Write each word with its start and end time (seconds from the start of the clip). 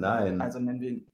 Nein. 0.00 0.40
Also 0.40 0.58
nennen 0.58 0.80
wir 0.80 0.90
ihn. 0.90 1.12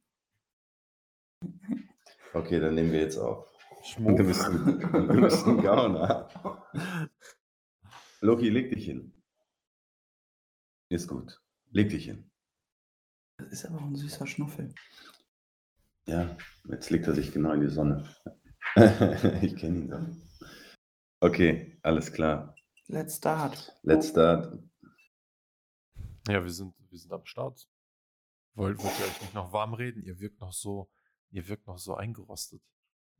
Okay, 2.32 2.60
dann 2.60 2.74
nehmen 2.74 2.92
wir 2.92 3.00
jetzt 3.00 3.18
auf. 3.18 3.50
Schmuck. 3.82 4.16
Du 4.16 4.24
bist 4.24 4.44
ein, 4.44 4.80
du 4.80 5.20
bist 5.20 5.46
ein 5.46 5.60
Gauner. 5.60 6.28
Loki, 8.20 8.48
leg 8.48 8.70
dich 8.70 8.86
hin. 8.86 9.12
Ist 10.88 11.08
gut. 11.08 11.40
Leg 11.70 11.90
dich 11.90 12.04
hin. 12.06 12.30
Das 13.38 13.52
ist 13.52 13.66
aber 13.66 13.78
auch 13.78 13.86
ein 13.86 13.96
süßer 13.96 14.26
Schnuffel. 14.26 14.74
Ja, 16.06 16.36
jetzt 16.68 16.90
legt 16.90 17.06
er 17.06 17.14
sich 17.14 17.32
genau 17.32 17.52
in 17.52 17.60
die 17.60 17.68
Sonne. 17.68 18.08
ich 19.42 19.56
kenne 19.56 19.78
ihn 19.78 19.88
doch. 19.88 20.06
Okay, 21.20 21.78
alles 21.82 22.12
klar. 22.12 22.54
Let's 22.86 23.16
start. 23.16 23.76
Let's 23.82 24.10
start. 24.10 24.58
Ja, 26.28 26.42
wir 26.42 26.50
sind, 26.50 26.74
wir 26.90 26.98
sind 26.98 27.12
am 27.12 27.24
Start. 27.26 27.68
Wollt, 28.56 28.82
wollt 28.82 28.98
ihr 28.98 29.04
euch 29.06 29.20
nicht 29.20 29.34
noch 29.34 29.52
warm 29.52 29.74
reden? 29.74 30.02
Ihr 30.02 30.18
wirkt 30.20 30.40
noch 30.40 30.52
so, 30.52 30.88
ihr 31.30 31.46
wirkt 31.48 31.66
noch 31.66 31.78
so 31.78 31.94
eingerostet. 31.94 32.62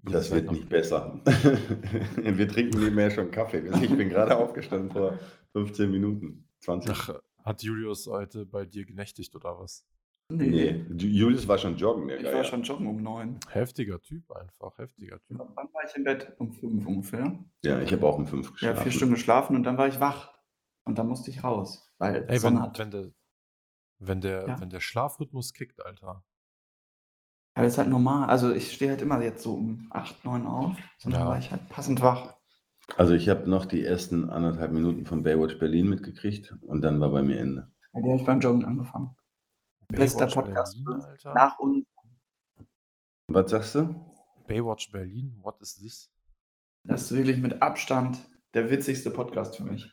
Ihr 0.05 0.13
Das 0.13 0.31
wird 0.31 0.51
nicht 0.51 0.69
besser. 0.69 1.21
wir 2.17 2.49
trinken 2.49 2.81
nebenher 2.81 3.11
schon 3.11 3.31
Kaffee. 3.31 3.67
Ich 3.83 3.97
bin 3.97 4.09
gerade 4.09 4.37
aufgestanden 4.37 4.91
vor 4.91 5.19
15 5.53 5.91
Minuten. 5.91 6.49
20. 6.61 6.91
Ach, 6.91 7.21
hat 7.45 7.63
Julius 7.63 8.07
heute 8.07 8.45
bei 8.47 8.65
dir 8.65 8.85
genächtigt 8.85 9.35
oder 9.37 9.59
was? 9.59 9.87
Nee. 10.29 10.49
Nee, 10.49 10.85
Ju- 10.97 11.07
Julius 11.09 11.47
war 11.47 11.57
schon 11.59 11.77
joggen. 11.77 12.09
Der 12.09 12.17
Ich 12.17 12.25
Geier. 12.25 12.35
war 12.37 12.45
schon 12.45 12.63
joggen 12.63 12.87
um 12.89 13.01
neun. 13.03 13.39
Heftiger 13.51 14.01
Typ 14.01 14.29
einfach, 14.33 14.77
heftiger 14.79 15.21
Typ. 15.23 15.39
Wann 15.39 15.69
war 15.73 15.85
ich 15.89 15.95
im 15.97 16.03
Bett? 16.05 16.33
Um 16.39 16.51
fünf 16.53 16.85
ungefähr. 16.87 17.39
Ja, 17.65 17.81
ich 17.81 17.93
habe 17.93 18.05
auch 18.07 18.19
um 18.19 18.27
5 18.27 18.47
Ja, 18.47 18.53
geschlafen. 18.53 18.83
vier 18.83 18.93
Stunden 18.93 19.15
geschlafen 19.15 19.55
und 19.57 19.63
dann 19.65 19.79
war 19.79 19.87
ich 19.87 20.01
wach. 20.01 20.35
Und 20.85 20.99
dann 20.99 21.07
musste 21.09 21.31
ich 21.31 21.45
raus. 21.45 21.93
Weil 21.99 22.25
Ey, 22.29 22.39
Sonne 22.39 22.57
wenn, 22.57 22.63
hat. 22.63 22.79
wenn 22.79 22.91
der, 22.91 23.11
wenn 23.99 24.21
der, 24.21 24.47
Ja. 24.49 24.61
wenn 24.61 24.71
der 24.71 24.81
Schlafrhythmus 24.81 25.53
kickt, 25.53 25.85
Alter. 25.85 26.25
Ja, 27.57 27.63
das 27.63 27.73
ist 27.73 27.79
halt 27.79 27.89
normal. 27.89 28.29
Also 28.29 28.53
ich 28.53 28.73
stehe 28.73 28.91
halt 28.91 29.01
immer 29.03 29.21
jetzt 29.23 29.43
so 29.43 29.55
um 29.55 29.87
8, 29.91 30.25
9 30.25 30.47
auf. 30.47 30.77
Sondern 30.99 31.23
Ja. 31.23 31.27
war 31.29 31.39
ich 31.39 31.51
halt 31.51 31.69
passend 31.69 32.03
wach. 32.03 32.35
Also 32.97 33.15
ich 33.15 33.29
habe 33.29 33.49
noch 33.49 33.65
die 33.67 33.83
ersten 33.85 34.31
anderthalb 34.31 34.73
Minuten 34.73 35.07
von 35.07 35.23
Baywatch 35.23 35.59
Berlin 35.59 35.89
mitgekriegt 35.89 36.55
und 36.63 36.83
dann 36.83 37.01
war 37.01 37.11
bei 37.11 37.23
mir 37.23 37.39
Ende. 37.41 37.73
Bei 37.93 38.01
der 38.01 38.11
habe 38.13 38.21
ich 38.21 38.27
beim 38.27 38.41
Joggen 38.41 38.65
angefangen. 38.65 39.17
Bester 39.89 40.27
Baywatch 40.27 40.35
Podcast 40.35 40.85
Berlin, 40.85 41.03
Alter. 41.03 41.35
Nach 41.35 41.59
uns. 41.59 41.87
Was 43.29 43.51
sagst 43.51 43.75
du? 43.75 43.95
Baywatch 44.47 44.93
Berlin, 44.93 45.37
what 45.43 45.61
is 45.61 45.77
this? 45.77 46.13
Das 46.85 47.03
ist 47.11 47.17
wirklich 47.17 47.39
mit 47.39 47.61
Abstand 47.63 48.19
der 48.55 48.71
witzigste 48.71 49.11
Podcast 49.11 49.57
für 49.57 49.65
mich. 49.65 49.91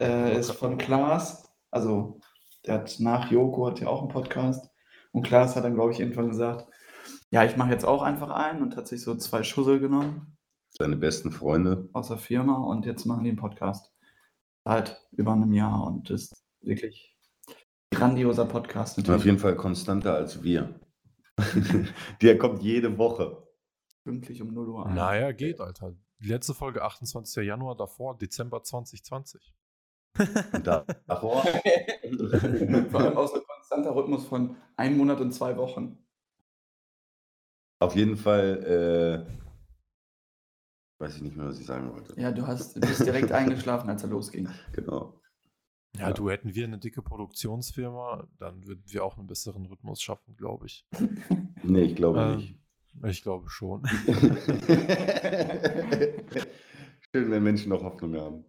Äh, 0.00 0.38
ist 0.38 0.50
von 0.50 0.76
Klaas. 0.78 1.48
Also, 1.70 2.20
der 2.66 2.74
hat 2.76 2.96
nach 3.00 3.30
Joko 3.30 3.66
hat 3.66 3.80
ja 3.80 3.88
auch 3.88 4.00
einen 4.00 4.10
Podcast. 4.10 4.70
Und 5.12 5.22
Klaas 5.22 5.56
hat 5.56 5.64
dann, 5.64 5.74
glaube 5.74 5.92
ich, 5.92 6.00
irgendwann 6.00 6.28
gesagt, 6.28 6.66
ja, 7.30 7.44
ich 7.44 7.56
mache 7.56 7.70
jetzt 7.70 7.84
auch 7.84 8.02
einfach 8.02 8.30
einen 8.30 8.62
und 8.62 8.76
hat 8.76 8.86
sich 8.88 9.02
so 9.02 9.14
zwei 9.16 9.42
Schussel 9.42 9.80
genommen 9.80 10.36
Seine 10.70 10.96
besten 10.96 11.32
Freunde. 11.32 11.88
aus 11.92 12.08
der 12.08 12.18
Firma 12.18 12.56
und 12.56 12.86
jetzt 12.86 13.06
machen 13.06 13.24
die 13.24 13.30
einen 13.30 13.38
Podcast. 13.38 13.92
Seit 14.64 15.00
über 15.12 15.32
einem 15.32 15.52
Jahr 15.52 15.86
und 15.86 16.10
ist 16.10 16.44
wirklich 16.60 17.16
grandioser 17.92 18.44
Podcast. 18.46 19.08
Auf 19.08 19.24
jeden 19.24 19.38
Fall 19.38 19.56
konstanter 19.56 20.14
als 20.14 20.42
wir. 20.42 20.80
Der 22.22 22.38
kommt 22.38 22.62
jede 22.62 22.98
Woche. 22.98 23.46
pünktlich 24.04 24.42
um 24.42 24.52
0 24.52 24.68
Uhr. 24.68 24.86
ein. 24.86 24.94
Naja, 24.94 25.32
geht, 25.32 25.60
Alter. 25.60 25.94
Die 26.18 26.28
letzte 26.28 26.54
Folge 26.54 26.82
28. 26.82 27.44
Januar 27.44 27.76
davor, 27.76 28.16
Dezember 28.16 28.62
2020. 28.62 29.54
Und 30.52 30.66
da- 30.66 30.84
davor. 31.06 31.42
Vor 32.90 33.00
allem 33.00 33.16
aus 33.16 33.32
einem 33.34 33.44
konstanter 33.46 33.94
Rhythmus 33.94 34.24
von 34.26 34.56
einem 34.76 34.96
Monat 34.98 35.20
und 35.20 35.32
zwei 35.32 35.56
Wochen. 35.56 35.98
Auf 37.80 37.94
jeden 37.94 38.16
Fall, 38.16 39.26
äh, 39.28 41.02
weiß 41.02 41.16
ich 41.16 41.22
nicht 41.22 41.36
mehr, 41.36 41.46
was 41.46 41.60
ich 41.60 41.66
sagen 41.66 41.92
wollte. 41.92 42.18
Ja, 42.20 42.32
du 42.32 42.46
hast, 42.46 42.76
du 42.76 42.80
bist 42.80 43.04
direkt 43.04 43.32
eingeschlafen, 43.32 43.90
als 43.90 44.02
er 44.02 44.08
losging. 44.08 44.48
Genau. 44.72 45.20
Ja, 45.96 46.08
Ja. 46.08 46.12
du 46.14 46.30
hätten 46.30 46.54
wir 46.54 46.64
eine 46.64 46.78
dicke 46.78 47.02
Produktionsfirma, 47.02 48.26
dann 48.38 48.66
würden 48.66 48.82
wir 48.86 49.04
auch 49.04 49.18
einen 49.18 49.26
besseren 49.26 49.66
Rhythmus 49.66 50.00
schaffen, 50.02 50.36
glaube 50.36 50.66
ich. 50.66 50.86
Nee, 51.62 51.82
ich 51.82 51.96
glaube 51.96 52.20
Ähm, 52.20 52.36
nicht. 52.36 52.54
Ich 53.04 53.22
glaube 53.22 53.50
schon. 53.50 53.82
Schön, 57.12 57.30
wenn 57.30 57.42
Menschen 57.42 57.70
noch 57.70 57.82
Hoffnung 57.82 58.14
haben. 58.16 58.44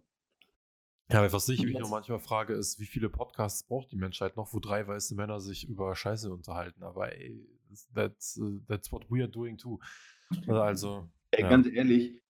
Ja, 1.10 1.20
aber 1.20 1.32
was 1.32 1.48
ich 1.48 1.62
mich 1.64 1.78
noch 1.78 1.88
manchmal 1.90 2.18
frage, 2.18 2.52
ist, 2.52 2.78
wie 2.80 2.86
viele 2.86 3.08
Podcasts 3.08 3.62
braucht 3.62 3.90
die 3.92 3.96
Menschheit 3.96 4.36
noch, 4.36 4.52
wo 4.52 4.60
drei 4.60 4.86
weiße 4.86 5.14
Männer 5.14 5.40
sich 5.40 5.66
über 5.66 5.96
Scheiße 5.96 6.30
unterhalten? 6.30 6.82
Aber 6.82 7.12
ey, 7.16 7.46
that's, 7.94 8.36
uh, 8.36 8.60
that's 8.68 8.92
what 8.92 9.10
we 9.10 9.20
are 9.20 9.28
doing 9.28 9.56
too. 9.56 9.78
Also, 10.46 11.08
Ey, 11.30 11.42
Ja. 11.42 11.48
ganz 11.48 11.66
ehrlich, 11.66 12.20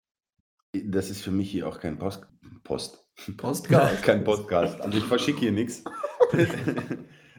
das 0.73 1.11
ist 1.11 1.23
für 1.23 1.31
mich 1.33 1.51
hier 1.51 1.67
auch 1.67 1.81
kein 1.81 1.99
Post. 1.99 2.27
Post. 2.63 3.05
Postcard. 3.37 4.03
kein 4.03 4.23
Podcast. 4.23 4.81
Also 4.81 4.99
ich 4.99 5.05
verschicke 5.05 5.41
hier 5.41 5.53
nichts. 5.53 5.83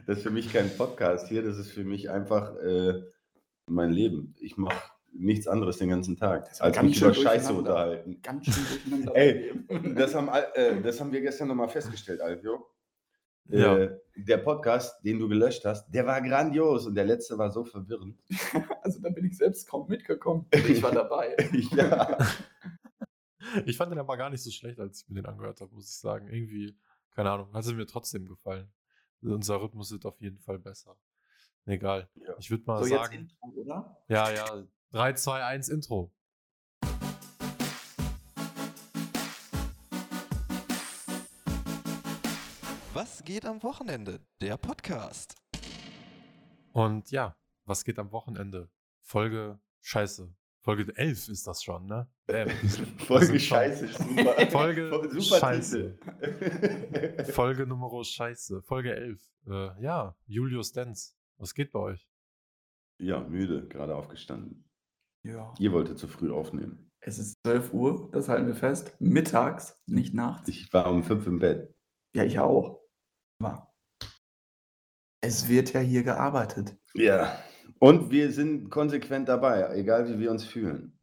Das 0.06 0.16
ist 0.18 0.22
für 0.24 0.30
mich 0.30 0.52
kein 0.52 0.76
Podcast 0.76 1.28
hier, 1.28 1.42
das 1.42 1.56
ist 1.56 1.70
für 1.70 1.84
mich 1.84 2.10
einfach 2.10 2.56
äh, 2.56 3.00
mein 3.66 3.92
Leben. 3.92 4.34
Ich 4.40 4.56
mache 4.56 4.90
nichts 5.12 5.46
anderes 5.46 5.78
den 5.78 5.90
ganzen 5.90 6.16
Tag, 6.16 6.48
als 6.60 6.74
ganz 6.76 6.88
mich 6.88 6.98
schön 6.98 7.08
über 7.12 7.22
Scheiße 7.22 7.52
unterhalten. 7.52 8.20
Ganz 8.22 8.46
schön 8.46 8.64
durcheinander. 8.64 9.16
Ey, 9.16 9.52
das 9.94 10.14
haben, 10.14 10.28
äh, 10.54 10.80
das 10.82 11.00
haben 11.00 11.12
wir 11.12 11.20
gestern 11.20 11.48
nochmal 11.48 11.68
festgestellt, 11.68 12.20
Alvio. 12.20 12.66
Ja. 13.48 13.76
Äh, 13.76 13.98
der 14.16 14.38
Podcast, 14.38 15.04
den 15.04 15.18
du 15.18 15.28
gelöscht 15.28 15.64
hast, 15.64 15.90
der 15.90 16.06
war 16.06 16.20
grandios 16.22 16.86
und 16.86 16.94
der 16.94 17.04
letzte 17.04 17.36
war 17.36 17.50
so 17.50 17.64
verwirrend. 17.64 18.20
Also 18.82 19.00
da 19.02 19.10
bin 19.10 19.26
ich 19.26 19.36
selbst 19.36 19.68
kaum 19.68 19.88
mitgekommen. 19.88 20.46
Ich 20.68 20.82
war 20.82 20.92
dabei. 20.92 21.36
ja. 21.72 22.18
ich 23.66 23.76
fand 23.76 23.92
den 23.92 23.98
aber 23.98 24.16
gar 24.16 24.30
nicht 24.30 24.42
so 24.42 24.50
schlecht, 24.50 24.80
als 24.80 25.02
ich 25.02 25.08
mir 25.08 25.16
den 25.16 25.26
angehört 25.26 25.60
habe, 25.60 25.74
muss 25.74 25.90
ich 25.90 25.96
sagen. 25.96 26.28
Irgendwie, 26.28 26.76
keine 27.10 27.30
Ahnung, 27.30 27.52
hat 27.52 27.66
er 27.66 27.74
mir 27.74 27.86
trotzdem 27.86 28.26
gefallen. 28.26 28.72
Unser 29.22 29.60
Rhythmus 29.60 29.92
wird 29.92 30.06
auf 30.06 30.20
jeden 30.20 30.38
Fall 30.38 30.58
besser. 30.58 30.96
Egal. 31.66 32.08
Ja. 32.14 32.34
Ich 32.38 32.50
würde 32.50 32.64
mal 32.66 32.78
So, 32.78 32.86
jetzt 32.86 32.94
sagen, 32.94 33.14
Intro, 33.14 33.60
oder? 33.60 33.96
ja, 34.08 34.32
ja, 34.32 34.64
3, 34.92 35.12
2, 35.12 35.44
1, 35.44 35.68
Intro. 35.68 36.12
Was 42.92 43.22
geht 43.22 43.46
am 43.46 43.62
Wochenende? 43.62 44.18
Der 44.40 44.56
Podcast. 44.56 45.36
Und 46.72 47.12
ja, 47.12 47.36
was 47.66 47.84
geht 47.84 48.00
am 48.00 48.10
Wochenende? 48.10 48.68
Folge 49.00 49.60
Scheiße. 49.80 50.34
Folge 50.58 50.92
11 50.96 51.28
ist 51.28 51.46
das 51.46 51.62
schon, 51.62 51.86
ne? 51.86 52.10
Bam. 52.26 52.48
Das 52.62 52.80
Folge 53.06 53.38
Scheiße, 53.38 53.86
super. 53.86 54.46
Folge 54.50 55.08
super 55.20 55.38
Scheiße. 55.38 55.98
Folge 57.32 57.64
Nummer 57.64 58.02
Scheiße. 58.02 58.60
Folge 58.62 58.92
11. 58.96 59.22
Äh, 59.46 59.82
ja, 59.84 60.16
Julius 60.26 60.72
Denz. 60.72 61.16
Was 61.36 61.54
geht 61.54 61.70
bei 61.70 61.78
euch? 61.78 62.08
Ja, 62.98 63.20
müde, 63.20 63.68
gerade 63.68 63.94
aufgestanden. 63.94 64.64
Ja. 65.22 65.52
Ihr 65.58 65.72
wolltet 65.72 65.98
zu 65.98 66.08
früh 66.08 66.30
aufnehmen. 66.32 66.90
Es 67.00 67.18
ist 67.18 67.36
12 67.46 67.72
Uhr, 67.72 68.10
das 68.12 68.28
halten 68.28 68.46
wir 68.46 68.54
fest. 68.54 68.94
Mittags, 69.00 69.80
nicht 69.86 70.14
nachts. 70.14 70.48
Ich 70.48 70.72
war 70.72 70.90
um 70.90 71.02
fünf 71.02 71.26
im 71.26 71.38
Bett. 71.38 71.74
Ja, 72.14 72.24
ich 72.24 72.38
auch. 72.38 72.80
Aber 73.40 73.72
es 75.22 75.48
wird 75.48 75.72
ja 75.72 75.80
hier 75.80 76.02
gearbeitet. 76.02 76.76
Ja. 76.94 77.38
Und 77.78 78.10
wir 78.10 78.32
sind 78.32 78.68
konsequent 78.70 79.28
dabei, 79.28 79.74
egal 79.76 80.08
wie 80.08 80.18
wir 80.18 80.30
uns 80.30 80.44
fühlen. 80.44 80.98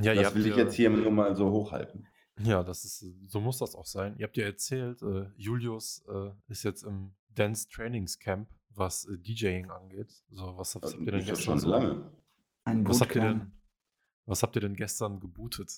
Ja, 0.00 0.14
das 0.14 0.34
will 0.34 0.46
ich 0.46 0.56
ja- 0.56 0.64
jetzt 0.64 0.74
hier 0.74 0.90
nur 0.90 1.10
mal 1.10 1.34
so 1.34 1.50
hochhalten. 1.50 2.06
Ja, 2.40 2.62
das 2.62 2.84
ist, 2.84 3.04
so 3.26 3.40
muss 3.40 3.58
das 3.58 3.74
auch 3.74 3.86
sein. 3.86 4.14
Ihr 4.18 4.26
habt 4.26 4.36
ja 4.36 4.44
erzählt, 4.44 5.00
äh, 5.02 5.30
Julius 5.36 6.04
äh, 6.06 6.30
ist 6.48 6.64
jetzt 6.64 6.82
im 6.82 7.14
Dance 7.30 7.66
Trainingscamp, 7.70 8.50
was 8.70 9.06
äh, 9.06 9.16
DJing 9.18 9.70
angeht. 9.70 10.22
So, 10.30 10.56
was, 10.58 10.74
was 10.76 10.92
habt 10.92 11.00
ihr 11.00 11.12
denn 11.12 11.24
gestern 11.24 11.36
schon 11.36 11.58
so? 11.60 11.70
lange. 11.70 12.12
Ein 12.66 12.86
Was 12.86 13.00
habt 13.00 13.14
ihr 13.14 13.20
denn, 13.22 13.52
was 14.26 14.42
habt 14.42 14.56
ihr 14.56 14.60
denn 14.60 14.74
gestern 14.74 15.20
gebootet? 15.20 15.70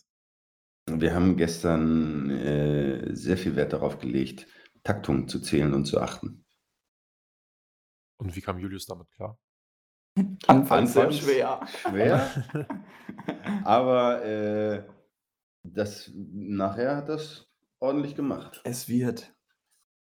Wir 0.90 1.14
haben 1.14 1.36
gestern 1.36 2.30
äh, 2.30 3.14
sehr 3.14 3.36
viel 3.36 3.56
Wert 3.56 3.74
darauf 3.74 3.98
gelegt, 3.98 4.46
Taktung 4.84 5.28
zu 5.28 5.38
zählen 5.40 5.74
und 5.74 5.84
zu 5.84 6.00
achten. 6.00 6.46
Und 8.16 8.34
wie 8.34 8.40
kam 8.40 8.58
Julius 8.58 8.86
damit 8.86 9.10
klar? 9.10 9.38
Anfangs 10.46 10.94
sehr 10.94 11.12
schwer. 11.12 11.66
Schwer, 11.82 12.30
aber 13.64 14.24
äh, 14.24 14.88
das, 15.62 16.10
nachher 16.14 16.96
hat 16.96 17.10
das 17.10 17.50
ordentlich 17.80 18.14
gemacht. 18.16 18.62
Es 18.64 18.88
wird. 18.88 19.34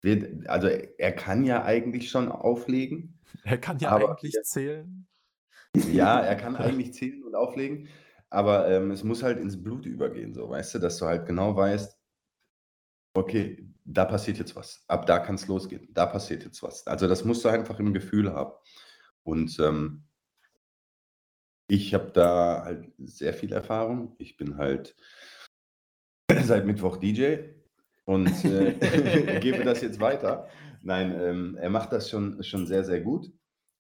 Wir, 0.01 0.45
also 0.49 0.69
er 0.69 1.13
kann 1.13 1.43
ja 1.43 1.65
eigentlich 1.65 2.09
schon 2.09 2.31
auflegen. 2.31 3.21
Er 3.43 3.59
kann 3.59 3.79
ja 3.81 3.91
Aber- 3.91 4.11
eigentlich 4.11 4.37
zählen. 4.45 5.08
Ja, 5.77 6.21
er 6.21 6.37
kann 6.37 6.57
eigentlich 6.57 6.95
zählen 6.95 7.23
und 7.25 7.35
auflegen, 7.35 7.89
aber 8.31 8.69
ähm, 8.69 8.91
es 8.91 9.05
muss 9.05 9.23
halt 9.23 9.39
ins 9.39 9.63
Blut 9.63 9.87
übergehen, 9.87 10.35
so, 10.35 10.49
weißt 10.49 10.75
du, 10.75 10.79
dass 10.79 10.99
du 10.99 11.07
halt 11.07 11.27
genau 11.27 11.57
weißt, 11.57 11.99
okay, 13.15 13.69
da 13.85 14.05
passiert 14.05 14.39
jetzt 14.39 14.55
was. 14.55 14.85
Ab 14.87 15.07
da 15.07 15.19
kann 15.19 15.37
es 15.37 15.47
losgehen. 15.47 15.89
Da 15.93 16.07
passiert 16.07 16.45
jetzt 16.45 16.63
was. 16.63 16.87
Also 16.87 17.09
das 17.09 17.25
musst 17.25 17.45
du 17.45 17.49
einfach 17.49 17.79
im 17.79 17.95
Gefühl 17.95 18.33
haben. 18.33 18.53
Und 19.23 19.59
ähm, 19.61 20.05
ich 21.69 21.95
habe 21.95 22.11
da 22.13 22.63
halt 22.65 22.93
sehr 22.99 23.35
viel 23.35 23.53
Erfahrung. 23.53 24.15
Ich 24.19 24.37
bin 24.37 24.57
halt 24.57 24.95
seit 26.45 26.67
Mittwoch 26.67 26.97
DJ 26.99 27.39
und 28.05 28.45
äh, 28.45 29.39
gebe 29.41 29.65
das 29.65 29.81
jetzt 29.81 30.01
weiter. 30.01 30.49
Nein, 30.83 31.19
ähm, 31.21 31.57
er 31.61 31.71
macht 31.71 31.93
das 31.93 32.11
schon, 32.11 32.43
schon 32.43 32.67
sehr, 32.67 32.85
sehr 32.85 33.01
gut. 33.01 33.33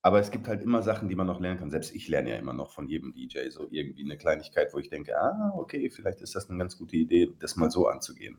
Aber 0.02 0.20
es 0.20 0.30
gibt 0.30 0.46
halt 0.46 0.62
immer 0.62 0.82
Sachen, 0.82 1.08
die 1.08 1.16
man 1.16 1.26
noch 1.26 1.40
lernen 1.40 1.58
kann. 1.58 1.70
Selbst 1.70 1.94
ich 1.94 2.08
lerne 2.08 2.30
ja 2.30 2.36
immer 2.36 2.52
noch 2.52 2.72
von 2.72 2.86
jedem 2.88 3.12
DJ 3.12 3.48
so 3.50 3.66
irgendwie 3.70 4.04
eine 4.04 4.16
Kleinigkeit, 4.16 4.72
wo 4.72 4.78
ich 4.78 4.88
denke, 4.88 5.18
ah, 5.20 5.52
okay, 5.56 5.90
vielleicht 5.90 6.20
ist 6.20 6.34
das 6.34 6.48
eine 6.48 6.58
ganz 6.58 6.78
gute 6.78 6.96
Idee, 6.96 7.34
das 7.40 7.56
mal 7.56 7.70
so 7.70 7.88
anzugehen. 7.88 8.38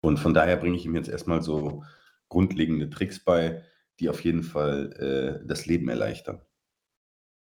Und 0.00 0.18
von 0.18 0.34
daher 0.34 0.56
bringe 0.56 0.76
ich 0.76 0.84
ihm 0.84 0.96
jetzt 0.96 1.08
erstmal 1.08 1.42
so 1.42 1.84
grundlegende 2.28 2.90
Tricks 2.90 3.22
bei, 3.24 3.62
die 4.00 4.08
auf 4.08 4.24
jeden 4.24 4.42
Fall 4.42 4.92
äh, 5.42 5.46
das 5.46 5.66
Leben 5.66 5.88
erleichtern 5.88 6.40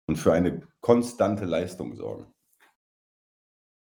und 0.05 0.17
für 0.17 0.33
eine 0.33 0.67
konstante 0.81 1.45
Leistung 1.45 1.95
sorgen. 1.95 2.31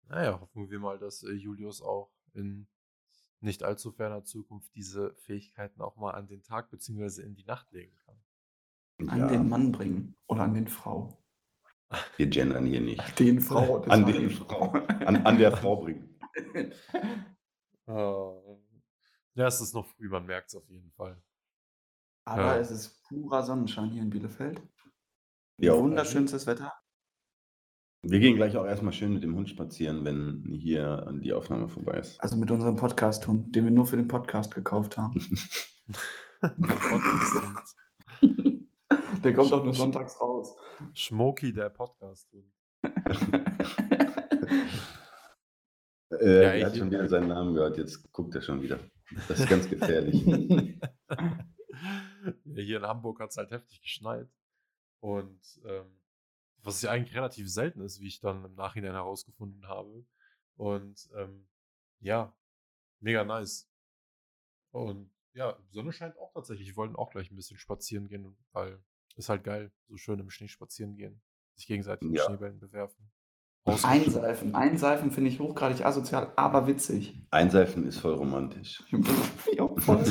Naja, 0.07 0.39
hoffen 0.39 0.69
wir 0.69 0.79
mal, 0.79 0.97
dass 1.00 1.23
äh, 1.23 1.31
Julius 1.31 1.81
auch 1.81 2.12
in 2.33 2.67
nicht 3.39 3.63
allzu 3.63 3.91
ferner 3.91 4.23
Zukunft 4.23 4.73
diese 4.75 5.13
Fähigkeiten 5.15 5.81
auch 5.81 5.97
mal 5.97 6.12
an 6.12 6.27
den 6.27 6.41
Tag 6.44 6.71
bzw. 6.71 7.21
in 7.21 7.35
die 7.35 7.45
Nacht 7.45 7.71
legen 7.71 7.95
kann. 8.06 8.19
An 9.07 9.19
Ja, 9.19 9.27
den 9.27 9.50
Mann 9.50 9.71
bringen 9.71 10.15
oder 10.27 10.44
an 10.44 10.53
den 10.53 10.68
Frau. 10.68 11.18
wir 12.18 12.27
gendern 12.27 12.65
hier 12.65 12.81
nicht. 12.81 13.19
Den 13.19 13.42
Frau. 13.42 13.80
das 13.80 13.89
An 13.92 14.06
den 14.06 14.30
Frau. 14.30 14.71
An, 14.71 15.25
an 15.25 15.38
der 15.38 15.51
Frau 15.56 15.77
bringen. 15.77 16.18
Äh, 17.88 17.92
ja, 19.36 19.45
es 19.45 19.62
ist 19.62 19.75
noch 19.75 19.86
früh, 19.86 20.09
man 20.09 20.25
merkt 20.25 20.47
es 20.50 20.56
auf 20.56 20.68
jeden 20.68 20.92
Fall. 20.94 21.21
Aber 22.27 22.56
Ja. 22.56 22.57
es 22.57 22.71
ist 22.71 23.03
purer 23.03 23.44
Sonnenschein 23.44 23.92
hier 23.92 24.01
in 24.01 24.09
Bielefeld. 24.09 24.59
Ja, 25.59 25.77
Wunderschönstes 25.77 26.48
Wetter. 26.48 26.74
Wir 28.01 28.19
gehen 28.19 28.38
gleich 28.38 28.57
auch 28.57 28.65
erstmal 28.65 28.91
schön 28.91 29.13
mit 29.13 29.21
dem 29.24 29.36
Hund 29.36 29.51
spazieren, 29.51 30.03
wenn 30.03 30.51
hier 30.59 31.13
die 31.21 31.31
Aufnahme 31.33 31.69
vorbei 31.69 32.00
ist. 32.00 32.19
Also 32.21 32.38
mit 32.38 32.50
unserem 32.50 32.75
Podcast-Hund, 32.75 33.56
den 33.56 33.65
wir 33.65 33.71
nur 33.71 33.86
für 33.86 33.98
den 33.98 34.07
Podcast 34.07 34.56
gekauft 34.56 34.98
haben. 34.98 35.24
Der 39.25 39.33
kommt 39.33 39.51
auch 39.51 39.63
nur 39.63 39.74
sonntags 39.74 40.22
raus. 40.22 40.56
und 40.80 40.98
Schmoki, 40.98 41.51
der 41.51 41.69
Podcast. 41.72 42.31
Äh, 46.12 46.44
Ja, 46.44 46.51
er 46.54 46.68
hat 46.68 46.77
schon 46.77 46.92
wieder 46.92 47.07
seinen 47.10 47.30
Namen 47.30 47.56
gehört, 47.56 47.77
jetzt 47.77 48.12
guckt 48.12 48.36
er 48.36 48.42
schon 48.44 48.62
wieder. 48.62 48.80
Das 49.27 49.39
ist 49.39 49.50
ganz 49.50 49.68
gefährlich. 49.68 50.24
Hier 52.45 52.77
in 52.77 52.83
Hamburg 52.86 53.19
hat 53.19 53.31
es 53.31 53.38
halt 53.38 53.50
heftig 53.50 53.81
geschneit. 53.81 54.30
Und 55.00 55.42
ähm, 55.66 56.00
was 56.62 56.83
ja 56.83 56.92
eigentlich 56.92 57.16
relativ 57.16 57.51
selten 57.51 57.81
ist, 57.81 58.00
wie 58.00 58.07
ich 58.07 58.19
dann 58.19 58.45
im 58.45 58.54
Nachhinein 58.54 58.94
herausgefunden 58.94 59.68
habe. 59.68 60.06
Und 60.56 61.10
ähm, 61.18 61.48
ja, 62.00 62.36
mega 63.00 63.24
nice. 63.24 63.68
Und 64.72 65.10
ja, 65.33 65.57
Sonne 65.72 65.92
scheint 65.92 66.16
auch 66.19 66.31
tatsächlich. 66.31 66.68
Wir 66.69 66.75
wollten 66.77 66.95
auch 66.95 67.10
gleich 67.10 67.31
ein 67.31 67.36
bisschen 67.36 67.57
spazieren 67.57 68.07
gehen, 68.07 68.38
weil 68.51 68.80
ist 69.15 69.29
halt 69.29 69.44
geil, 69.44 69.71
so 69.88 69.97
schön 69.97 70.19
im 70.19 70.29
Schnee 70.29 70.47
spazieren 70.47 70.95
gehen. 70.95 71.21
Sich 71.56 71.67
gegenseitig 71.67 72.07
mit 72.09 72.17
Ja. 72.17 72.25
Schneebällen 72.25 72.59
bewerfen. 72.59 73.09
Einseifen. 73.83 74.53
Einseifen 74.53 75.09
finde 75.09 75.31
ich 75.31 75.39
hochgradig 75.39 75.83
asozial, 75.85 76.31
aber 76.35 76.67
witzig. 76.67 77.19
Einseifen 77.31 77.88
ist 77.88 77.97
voll 78.00 78.13
romantisch. 78.13 78.83
ja, 79.57 79.67
voll. 79.77 80.03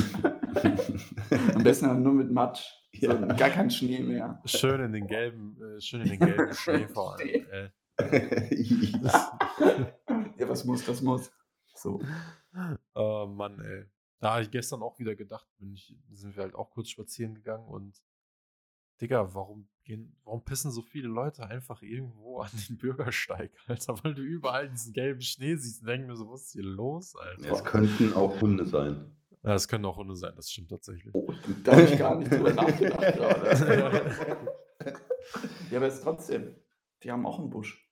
Am 1.53 1.63
besten 1.63 1.85
dann 1.85 2.03
nur 2.03 2.13
mit 2.13 2.31
Matsch. 2.31 2.65
So, 2.99 3.07
Ja. 3.07 3.13
gar 3.13 3.49
kein 3.49 3.69
Schnee 3.69 3.99
mehr. 4.01 4.41
Schön 4.45 4.81
in 4.81 4.91
den 4.93 5.07
gelben, 5.07 5.57
äh, 5.61 5.79
schön 5.79 6.01
in 6.01 6.09
den 6.09 6.19
gelben 6.19 6.53
Schnee 6.53 6.87
vor 6.87 7.15
allem. 7.17 7.29
Äh. 7.29 7.69
ja. 8.51 9.37
Ja, 10.37 10.49
was 10.49 10.65
muss, 10.65 10.83
das 10.85 11.01
muss. 11.01 11.31
So. 11.75 12.01
Oh 12.93 13.25
Mann, 13.25 13.59
ey. 13.61 13.85
Da 14.19 14.33
habe 14.33 14.41
ich 14.43 14.51
gestern 14.51 14.81
auch 14.81 14.99
wieder 14.99 15.15
gedacht, 15.15 15.47
bin 15.59 15.71
ich, 15.73 15.95
sind 16.11 16.35
wir 16.35 16.43
halt 16.43 16.55
auch 16.55 16.71
kurz 16.71 16.89
spazieren 16.89 17.35
gegangen 17.35 17.65
und 17.65 18.01
Digga, 19.01 19.33
warum 19.33 19.67
gehen, 19.83 20.15
warum 20.23 20.43
pissen 20.43 20.71
so 20.71 20.81
viele 20.81 21.07
Leute 21.07 21.45
einfach 21.45 21.81
irgendwo 21.81 22.39
an 22.39 22.49
den 22.67 22.77
Bürgersteig, 22.79 23.51
Alter, 23.67 24.03
weil 24.03 24.13
du 24.13 24.21
überall 24.21 24.69
diesen 24.69 24.93
gelben 24.93 25.21
Schnee 25.21 25.55
siehst 25.55 25.81
und 25.81 25.87
denken 25.87 26.07
mir 26.07 26.15
so, 26.15 26.29
was 26.29 26.43
ist 26.43 26.53
hier 26.53 26.63
los, 26.63 27.15
Alter? 27.15 27.51
Es 27.51 27.63
könnten 27.63 28.13
auch 28.13 28.39
Hunde 28.41 28.65
sein. 28.65 29.15
Ja, 29.43 29.51
das 29.51 29.67
können 29.67 29.85
auch 29.85 29.97
Hunde 29.97 30.15
sein, 30.15 30.33
das 30.35 30.49
stimmt 30.49 30.69
tatsächlich. 30.69 31.13
Oh, 31.13 31.31
da 31.63 31.73
habe 31.73 31.83
ich 31.83 31.97
gar 31.99 32.15
nicht 32.17 32.31
drüber 32.31 32.53
nachgedacht 32.53 33.15
gerade. 33.15 34.15
ja, 35.71 35.77
aber 35.77 35.87
es 35.87 35.95
ist 35.95 36.03
trotzdem. 36.03 36.55
Die 37.03 37.11
haben 37.11 37.25
auch 37.27 37.37
einen 37.39 37.49
Busch. 37.51 37.87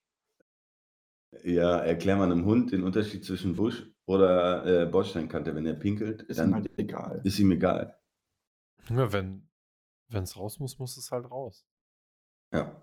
Ja, 1.44 1.78
erklär 1.80 2.16
mal 2.16 2.32
einem 2.32 2.46
Hund 2.46 2.72
den 2.72 2.84
Unterschied 2.84 3.26
zwischen 3.26 3.56
Busch 3.56 3.86
oder 4.06 4.84
äh, 4.84 4.86
Bordsteinkante. 4.88 5.54
Wenn 5.56 5.66
er 5.66 5.74
pinkelt, 5.74 6.24
Ist 6.24 6.40
dann 6.40 6.50
ihm 6.50 6.56
halt 6.56 6.72
egal. 6.78 7.22
ist 7.24 7.38
ihm 7.40 7.52
egal. 7.52 7.98
Ja, 8.90 9.12
wenn 9.14 9.48
es 10.22 10.38
raus 10.38 10.60
muss, 10.60 10.78
muss 10.78 10.96
es 10.98 11.12
halt 11.12 11.32
raus. 11.32 11.66
Ja. 12.54 12.80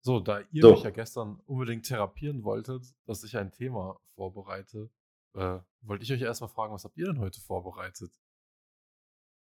So, 0.00 0.20
da 0.20 0.40
ihr 0.52 0.62
So. 0.62 0.70
mich 0.72 0.82
ja 0.84 0.90
gestern 0.90 1.40
unbedingt 1.46 1.86
therapieren 1.86 2.44
wolltet, 2.44 2.94
dass 3.06 3.24
ich 3.24 3.36
ein 3.36 3.50
Thema 3.50 4.00
vorbereite, 4.14 4.90
äh, 5.34 5.58
wollte 5.82 6.04
ich 6.04 6.12
euch 6.12 6.22
erstmal 6.22 6.48
fragen, 6.48 6.72
was 6.72 6.84
habt 6.84 6.96
ihr 6.96 7.06
denn 7.06 7.18
heute 7.18 7.40
vorbereitet? 7.40 8.12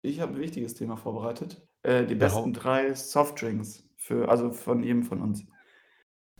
Ich 0.02 0.20
habe 0.20 0.34
ein 0.34 0.40
wichtiges 0.40 0.74
Thema 0.74 0.96
vorbereitet. 0.96 1.66
Äh, 1.82 2.04
die 2.06 2.14
Ja, 2.14 2.18
besten 2.20 2.38
hau- 2.56 2.60
drei 2.60 2.94
Softdrinks. 2.94 3.84
Für, 3.96 4.28
also 4.28 4.52
von 4.52 4.82
jedem 4.82 5.02
von 5.02 5.20
uns. 5.22 5.44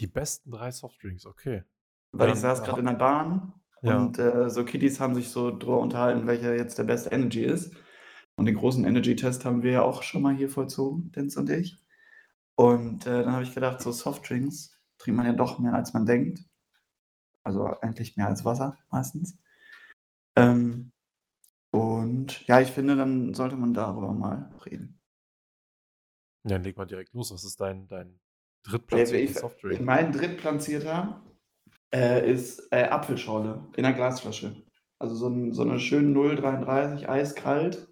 Die 0.00 0.06
besten 0.06 0.50
drei 0.50 0.70
Softdrinks, 0.70 1.26
okay. 1.26 1.64
Weil 2.12 2.28
Ja, 2.28 2.34
ich 2.34 2.40
saß 2.40 2.62
gerade 2.62 2.80
in 2.80 2.86
der 2.86 2.92
Bahn 2.94 3.52
Ja. 3.82 3.98
und 3.98 4.18
äh, 4.18 4.48
so 4.50 4.64
Kiddies 4.64 5.00
haben 5.00 5.14
sich 5.14 5.28
so 5.30 5.56
drüber 5.56 5.78
unterhalten, 5.80 6.26
welcher 6.26 6.54
jetzt 6.56 6.78
der 6.78 6.84
beste 6.84 7.10
Energy 7.10 7.44
ist. 7.44 7.74
Und 8.38 8.46
den 8.46 8.54
großen 8.54 8.84
Energy-Test 8.84 9.44
haben 9.44 9.64
wir 9.64 9.72
ja 9.72 9.82
auch 9.82 10.04
schon 10.04 10.22
mal 10.22 10.32
hier 10.32 10.48
vollzogen, 10.48 11.10
Denz 11.10 11.36
und 11.36 11.50
ich. 11.50 11.76
Und 12.54 13.04
äh, 13.04 13.24
dann 13.24 13.32
habe 13.32 13.42
ich 13.42 13.52
gedacht, 13.52 13.80
so 13.80 13.90
Softdrinks 13.90 14.80
trinkt 14.96 15.16
man 15.16 15.26
ja 15.26 15.32
doch 15.32 15.58
mehr, 15.58 15.74
als 15.74 15.92
man 15.92 16.06
denkt. 16.06 16.44
Also 17.42 17.64
eigentlich 17.64 18.16
mehr 18.16 18.28
als 18.28 18.44
Wasser 18.44 18.78
meistens. 18.92 19.36
Ähm, 20.36 20.92
und 21.72 22.46
ja, 22.46 22.60
ich 22.60 22.70
finde, 22.70 22.94
dann 22.94 23.34
sollte 23.34 23.56
man 23.56 23.74
darüber 23.74 24.12
mal 24.12 24.54
reden. 24.64 25.00
Ja, 26.44 26.50
dann 26.50 26.62
leg 26.62 26.76
mal 26.76 26.86
direkt 26.86 27.14
los. 27.14 27.32
Was 27.32 27.42
ist 27.42 27.60
dein, 27.60 27.88
dein 27.88 28.20
drittplatzierter 28.62 29.24
ich, 29.24 29.34
Softdrink? 29.34 29.80
mein 29.80 30.12
drittplatzierter 30.12 31.24
äh, 31.92 32.30
ist 32.30 32.68
äh, 32.70 32.84
Apfelschorle 32.84 33.66
in 33.76 33.84
einer 33.84 33.96
Glasflasche. 33.96 34.62
Also 35.00 35.16
so, 35.16 35.26
ein, 35.26 35.52
so 35.52 35.62
eine 35.62 35.80
schöne 35.80 36.16
0,33, 36.16 37.08
eiskalt. 37.08 37.87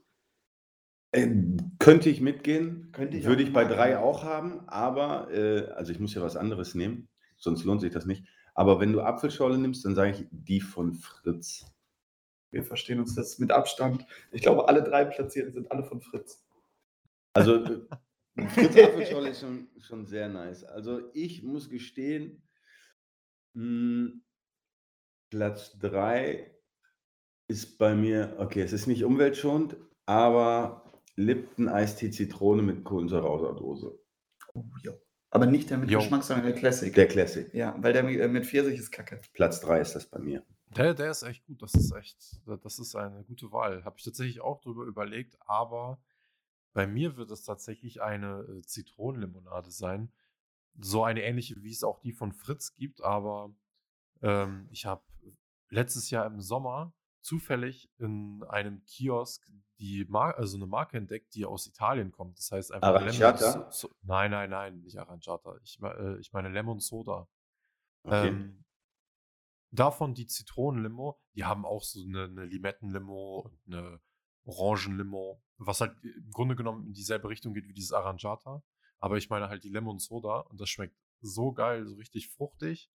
Ähm, 1.16 1.56
könnte 1.78 2.08
ich 2.10 2.20
mitgehen. 2.20 2.90
Könnte 2.92 3.16
ich 3.16 3.24
Würde 3.24 3.42
ich 3.42 3.52
bei 3.52 3.64
drei 3.64 3.98
auch 3.98 4.22
haben, 4.24 4.68
aber, 4.68 5.30
äh, 5.32 5.66
also 5.70 5.92
ich 5.92 5.98
muss 5.98 6.14
ja 6.14 6.22
was 6.22 6.36
anderes 6.36 6.74
nehmen, 6.74 7.08
sonst 7.36 7.64
lohnt 7.64 7.80
sich 7.80 7.92
das 7.92 8.06
nicht. 8.06 8.26
Aber 8.54 8.80
wenn 8.80 8.92
du 8.92 9.00
Apfelschorle 9.00 9.58
nimmst, 9.58 9.84
dann 9.84 9.94
sage 9.94 10.12
ich 10.12 10.26
die 10.30 10.60
von 10.60 10.94
Fritz. 10.94 11.66
Wir 12.50 12.62
verstehen 12.62 13.00
uns 13.00 13.14
das 13.14 13.38
mit 13.38 13.50
Abstand. 13.50 14.06
Ich 14.32 14.42
glaube, 14.42 14.68
alle 14.68 14.82
drei 14.82 15.04
Platzierten 15.04 15.52
sind 15.52 15.70
alle 15.70 15.84
von 15.84 16.00
Fritz. 16.00 16.46
Also 17.34 17.56
äh, 17.56 17.80
Fritz 18.48 18.76
Apfelschorle 18.76 19.30
ist 19.30 19.40
schon, 19.40 19.68
schon 19.78 20.06
sehr 20.06 20.28
nice. 20.28 20.64
Also 20.64 21.00
ich 21.12 21.42
muss 21.42 21.68
gestehen, 21.68 22.42
mh, 23.54 24.12
Platz 25.30 25.78
3 25.78 26.50
ist 27.48 27.78
bei 27.78 27.94
mir, 27.94 28.36
okay, 28.38 28.62
es 28.62 28.72
ist 28.72 28.86
nicht 28.86 29.04
umweltschonend, 29.04 29.76
aber 30.06 30.85
Lipton 31.16 31.68
Eistee 31.68 32.10
Zitrone 32.10 32.62
mit 32.62 32.84
Kohlensäure 32.84 33.28
aus 33.28 33.42
der 33.42 33.54
Dose. 33.54 33.98
Oh, 34.54 34.64
ja. 34.82 34.92
Aber 35.30 35.46
nicht 35.46 35.70
der 35.70 35.78
mit 35.78 35.90
Jo. 35.90 35.98
Geschmack, 35.98 36.22
sondern 36.22 36.46
der 36.46 36.54
Classic. 36.54 36.94
Der 36.94 37.08
Classic. 37.08 37.52
ja, 37.52 37.74
weil 37.78 37.92
der 37.92 38.02
mit, 38.02 38.18
äh, 38.18 38.44
Pfirsich 38.44 38.78
ist 38.78 38.90
kacke. 38.90 39.20
Platz 39.32 39.60
3 39.60 39.80
ist 39.80 39.94
das 39.94 40.06
bei 40.06 40.18
mir. 40.18 40.44
Der, 40.76 40.94
der 40.94 41.10
ist 41.10 41.22
echt 41.22 41.44
gut. 41.44 41.62
Das 41.62 41.74
ist 41.74 41.92
echt, 41.94 42.40
das 42.46 42.78
ist 42.78 42.94
eine 42.96 43.24
gute 43.24 43.50
Wahl. 43.52 43.84
Habe 43.84 43.96
ich 43.98 44.04
tatsächlich 44.04 44.40
auch 44.40 44.60
drüber 44.60 44.84
überlegt, 44.84 45.36
aber 45.40 46.00
bei 46.72 46.86
mir 46.86 47.16
wird 47.16 47.30
es 47.30 47.42
tatsächlich 47.42 48.02
eine 48.02 48.40
äh, 48.42 48.62
Zitronenlimonade 48.62 49.70
sein. 49.70 50.12
So 50.78 51.04
eine 51.04 51.22
ähnliche, 51.22 51.62
wie 51.62 51.70
es 51.70 51.82
auch 51.82 52.00
die 52.00 52.12
von 52.12 52.32
Fritz 52.32 52.74
gibt, 52.74 53.00
aber 53.00 53.54
ähm, 54.20 54.68
ich 54.70 54.84
habe 54.84 55.02
letztes 55.70 56.10
Jahr 56.10 56.26
im 56.26 56.40
Sommer 56.40 56.92
zufällig 57.22 57.90
in 57.98 58.44
einem 58.48 58.84
Kiosk 58.84 59.50
die 59.78 60.04
Mar 60.08 60.36
also 60.36 60.56
eine 60.56 60.66
Marke 60.66 60.96
entdeckt, 60.96 61.34
die 61.34 61.44
aus 61.44 61.66
Italien 61.66 62.12
kommt. 62.12 62.38
Das 62.38 62.50
heißt 62.52 62.72
einfach 62.72 62.94
Aranciata? 62.94 63.52
Lemon 63.52 63.72
so 63.72 63.90
Nein, 64.02 64.30
nein, 64.30 64.50
nein, 64.50 64.80
nicht 64.80 64.98
Aranciata. 64.98 65.56
Ich, 65.62 65.78
äh, 65.82 66.18
ich 66.18 66.32
meine 66.32 66.48
Lemon 66.48 66.80
Soda. 66.80 67.28
Okay. 68.04 68.28
Ähm, 68.28 68.64
Davon 69.72 70.14
die 70.14 70.26
Zitronenlimo, 70.26 71.20
die 71.34 71.44
haben 71.44 71.66
auch 71.66 71.82
so 71.82 72.00
eine, 72.00 72.28
'ne 72.28 72.44
Limettenlimo 72.46 73.40
und 73.40 73.58
eine 73.66 74.00
Orangenlimo, 74.44 75.42
was 75.58 75.80
halt 75.80 75.96
im 76.02 76.30
Grunde 76.30 76.56
genommen 76.56 76.86
in 76.86 76.92
dieselbe 76.92 77.28
Richtung 77.28 77.52
geht 77.52 77.68
wie 77.68 77.74
dieses 77.74 77.92
Arrangiata. 77.92 78.62
Aber 78.98 79.16
ich 79.18 79.28
meine 79.28 79.48
halt 79.48 79.64
die 79.64 79.68
Lemon 79.68 79.98
Soda 79.98 80.40
und 80.40 80.60
das 80.60 80.70
schmeckt 80.70 80.96
so 81.20 81.52
geil, 81.52 81.86
so 81.86 81.96
richtig 81.96 82.28
fruchtig. 82.28 82.90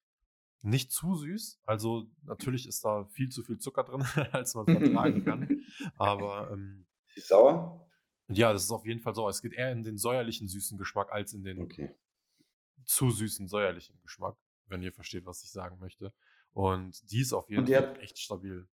Nicht 0.61 0.91
zu 0.91 1.15
süß. 1.15 1.59
Also 1.65 2.07
natürlich 2.23 2.67
ist 2.67 2.85
da 2.85 3.05
viel 3.05 3.29
zu 3.29 3.43
viel 3.43 3.57
Zucker 3.57 3.83
drin, 3.83 4.01
als 4.31 4.53
man 4.55 4.65
vertragen 4.67 5.23
kann. 5.25 5.63
Aber 5.97 6.51
ähm, 6.51 6.85
Ist 7.15 7.27
sauer? 7.29 7.87
ja, 8.27 8.53
das 8.53 8.63
ist 8.63 8.71
auf 8.71 8.85
jeden 8.85 9.01
Fall 9.01 9.15
so. 9.15 9.27
Es 9.27 9.41
geht 9.41 9.53
eher 9.53 9.71
in 9.71 9.83
den 9.83 9.97
säuerlichen 9.97 10.47
süßen 10.47 10.77
Geschmack 10.77 11.11
als 11.11 11.33
in 11.33 11.43
den 11.43 11.61
Okay. 11.63 11.95
zu 12.85 13.09
süßen 13.09 13.47
säuerlichen 13.47 13.99
Geschmack, 14.01 14.37
wenn 14.67 14.81
ihr 14.83 14.93
versteht, 14.93 15.25
was 15.25 15.43
ich 15.43 15.51
sagen 15.51 15.79
möchte. 15.79 16.13
Und 16.53 17.11
die 17.11 17.21
ist 17.21 17.33
auf 17.33 17.49
jeden 17.49 17.65
Fall 17.67 17.99
echt 18.01 18.19
stabil. 18.19 18.67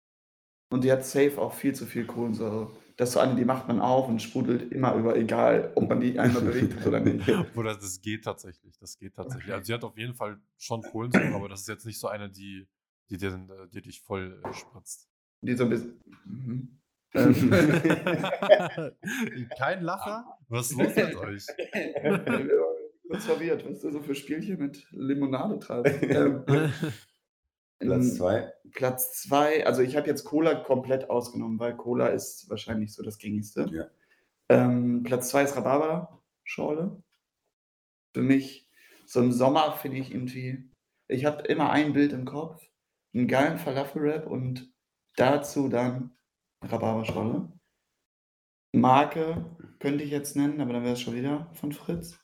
Und 0.70 0.84
die 0.84 0.92
hat 0.92 1.04
safe 1.04 1.38
auch 1.38 1.54
viel 1.54 1.74
zu 1.74 1.86
viel 1.86 2.06
Kohlensäure. 2.06 2.70
Das 2.96 3.08
ist 3.08 3.14
so 3.14 3.20
eine, 3.20 3.34
die 3.34 3.44
macht 3.44 3.66
man 3.66 3.80
auf 3.80 4.08
und 4.08 4.22
sprudelt 4.22 4.70
immer 4.72 4.94
über, 4.94 5.16
egal 5.16 5.72
ob 5.74 5.88
man 5.88 6.00
die 6.00 6.18
einmal 6.18 6.42
bewegt 6.42 6.76
hat 6.76 6.86
oder 6.86 7.00
nicht. 7.00 7.28
Oder 7.56 7.74
das 7.74 8.00
geht 8.00 8.24
tatsächlich. 8.24 8.78
Das 8.78 8.98
geht 8.98 9.14
tatsächlich. 9.14 9.52
Also 9.52 9.64
sie 9.64 9.74
hat 9.74 9.82
auf 9.82 9.98
jeden 9.98 10.14
Fall 10.14 10.38
schon 10.56 10.82
Kohlensäure, 10.82 11.34
aber 11.34 11.48
das 11.48 11.62
ist 11.62 11.68
jetzt 11.68 11.86
nicht 11.86 11.98
so 11.98 12.06
eine, 12.06 12.30
die, 12.30 12.68
die, 13.10 13.16
äh, 13.16 13.38
die 13.72 13.82
dich 13.82 14.00
voll 14.00 14.40
äh, 14.44 14.52
spritzt. 14.52 15.08
Die 15.40 15.54
so 15.54 15.64
ein 15.64 15.70
bisschen. 15.70 16.00
Mhm. 16.24 16.78
Ähm, 17.14 17.34
Kein 19.58 19.82
Lacher? 19.82 20.38
Was 20.48 20.70
ist 20.70 20.78
los 20.78 20.96
mit 20.96 21.16
euch? 21.16 21.46
Kurz 23.08 23.24
verwirrt, 23.26 23.68
was 23.68 23.80
du 23.80 23.92
so 23.92 24.00
für 24.00 24.14
Spielchen 24.14 24.58
mit 24.58 24.86
Limonade 24.90 25.58
treibst. 25.58 26.02
Platz 27.84 28.06
ähm, 28.06 28.12
zwei. 28.12 28.52
Platz 28.72 29.22
zwei, 29.22 29.66
also 29.66 29.82
ich 29.82 29.96
habe 29.96 30.06
jetzt 30.08 30.24
Cola 30.24 30.54
komplett 30.54 31.10
ausgenommen, 31.10 31.58
weil 31.58 31.76
Cola 31.76 32.08
ist 32.08 32.48
wahrscheinlich 32.50 32.92
so 32.92 33.02
das 33.02 33.18
gängigste. 33.18 33.66
Ja. 33.70 33.86
Ähm, 34.48 35.02
Platz 35.04 35.30
zwei 35.30 35.44
ist 35.44 35.56
Rhabarber-Schorle. 35.56 37.02
Für 38.12 38.22
mich, 38.22 38.68
so 39.06 39.20
im 39.20 39.32
Sommer 39.32 39.72
finde 39.72 39.98
ich 39.98 40.10
irgendwie, 40.10 40.70
ich 41.08 41.24
habe 41.24 41.42
immer 41.44 41.70
ein 41.70 41.92
Bild 41.92 42.12
im 42.12 42.24
Kopf, 42.24 42.62
einen 43.14 43.28
geilen 43.28 43.58
Falafel-Wrap 43.58 44.26
und 44.26 44.72
dazu 45.16 45.68
dann 45.68 46.16
Rhabarberschorle. 46.62 47.52
Marke 48.72 49.44
könnte 49.78 50.02
ich 50.02 50.10
jetzt 50.10 50.34
nennen, 50.34 50.60
aber 50.60 50.72
dann 50.72 50.82
wäre 50.82 50.94
es 50.94 51.00
schon 51.00 51.14
wieder 51.14 51.50
von 51.54 51.72
Fritz. 51.72 52.18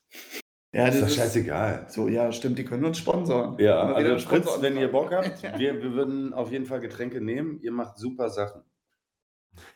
Ja, 0.73 0.87
Ist 0.87 1.01
doch 1.01 1.07
das 1.07 1.17
scheißegal. 1.17 1.87
So, 1.89 2.07
ja, 2.07 2.31
stimmt, 2.31 2.59
die 2.59 2.65
können 2.65 2.85
uns 2.85 2.99
sponsoren. 2.99 3.59
Ja, 3.59 3.93
also 3.93 4.19
Sponsoren 4.19 4.63
wenn 4.63 4.77
ihr. 4.77 4.91
Bock 4.91 5.13
habt, 5.13 5.43
wir, 5.59 5.83
wir 5.83 5.93
würden 5.95 6.33
auf 6.33 6.53
jeden 6.53 6.67
Fall 6.67 6.81
Getränke 6.81 7.21
nehmen. 7.21 7.61
Ihr 7.61 7.73
macht 7.73 7.99
super 7.99 8.31
Sachen. 8.31 8.63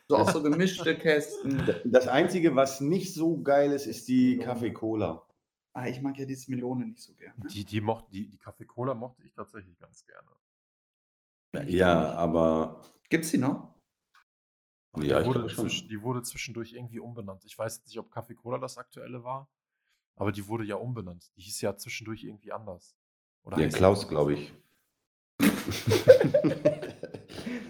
So 0.07 0.15
auch 0.15 0.29
so 0.31 0.41
gemischte 0.41 0.97
Kästen. 0.97 1.61
Das 1.83 2.07
Einzige, 2.07 2.55
was 2.55 2.79
nicht 2.79 3.13
so 3.13 3.41
geil 3.41 3.73
ist, 3.73 3.87
ist 3.87 4.07
die 4.07 4.37
Kaffee-Cola. 4.37 5.21
Ah, 5.73 5.87
ich 5.87 6.01
mag 6.01 6.17
ja 6.17 6.25
dieses 6.25 6.47
Melone 6.47 6.85
nicht 6.85 7.01
so 7.01 7.13
gerne. 7.15 7.35
Die, 7.51 7.65
die, 7.65 7.81
mocht, 7.81 8.05
die, 8.13 8.29
die 8.29 8.37
Kaffee-Cola 8.37 8.93
mochte 8.93 9.23
ich 9.25 9.33
tatsächlich 9.33 9.77
ganz 9.77 10.05
gerne. 10.05 11.69
Ja, 11.69 12.13
aber 12.13 12.81
Gibt's 13.09 13.31
die 13.31 13.37
noch? 13.37 13.75
Ja, 14.97 15.19
die, 15.21 15.27
wurde 15.27 15.49
schon. 15.49 15.67
die 15.67 16.01
wurde 16.01 16.23
zwischendurch 16.23 16.71
irgendwie 16.71 16.99
umbenannt. 16.99 17.43
Ich 17.45 17.57
weiß 17.57 17.77
jetzt 17.77 17.87
nicht, 17.87 17.99
ob 17.99 18.09
Kaffee-Cola 18.11 18.57
das 18.57 18.77
aktuelle 18.77 19.25
war, 19.25 19.49
aber 20.15 20.31
die 20.31 20.47
wurde 20.47 20.63
ja 20.63 20.75
umbenannt. 20.75 21.31
Die 21.35 21.41
hieß 21.41 21.61
ja 21.61 21.75
zwischendurch 21.75 22.23
irgendwie 22.23 22.51
anders. 22.51 22.95
Oder 23.43 23.57
die 23.57 23.69
Klaus, 23.69 24.07
glaube 24.07 24.33
ich. 24.33 24.53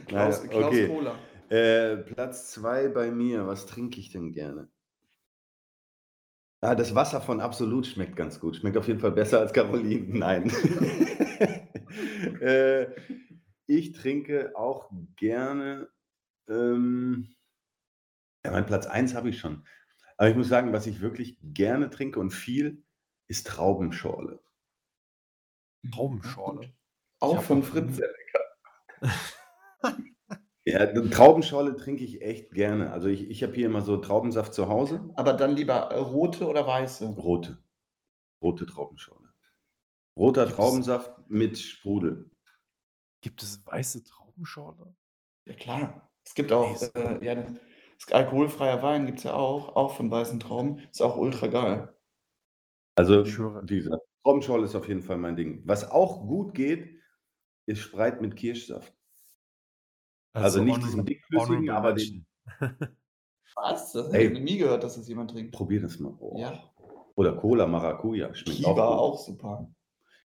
Klaus, 0.07 0.43
Klaus 0.43 0.65
okay. 0.65 0.87
Cola. 0.87 1.17
Äh, 1.49 1.97
Platz 1.97 2.51
zwei 2.51 2.87
bei 2.87 3.11
mir. 3.11 3.47
Was 3.47 3.65
trinke 3.65 3.99
ich 3.99 4.11
denn 4.11 4.31
gerne? 4.31 4.69
Ah, 6.61 6.73
das 6.73 6.95
Wasser 6.95 7.21
von 7.21 7.41
Absolut 7.41 7.85
schmeckt 7.85 8.15
ganz 8.15 8.39
gut. 8.39 8.55
Schmeckt 8.55 8.77
auf 8.77 8.87
jeden 8.87 8.99
Fall 8.99 9.11
besser 9.11 9.39
als 9.39 9.53
Caroline. 9.53 10.05
Nein. 10.17 10.51
äh, 12.41 12.87
ich 13.67 13.91
trinke 13.91 14.51
auch 14.55 14.89
gerne. 15.15 15.89
Ähm, 16.47 17.35
ja, 18.43 18.51
mein 18.51 18.65
Platz 18.65 18.87
1 18.87 19.15
habe 19.15 19.29
ich 19.29 19.39
schon. 19.39 19.63
Aber 20.17 20.29
ich 20.29 20.35
muss 20.35 20.47
sagen, 20.47 20.71
was 20.73 20.87
ich 20.87 21.01
wirklich 21.01 21.37
gerne 21.41 21.89
trinke 21.89 22.19
und 22.19 22.31
viel, 22.31 22.83
ist 23.27 23.47
Traubenschorle. 23.47 24.39
Traubenschorle. 25.93 26.73
Auch 27.19 27.41
von 27.41 27.63
Fritz. 27.63 27.87
nie- 27.87 27.93
sehr 27.93 28.07
lecker. 29.01 29.15
Ja, 30.67 30.83
Traubenschorle 30.87 31.75
trinke 31.75 32.03
ich 32.03 32.23
echt 32.23 32.49
gerne. 32.51 32.91
Also 32.91 33.07
ich, 33.07 33.29
ich 33.29 33.43
habe 33.43 33.53
hier 33.53 33.67
immer 33.67 33.81
so 33.81 33.97
Traubensaft 33.97 34.51
zu 34.55 34.67
Hause. 34.67 35.07
Aber 35.15 35.33
dann 35.33 35.55
lieber 35.55 35.91
äh, 35.91 35.99
rote 35.99 36.47
oder 36.47 36.65
weiße? 36.65 37.05
Rote. 37.05 37.63
Rote 38.41 38.65
Traubenschorle. 38.65 39.29
Roter 40.17 40.45
Gibt 40.45 40.51
es- 40.53 40.55
Traubensaft 40.57 41.29
mit 41.29 41.59
Sprudel. 41.59 42.31
Gibt 43.21 43.43
es 43.43 43.63
weiße 43.63 44.05
Traubenschorle? 44.05 44.95
Ja, 45.45 45.53
klar. 45.53 46.11
Es 46.25 46.33
gibt 46.33 46.51
auch, 46.51 46.81
äh, 46.95 47.23
ja, 47.23 47.45
alkoholfreier 48.11 48.81
Wein 48.83 49.05
gibt 49.05 49.19
es 49.19 49.23
ja 49.23 49.33
auch, 49.33 49.75
auch 49.75 49.95
von 49.95 50.11
weißen 50.11 50.39
Trauben. 50.39 50.79
Ist 50.91 51.01
auch 51.01 51.17
ultra 51.17 51.47
geil. 51.47 51.95
Also, 52.95 53.23
gesagt, 53.23 54.03
Traubenschorle 54.23 54.65
ist 54.65 54.75
auf 54.75 54.87
jeden 54.87 55.01
Fall 55.01 55.17
mein 55.17 55.35
Ding. 55.35 55.61
Was 55.65 55.89
auch 55.89 56.21
gut 56.27 56.53
geht, 56.53 56.99
ist 57.67 57.79
Spreit 57.79 58.21
mit 58.21 58.35
Kirschsaft. 58.35 58.93
Also 60.33 60.61
nicht 60.63 60.83
diesen 60.83 61.05
dickflüssigen, 61.05 61.69
aber 61.69 61.93
den-. 61.93 62.25
Was? 63.55 63.93
Das 63.93 64.07
habe 64.07 64.23
ich 64.23 64.39
nie 64.39 64.57
gehört, 64.57 64.83
dass 64.83 64.95
das 64.95 65.07
jemand 65.07 65.31
trinkt. 65.31 65.53
Probier 65.53 65.81
das 65.81 65.99
mal. 65.99 66.13
Oh. 66.19 66.37
Ja. 66.37 66.71
Oder 67.15 67.37
Cola 67.37 67.65
Maracuja. 67.65 68.33
Schmeckt 68.35 68.57
Kiba 68.57 68.87
auch, 68.87 69.13
auch 69.13 69.19
super. 69.19 69.71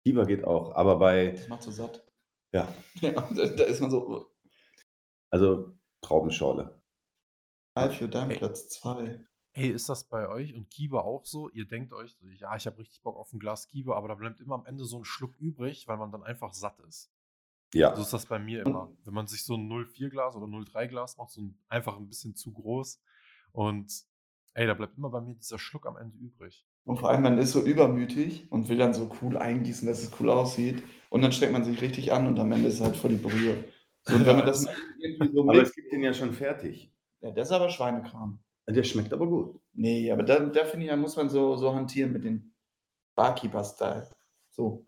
Kiba 0.04 0.24
geht 0.24 0.46
auch. 0.46 0.74
Aber 0.76 0.98
bei, 0.98 1.32
Das 1.32 1.48
macht 1.50 1.64
so 1.64 1.72
satt. 1.72 2.06
ja, 2.54 2.74
Ja, 3.02 3.12
da, 3.12 3.46
da 3.48 3.64
ist 3.66 3.82
man 3.82 3.92
so. 3.92 4.32
also 5.30 5.74
Traubenschorle. 6.02 6.77
Ralf 7.78 7.98
für 7.98 8.10
deinen 8.10 8.32
Ey. 8.32 8.38
Platz 8.38 8.70
2. 8.70 9.20
Hey, 9.54 9.70
ist 9.70 9.90
das 9.90 10.04
bei 10.04 10.30
euch 10.30 10.54
und 10.54 10.70
Kiba 10.70 11.02
auch 11.02 11.26
so? 11.26 11.50
Ihr 11.50 11.66
denkt 11.66 11.92
euch, 11.92 12.16
ja, 12.40 12.56
ich 12.56 12.68
habe 12.68 12.78
richtig 12.78 13.02
Bock 13.02 13.18
auf 13.18 13.34
ein 13.34 13.40
Glas 13.40 13.68
Kiba, 13.68 13.96
aber 13.96 14.08
da 14.08 14.16
bleibt 14.16 14.40
immer 14.40 14.56
am 14.56 14.66
Ende 14.66 14.86
so 14.86 14.98
ein 15.00 15.06
Schluck 15.06 15.36
übrig, 15.40 15.88
weil 15.88 15.98
man 15.98 16.12
dann 16.12 16.24
einfach 16.24 16.54
satt 16.54 16.80
ist. 16.88 17.12
Ja. 17.74 17.96
So 17.96 18.02
ist 18.02 18.14
das 18.14 18.26
bei 18.28 18.40
mir 18.40 18.66
immer. 18.66 18.92
Wenn 19.04 19.14
man 19.14 19.28
sich 19.28 19.44
so 19.44 19.56
ein 19.56 19.68
0,4-Glas 19.68 20.36
oder 20.36 20.46
0,3-Glas 20.46 21.18
macht, 21.18 21.32
so 21.32 21.42
ein, 21.42 21.58
einfach 21.70 21.98
ein 21.98 22.08
bisschen 22.08 22.36
zu 22.36 22.54
groß. 22.54 23.02
Und 23.52 23.92
ey, 24.54 24.68
da 24.68 24.74
bleibt 24.74 24.98
immer 24.98 25.10
bei 25.10 25.22
mir 25.22 25.36
dieser 25.36 25.60
Schluck 25.60 25.86
am 25.86 25.98
Ende 25.98 26.18
übrig. 26.18 26.66
Und 26.84 27.00
vor 27.00 27.10
allem, 27.10 27.24
man 27.24 27.38
ist 27.38 27.52
so 27.52 27.62
übermütig 27.62 28.50
und 28.52 28.70
will 28.70 28.78
dann 28.78 28.94
so 28.94 29.12
cool 29.22 29.38
eingießen, 29.38 29.88
dass 29.88 30.04
es 30.04 30.12
cool 30.20 30.30
aussieht. 30.30 30.84
Und 31.10 31.22
dann 31.22 31.32
steckt 31.32 31.52
man 31.52 31.66
sich 31.66 31.82
richtig 31.82 32.14
an 32.14 32.28
und 32.28 32.40
am 32.40 32.52
Ende 32.52 32.70
ist 32.70 32.76
es 32.76 32.82
halt 32.82 32.96
voll 32.96 33.10
die 33.10 33.18
Brühe. 33.18 33.66
So, 34.04 34.16
und 34.16 34.26
wenn 34.26 34.38
man 34.38 34.46
das 34.46 34.66
irgendwie 35.00 35.34
so 35.34 35.42
Aber 35.42 35.62
es 35.62 35.74
gibt 35.74 35.92
den 35.92 36.02
ja 36.02 36.14
schon 36.14 36.32
fertig. 36.32 36.94
Ja, 37.22 37.32
das 37.32 37.50
ist 37.50 37.54
aber 37.54 37.70
Schweinekram. 37.70 38.40
Der 38.70 38.84
schmeckt 38.84 39.14
aber 39.14 39.28
gut. 39.28 39.62
Nee, 39.74 40.12
aber 40.12 40.24
da, 40.24 40.40
da 40.40 40.66
finde 40.66 40.86
ich, 40.86 40.92
da 40.92 40.98
muss 40.98 41.16
man 41.16 41.30
so, 41.30 41.56
so 41.56 41.74
hantieren 41.74 42.12
mit 42.12 42.24
dem 42.26 42.54
Barkeeper-Style. 43.16 44.10
So. 44.52 44.84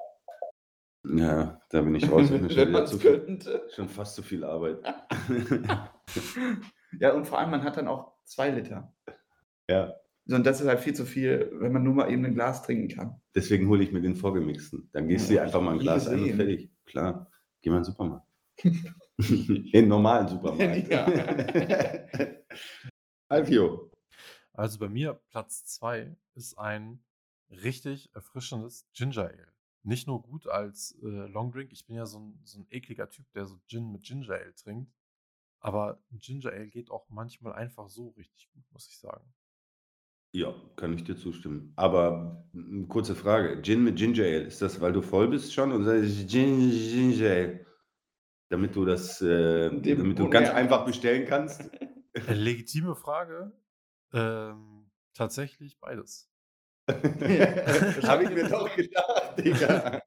Ja, 1.06 1.62
da 1.70 1.82
bin 1.82 1.96
ich 1.96 2.12
raus. 2.12 2.28
Schon, 2.30 2.50
wenn 2.56 2.72
man 2.72 2.84
es 2.84 2.92
viel, 2.92 3.20
könnte. 3.20 3.68
schon 3.74 3.88
fast 3.88 4.16
zu 4.16 4.24
viel 4.24 4.44
Arbeit. 4.44 4.80
Ja, 7.00 7.14
und 7.14 7.26
vor 7.28 7.38
allem, 7.38 7.52
man 7.52 7.64
hat 7.64 7.78
dann 7.78 7.88
auch 7.88 8.14
zwei 8.26 8.50
Liter. 8.50 8.92
ja, 9.70 9.94
Und 10.28 10.44
das 10.46 10.60
ist 10.60 10.68
halt 10.68 10.80
viel 10.80 10.96
zu 10.96 11.06
viel, 11.06 11.52
wenn 11.54 11.72
man 11.72 11.84
nur 11.84 11.94
mal 11.94 12.12
eben 12.12 12.26
ein 12.26 12.34
Glas 12.34 12.64
trinken 12.64 12.88
kann. 12.88 13.22
deswegen 13.36 13.70
hole 13.70 13.84
ich 13.84 13.92
mir 13.92 14.02
den 14.02 14.16
vorgemixten. 14.16 14.90
Dann 14.92 15.08
gehst 15.08 15.30
du 15.30 15.36
Ja, 15.36 15.42
dir 15.42 15.46
einfach 15.46 15.62
mal 15.62 15.74
ein 15.74 15.80
Glas 15.80 16.08
ein 16.08 16.24
und 16.24 16.34
fertig. 16.34 16.72
Klar, 16.86 17.32
geh 17.62 17.70
mal 17.70 17.78
in 17.78 17.84
den 17.84 17.86
Supermarkt. 17.86 18.28
in 19.30 19.72
den 19.72 19.88
normalen 19.88 20.28
Supermarkt. 20.28 20.90
Ja. 20.90 21.06
Alfio. 23.28 23.92
Also 24.54 24.80
bei 24.80 24.88
mir 24.88 25.14
Platz 25.30 25.66
2 25.66 26.16
ist 26.36 26.58
ein 26.58 27.04
richtig 27.50 28.14
erfrischendes 28.14 28.88
Ginger 28.94 29.26
Ale. 29.26 29.54
Nicht 29.84 30.08
nur 30.08 30.22
gut 30.22 30.48
als 30.48 30.98
äh, 31.02 31.08
Longdrink, 31.08 31.72
ich 31.72 31.86
bin 31.86 31.96
ja 31.96 32.06
so 32.06 32.20
ein, 32.20 32.40
so 32.44 32.60
ein 32.60 32.68
ekliger 32.70 33.10
Typ, 33.10 33.26
der 33.34 33.46
so 33.46 33.60
Gin 33.68 33.92
mit 33.92 34.04
Ginger 34.04 34.34
Ale 34.34 34.54
trinkt. 34.56 34.94
Aber 35.60 36.02
Ginger 36.12 36.52
Ale 36.52 36.68
geht 36.68 36.90
auch 36.90 37.10
manchmal 37.10 37.54
einfach 37.54 37.90
so 37.90 38.10
richtig 38.10 38.50
gut, 38.54 38.64
muss 38.72 38.88
ich 38.88 38.98
sagen. 38.98 39.34
Ja, 40.32 40.54
kann 40.76 40.94
ich 40.94 41.04
dir 41.04 41.18
zustimmen. 41.18 41.74
Aber 41.76 42.46
eine 42.54 42.86
kurze 42.88 43.16
Frage. 43.16 43.62
Gin 43.62 43.84
mit 43.84 43.98
Ginger 43.98 44.24
Ale, 44.24 44.44
ist 44.44 44.62
das, 44.62 44.80
weil 44.80 44.94
du 44.94 45.02
voll 45.02 45.28
bist 45.28 45.54
schon 45.54 45.72
und 45.72 45.84
sagst 45.84 46.30
Gin, 46.30 46.70
Ginger 46.70 47.30
Ale? 47.30 47.69
Damit 48.50 48.76
du 48.76 48.84
das, 48.86 49.22
äh, 49.22 49.70
damit 49.70 50.18
du 50.18 50.30
ganz 50.30 50.50
einfach 50.50 50.86
bestellen 50.86 51.28
kannst? 51.28 51.62
Äh, 52.14 52.34
legitime 52.34 52.96
Frage. 52.96 53.52
Ähm, 54.14 54.90
tatsächlich 55.14 55.78
beides. 55.80 56.32
Habe 56.90 58.24
ich 58.24 58.30
mir 58.32 58.50
doch 58.50 58.76
gedacht, 58.76 59.38
Digga. 59.38 60.02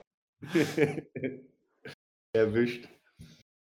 Erwischt. 2.33 2.89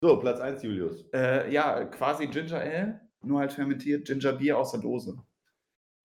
So, 0.01 0.17
Platz 0.19 0.39
1, 0.39 0.63
Julius. 0.63 1.03
Äh, 1.13 1.51
ja, 1.51 1.83
quasi 1.85 2.27
Ginger 2.27 2.59
Ale, 2.59 3.01
nur 3.21 3.39
halt 3.39 3.51
fermentiert. 3.53 4.05
Ginger 4.07 4.33
Beer 4.33 4.57
aus 4.57 4.71
der 4.71 4.81
Dose. 4.81 5.17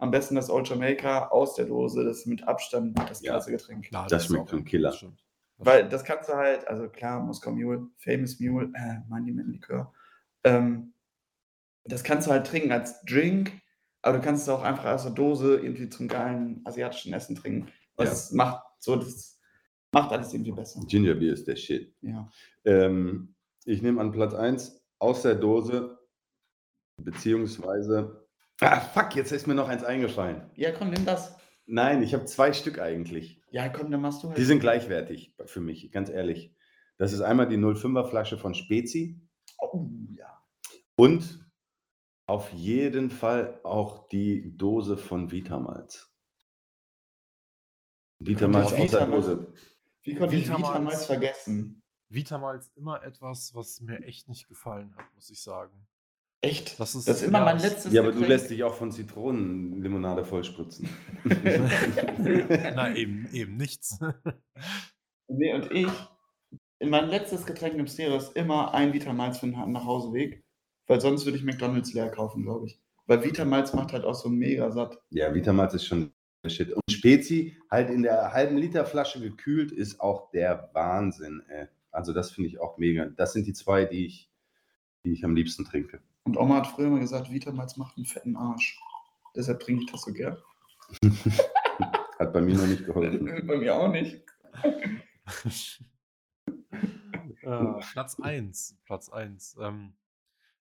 Am 0.01 0.11
besten 0.11 0.37
das 0.37 0.51
Old 0.51 0.69
Jamaica 0.69 1.29
aus 1.29 1.55
der 1.55 1.67
Dose. 1.67 2.05
Das 2.05 2.19
ist 2.19 2.27
mit 2.27 2.43
Abstand 2.47 2.99
das 2.99 3.21
Ja. 3.23 3.33
klasse 3.33 3.51
Getränk. 3.51 3.87
Klar, 3.87 4.07
Das 4.09 4.23
ist 4.25 4.29
schmeckt 4.29 4.53
ein- 4.53 4.65
Killer. 4.65 4.89
das 4.91 4.99
stimmt. 4.99 5.25
Weil 5.59 5.89
das 5.89 6.05
kannst 6.05 6.29
du 6.29 6.35
halt, 6.35 6.67
also 6.69 6.89
klar, 6.89 7.21
Moskau 7.21 7.51
Mule, 7.51 7.89
Famous 7.99 8.39
Mule, 8.39 8.71
äh, 8.75 9.01
Money 9.09 9.33
mit 9.33 9.47
Likör. 9.49 9.93
Ähm, 10.45 10.95
das 11.85 12.05
kannst 12.05 12.29
du 12.29 12.31
halt 12.31 12.47
trinken 12.47 12.71
als 12.71 13.03
Drink, 13.03 13.53
aber 14.03 14.19
du 14.19 14.25
kannst 14.25 14.45
es 14.45 14.49
auch 14.49 14.63
einfach 14.63 14.85
aus 14.85 15.03
der 15.03 15.13
Dose 15.13 15.57
irgendwie 15.57 15.89
zum 15.89 16.07
geilen 16.07 16.61
asiatischen 16.65 17.13
Essen 17.13 17.35
trinken. 17.35 17.73
Das 17.97 18.31
macht 18.31 18.63
so, 18.79 18.95
das 18.95 19.41
macht 19.93 20.13
alles 20.13 20.33
irgendwie 20.33 20.53
besser. 20.53 20.81
Ginger 20.87 21.15
Beer 21.15 21.33
ist 21.33 21.49
der 21.49 21.57
Shit. 21.57 21.93
Ja. 22.03 22.31
Ähm, 22.65 23.35
ich 23.65 23.83
nehme 23.83 24.01
an 24.01 24.13
Platz 24.13 24.35
1 24.35 24.81
aus 25.01 25.23
der 25.23 25.35
Dose, 25.35 25.99
beziehungsweise. 26.99 28.29
Ah, 28.61 28.81
fuck, 28.81 29.17
jetzt 29.17 29.33
ist 29.33 29.47
mir 29.47 29.55
noch 29.55 29.69
eins 29.69 29.85
eingefallen. 29.85 30.43
Ja, 30.55 30.73
komm, 30.73 30.91
nimm 30.91 31.05
das. 31.05 31.37
Nein, 31.67 32.03
ich 32.03 32.15
habe 32.15 32.25
zwei 32.25 32.53
Stück 32.53 32.79
eigentlich. 32.79 33.38
Ja, 33.51 33.69
komm, 33.69 33.91
dann 33.91 34.01
machst 34.03 34.23
du 34.23 34.29
halt. 34.29 34.39
Die 34.39 34.45
sind 34.45 34.61
gleichwertig 34.61 35.35
für 35.47 35.61
mich, 35.61 35.91
ganz 35.91 36.11
ehrlich. 36.11 36.55
Das 36.99 37.13
ist 37.13 37.21
einmal 37.21 37.49
die 37.49 37.57
05er 37.57 38.05
Flasche 38.09 38.39
von 38.39 38.55
Spezi 38.55 39.21
Oh, 39.59 39.89
ja. 40.17 40.43
und 40.97 41.49
auf 42.27 42.53
jeden 42.53 43.11
Fall 43.11 43.61
auch 43.65 44.09
die 44.09 44.57
Dose 44.57 44.97
von 44.97 45.31
Vitamalz. 45.31 46.13
Vitamalz 48.19 48.67
aus 48.67 48.75
der 48.77 48.85
Vitamalz- 48.85 49.11
Dose. 49.27 49.53
Wie 50.03 50.15
konnte 50.15 50.37
ich 50.37 50.45
Vitamalz. 50.49 50.69
Vitamals 50.73 51.07
vergessen? 51.07 51.83
Vitamals 52.11 52.71
immer 52.77 53.03
etwas, 53.03 53.55
was 53.55 53.81
mir 53.81 54.03
echt 54.05 54.29
nicht 54.29 54.49
gefallen 54.49 54.95
hat, 54.97 55.15
muss 55.15 55.31
ich 55.31 55.41
sagen. 55.43 55.87
Echt? 56.41 56.79
Das 56.79 56.95
ist, 56.95 57.09
Das 57.09 57.21
ist 57.23 57.29
immer 57.29 57.39
ja, 57.41 57.45
mein 57.47 57.57
es- 57.57 57.63
letztes 57.65 57.93
Ja, 57.93 58.01
aber 58.03 58.13
du 58.13 58.21
Getränk. 58.21 58.29
lässt 58.41 58.51
dich 58.51 58.63
auch 58.63 58.75
von 58.75 58.93
Zitronenlimonade 58.93 60.25
vollspritzen. 60.25 60.89
Na, 62.75 62.95
eben, 62.95 63.29
eben 63.33 63.57
nichts. 63.57 63.99
Nee, 65.27 65.55
und 65.55 65.71
ich, 65.73 65.89
in 66.79 66.91
mein 66.91 67.09
letztes 67.09 67.45
Getränk 67.45 67.75
im 67.75 67.87
Stereo 67.89 68.17
ist 68.17 68.37
immer 68.37 68.73
ein 68.73 68.93
Vitamals 68.93 69.39
für 69.39 69.47
den 69.47 69.73
Nachhauseweg, 69.73 70.45
weil 70.87 71.01
sonst 71.01 71.25
würde 71.25 71.39
ich 71.39 71.45
McDonalds 71.45 71.93
leer 71.93 72.09
kaufen, 72.11 72.45
glaube 72.45 72.67
ich. 72.67 72.81
Weil 73.07 73.25
Vitamals 73.25 73.73
macht 73.75 73.93
halt 73.93 74.05
auch 74.05 74.15
so 74.15 74.29
mega 74.29 74.71
satt. 74.71 74.99
Ja, 75.11 75.35
Vitamalz 75.35 75.75
ist 75.75 75.87
schon 75.87 76.13
der 76.45 76.51
Shit. 76.51 76.73
Und 76.73 76.83
Spezi, 76.91 77.57
halt 77.71 77.91
in 77.91 78.03
der 78.03 78.33
halben 78.33 78.57
Liter 78.59 78.85
Flasche 78.87 79.21
gekühlt, 79.21 79.73
ist 79.73 79.99
auch 80.01 80.31
der 80.31 80.71
Wahnsinn. 80.73 81.43
Ey. 81.49 81.67
Also 81.91 82.13
das 82.13 82.31
finde 82.31 82.49
ich 82.51 82.61
auch 82.61 82.79
mega. 82.79 83.07
Das 83.07 83.33
sind 83.33 83.47
die 83.47 83.55
zwei, 83.55 83.87
die 83.87 84.07
ich, 84.07 84.31
die 85.05 85.13
ich 85.13 85.25
am 85.25 85.35
liebsten 85.35 85.65
trinke. 85.65 86.01
Und 86.29 86.37
Oma 86.37 86.57
hat 86.57 86.67
früher 86.67 86.91
mal 86.91 87.01
gesagt, 87.01 87.31
Vitamals 87.31 87.79
macht 87.79 87.97
einen 87.97 88.05
fetten 88.05 88.37
Arsch. 88.37 88.79
Deshalb 89.35 89.61
trinke 89.61 89.85
ich 89.85 89.91
das 89.91 90.03
so 90.03 90.13
gern. 90.13 90.37
Hat 92.19 92.35
bei 92.35 92.43
mir 92.43 92.55
noch 92.55 92.67
nicht 92.67 92.85
geholfen. 92.85 93.25
Bei 93.47 93.57
mir 93.57 93.75
auch 93.75 93.91
nicht. 93.91 94.23
Äh, 97.41 97.81
Platz 97.93 98.21
1. 98.21 98.77
Platz 98.85 99.09
1. 99.09 99.57
Ähm, 99.59 99.97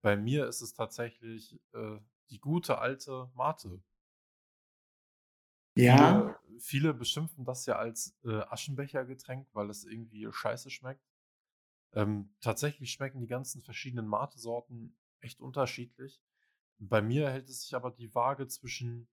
bei 0.02 0.18
mir 0.18 0.48
ist 0.48 0.62
es 0.62 0.74
tatsächlich 0.74 1.60
äh, 1.74 2.00
die 2.32 2.40
gute 2.40 2.80
alte 2.80 3.30
Mate. 3.36 3.80
Ja, 5.76 6.40
Viele, 6.48 6.60
viele 6.62 6.94
beschimpfen 6.96 7.46
das 7.46 7.68
ja 7.68 7.76
als 7.76 8.18
äh, 8.26 8.40
Aschenbechergetränk, 8.40 9.48
weil 9.54 9.70
es 9.70 9.86
irgendwie 9.86 10.28
scheiße 10.32 10.72
schmeckt. 10.72 11.06
Ähm, 11.92 12.34
tatsächlich 12.42 12.92
schmecken 12.92 13.20
die 13.20 13.28
ganzen 13.28 13.62
verschiedenen 13.62 14.08
Mate-Sorten 14.08 14.96
echt 15.24 15.42
unterschiedlich. 15.42 16.22
Bei 16.80 17.02
mir 17.02 17.30
hält 17.30 17.50
es 17.50 17.64
sich 17.64 17.76
aber 17.76 17.92
die 17.92 18.14
Waage 18.14 18.48
zwischen 18.48 19.08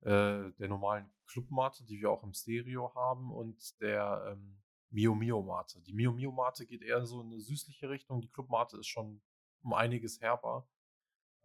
äh, 0.00 0.50
der 0.52 0.68
normalen 0.68 1.10
Clubmate, 1.26 1.84
die 1.84 2.00
wir 2.00 2.10
auch 2.10 2.22
im 2.22 2.32
Stereo 2.32 2.94
haben, 2.94 3.32
und 3.32 3.80
der 3.80 4.32
ähm, 4.32 4.62
Mio 4.90 5.14
Mio 5.14 5.42
Mate. 5.42 5.80
Die 5.82 5.92
Mio 5.92 6.12
Mio 6.12 6.30
Mate 6.30 6.66
geht 6.66 6.82
eher 6.82 7.04
so 7.04 7.20
in 7.20 7.26
eine 7.26 7.40
süßliche 7.40 7.90
Richtung. 7.90 8.20
Die 8.20 8.28
Clubmate 8.28 8.78
ist 8.78 8.86
schon 8.86 9.20
um 9.62 9.72
einiges 9.72 10.20
herber. 10.20 10.68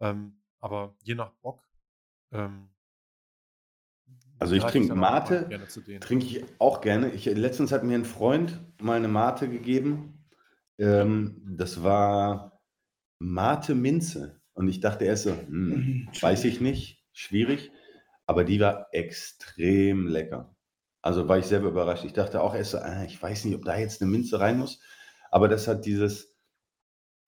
Ähm, 0.00 0.40
aber 0.60 0.94
je 1.02 1.14
nach 1.14 1.32
Bock. 1.42 1.62
Ähm, 2.32 2.70
Also 4.38 4.54
ich 4.54 4.64
trinke 4.64 4.94
Mate. 4.94 5.48
Trinke 6.00 6.26
ich 6.26 6.44
auch 6.60 6.80
gerne. 6.80 7.10
Ich, 7.10 7.24
letztens 7.26 7.72
hat 7.72 7.82
mir 7.82 7.94
ein 7.94 8.04
Freund 8.04 8.60
mal 8.80 8.96
eine 8.96 9.08
Mate 9.08 9.48
gegeben. 9.48 10.24
Ähm, 10.78 11.42
das 11.44 11.82
war 11.82 12.49
Mate 13.20 13.74
Minze. 13.74 14.40
Und 14.54 14.68
ich 14.68 14.80
dachte 14.80 15.04
erst 15.04 15.24
so, 15.24 15.30
hm, 15.30 16.08
weiß 16.20 16.44
ich 16.44 16.60
nicht, 16.60 17.04
schwierig. 17.12 17.70
Aber 18.26 18.44
die 18.44 18.60
war 18.60 18.88
extrem 18.92 20.06
lecker. 20.06 20.54
Also 21.02 21.28
war 21.28 21.38
ich 21.38 21.46
selber 21.46 21.68
überrascht. 21.68 22.04
Ich 22.04 22.12
dachte 22.12 22.42
auch 22.42 22.54
erst 22.54 22.72
so, 22.72 22.78
ah, 22.78 23.04
ich 23.04 23.20
weiß 23.22 23.44
nicht, 23.44 23.54
ob 23.54 23.64
da 23.64 23.76
jetzt 23.76 24.02
eine 24.02 24.10
Minze 24.10 24.40
rein 24.40 24.58
muss. 24.58 24.80
Aber 25.30 25.48
das 25.48 25.68
hat 25.68 25.84
dieses, 25.86 26.36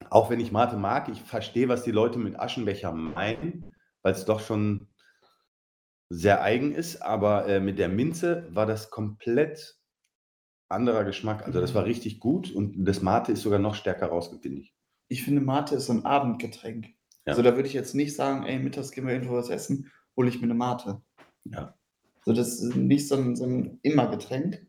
auch 0.09 0.29
wenn 0.29 0.39
ich 0.39 0.51
Mate 0.51 0.77
mag, 0.77 1.09
ich 1.09 1.21
verstehe, 1.21 1.69
was 1.69 1.83
die 1.83 1.91
Leute 1.91 2.19
mit 2.19 2.39
Aschenbecher 2.39 2.91
meinen, 2.91 3.71
weil 4.01 4.13
es 4.13 4.25
doch 4.25 4.39
schon 4.39 4.89
sehr 6.09 6.41
eigen 6.41 6.73
ist. 6.73 7.01
Aber 7.01 7.47
äh, 7.47 7.59
mit 7.59 7.79
der 7.79 7.89
Minze 7.89 8.47
war 8.51 8.65
das 8.65 8.89
komplett 8.89 9.77
anderer 10.69 11.03
Geschmack. 11.03 11.45
Also 11.45 11.61
das 11.61 11.73
war 11.73 11.85
richtig 11.85 12.19
gut 12.19 12.51
und 12.51 12.83
das 12.85 13.01
Mate 13.01 13.31
ist 13.31 13.43
sogar 13.43 13.59
noch 13.59 13.75
stärker 13.75 14.07
rausgefunden. 14.07 14.72
Ich. 15.13 15.23
Finde, 15.23 15.41
Mate 15.41 15.75
ist 15.75 15.85
so 15.87 15.93
ein 15.93 16.05
Abendgetränk. 16.05 16.85
Ja. 16.87 17.31
Also 17.31 17.41
da 17.41 17.55
würde 17.55 17.67
ich 17.67 17.73
jetzt 17.73 17.95
nicht 17.95 18.15
sagen, 18.15 18.43
ey, 18.45 18.59
mittags 18.59 18.91
gehen 18.91 19.05
wir 19.07 19.13
irgendwo 19.13 19.35
was 19.35 19.49
essen, 19.49 19.91
hole 20.17 20.29
ich 20.29 20.37
mir 20.37 20.43
eine 20.43 20.53
Mate. 20.55 21.01
Ja. 21.45 21.77
So, 22.25 22.33
das 22.33 22.59
ist 22.61 22.75
nicht 22.75 23.07
so 23.07 23.15
ein, 23.15 23.35
so 23.35 23.45
ein 23.45 23.79
Immer-Getränk. 23.81 24.65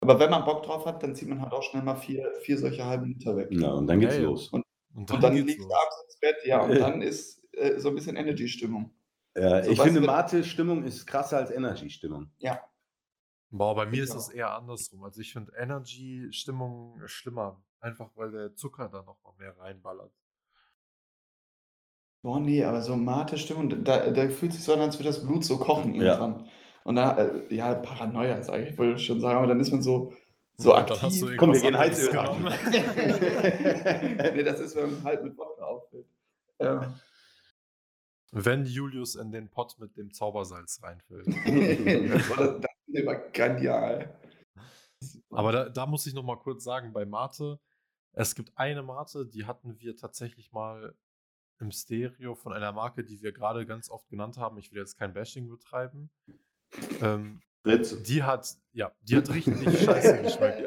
Aber 0.00 0.20
wenn 0.20 0.30
man 0.30 0.44
Bock 0.44 0.62
drauf 0.62 0.86
hat, 0.86 1.02
dann 1.02 1.14
zieht 1.16 1.28
man 1.28 1.40
halt 1.42 1.52
auch 1.52 1.62
schnell 1.62 1.82
mal 1.82 1.96
vier, 1.96 2.30
vier 2.42 2.56
solche 2.58 2.84
halben 2.84 3.06
Liter 3.06 3.36
weg. 3.36 3.48
Ja, 3.50 3.70
und 3.72 3.86
dann 3.88 3.98
geht's 4.00 4.14
Ja, 4.14 4.20
ja. 4.20 4.26
los. 4.28 4.48
Und 4.50 4.64
Und 4.94 5.22
dann 5.22 5.34
liegst 5.34 5.58
du 5.58 5.62
los. 5.62 5.72
abends 5.72 6.04
ins 6.04 6.20
Bett, 6.20 6.36
ja, 6.44 6.60
und 6.62 6.78
dann 6.78 7.02
ist 7.02 7.42
äh, 7.52 7.78
so 7.80 7.88
ein 7.88 7.94
bisschen 7.96 8.14
Energy-Stimmung. 8.16 8.92
Äh, 9.34 9.64
So, 9.64 9.70
ich 9.72 9.80
finde, 9.80 10.00
Mate-Stimmung 10.00 10.84
ist 10.84 11.06
krasser 11.06 11.38
als 11.38 11.50
Energy-Stimmung. 11.50 12.30
Ja. 12.38 12.60
Boah, 13.50 13.74
bei 13.74 13.86
mir 13.86 14.02
ist 14.04 14.10
Ja. 14.12 14.18
es 14.18 14.28
eher 14.28 14.54
andersrum. 14.54 15.02
Also 15.04 15.20
ich 15.20 15.32
finde 15.32 15.52
Energy-Stimmung 15.56 17.00
schlimmer. 17.06 17.60
Einfach 17.80 18.10
weil 18.16 18.30
der 18.30 18.54
Zucker 18.54 18.88
da 18.88 19.02
noch 19.02 19.22
mal 19.22 19.32
mehr 19.38 19.56
reinballert. 19.58 20.12
Boah, 22.22 22.40
nee, 22.40 22.64
aber 22.64 22.82
so 22.82 22.96
Mate-Stimmung, 22.96 23.84
da, 23.84 24.10
da 24.10 24.28
fühlt 24.28 24.52
sich 24.52 24.64
so 24.64 24.72
an, 24.74 24.80
als 24.80 24.98
würde 24.98 25.08
das 25.10 25.24
Blut 25.24 25.44
so 25.44 25.56
kochen 25.58 25.94
Ja. 25.94 26.14
irgendwann. 26.14 26.48
Und 26.82 26.96
da, 26.96 27.16
äh, 27.16 27.54
ja, 27.54 27.74
Paranoia 27.74 28.34
ist 28.36 28.50
eigentlich, 28.50 28.76
wollte 28.76 28.98
ich 28.98 29.06
schon 29.06 29.20
sagen, 29.20 29.38
aber 29.38 29.46
dann 29.46 29.60
ist 29.60 29.70
man 29.70 29.82
so, 29.82 30.12
so 30.56 30.72
Und 30.72 30.78
aktiv. 30.80 30.96
dann 30.96 31.06
hast 31.10 31.22
du 31.22 31.36
Komm, 31.36 31.52
wir 31.52 31.60
gehen 31.60 31.78
Heizöl 31.78 32.10
genommen. 32.10 32.44
nee, 34.34 34.42
das 34.42 34.58
ist, 34.60 34.74
wenn 34.74 34.94
man 34.94 35.04
halt 35.04 35.22
mit 35.22 35.38
Wodka 35.38 35.64
auffällt. 35.64 36.06
Ähm, 36.58 36.94
Wenn 38.32 38.64
Julius 38.66 39.14
in 39.14 39.30
den 39.30 39.48
Pott 39.48 39.78
mit 39.78 39.96
dem 39.96 40.12
Zaubersalz 40.12 40.80
reinfällt. 40.82 41.26
Boah, 42.28 42.36
das, 42.36 42.60
das 42.60 42.70
ist 42.88 42.94
immer 42.96 43.14
genial. 43.14 44.18
Aber 45.30 45.52
da, 45.52 45.68
da 45.68 45.86
muss 45.86 46.06
ich 46.06 46.14
noch 46.14 46.24
mal 46.24 46.36
kurz 46.38 46.64
sagen, 46.64 46.92
bei 46.92 47.06
Mate, 47.06 47.60
es 48.18 48.34
gibt 48.34 48.52
eine 48.56 48.82
Mate, 48.82 49.26
die 49.26 49.46
hatten 49.46 49.78
wir 49.78 49.96
tatsächlich 49.96 50.52
mal 50.52 50.94
im 51.60 51.70
Stereo 51.70 52.34
von 52.34 52.52
einer 52.52 52.72
Marke, 52.72 53.04
die 53.04 53.22
wir 53.22 53.32
gerade 53.32 53.64
ganz 53.64 53.90
oft 53.90 54.08
genannt 54.08 54.38
haben. 54.38 54.58
Ich 54.58 54.72
will 54.72 54.78
jetzt 54.78 54.98
kein 54.98 55.12
Bashing 55.12 55.48
betreiben. 55.48 56.10
Ähm, 57.00 57.40
Fritz, 57.62 58.02
die 58.02 58.24
hat, 58.24 58.56
ja, 58.72 58.92
die 59.02 59.16
hat 59.16 59.30
richtig 59.34 59.84
scheiße 59.84 60.22
geschmeckt. 60.22 60.66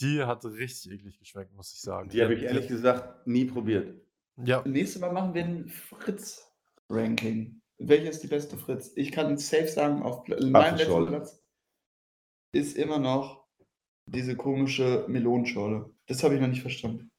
Die 0.00 0.22
hat 0.24 0.44
richtig 0.46 0.92
eklig 0.92 1.18
geschmeckt, 1.18 1.52
muss 1.52 1.72
ich 1.72 1.80
sagen. 1.82 2.08
die 2.08 2.22
habe 2.22 2.34
ich 2.34 2.42
ehrlich 2.42 2.68
gesagt 2.68 3.26
nie 3.26 3.44
probiert. 3.44 4.00
Ja, 4.36 4.62
Nächstes 4.66 5.00
Mal 5.00 5.12
machen 5.12 5.34
wir 5.34 5.44
ein 5.44 5.68
Fritz-Ranking. 5.68 7.60
Welche 7.76 8.08
ist 8.08 8.22
die 8.22 8.28
beste 8.28 8.56
Fritz? 8.56 8.92
Ich 8.96 9.12
kann 9.12 9.36
safe 9.36 9.68
sagen, 9.68 10.02
auf 10.02 10.26
meinem 10.26 10.76
letzten. 10.76 11.06
Platz 11.06 11.44
ist 12.52 12.76
immer 12.76 12.98
noch 12.98 13.39
diese 14.12 14.36
komische 14.36 15.04
Melonenschorle. 15.08 15.90
Das 16.06 16.22
habe 16.22 16.34
ich 16.34 16.40
noch 16.40 16.48
nicht 16.48 16.62
verstanden. 16.62 17.10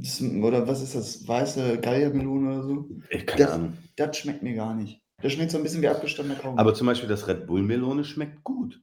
Das, 0.00 0.20
oder 0.22 0.66
was 0.68 0.80
ist 0.82 0.94
das? 0.94 1.26
Weiße 1.26 1.80
Geiermelone 1.80 2.50
oder 2.54 2.62
so? 2.62 2.88
Ich 3.10 3.26
keine 3.26 3.44
Das- 3.44 3.52
Ahnung. 3.52 3.78
Das 3.96 4.16
schmeckt 4.16 4.42
mir 4.42 4.54
gar 4.54 4.74
nicht. 4.74 5.00
Das 5.20 5.32
schmeckt 5.32 5.50
so 5.50 5.56
ein 5.56 5.64
bisschen 5.64 5.82
wie 5.82 5.88
abgestandener 5.88 6.36
Kaugummi. 6.38 6.60
Aber 6.60 6.74
zum 6.74 6.86
Beispiel 6.86 7.08
das 7.08 7.26
Red 7.26 7.46
Bull 7.46 7.62
Melone 7.62 8.04
schmeckt 8.04 8.44
gut. 8.44 8.80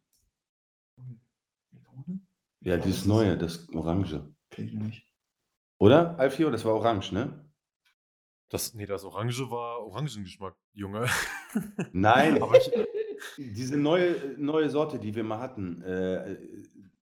Melone? 1.72 2.20
Ja, 2.62 2.78
dieses 2.78 3.06
neue, 3.06 3.38
das? 3.38 3.66
das 3.66 3.76
Orange. 3.76 4.34
Kenn 4.50 4.68
ich 4.68 4.74
noch 4.74 4.84
nicht. 4.84 5.08
Oder, 5.80 6.18
Alfio? 6.20 6.50
Das 6.52 6.66
war 6.66 6.74
orange, 6.74 7.12
ne? 7.14 7.42
das, 8.50 8.74
nee, 8.74 8.86
das 8.86 9.04
Orange 9.04 9.50
war 9.50 9.86
Orangengeschmack, 9.86 10.56
Junge. 10.74 11.08
Nein, 11.92 12.42
Aber 12.42 12.56
ich, 12.58 12.72
diese 13.38 13.76
neue, 13.78 14.36
neue 14.38 14.70
Sorte, 14.70 15.00
die 15.00 15.14
wir 15.16 15.24
mal 15.24 15.40
hatten, 15.40 15.82
äh, 15.82 16.38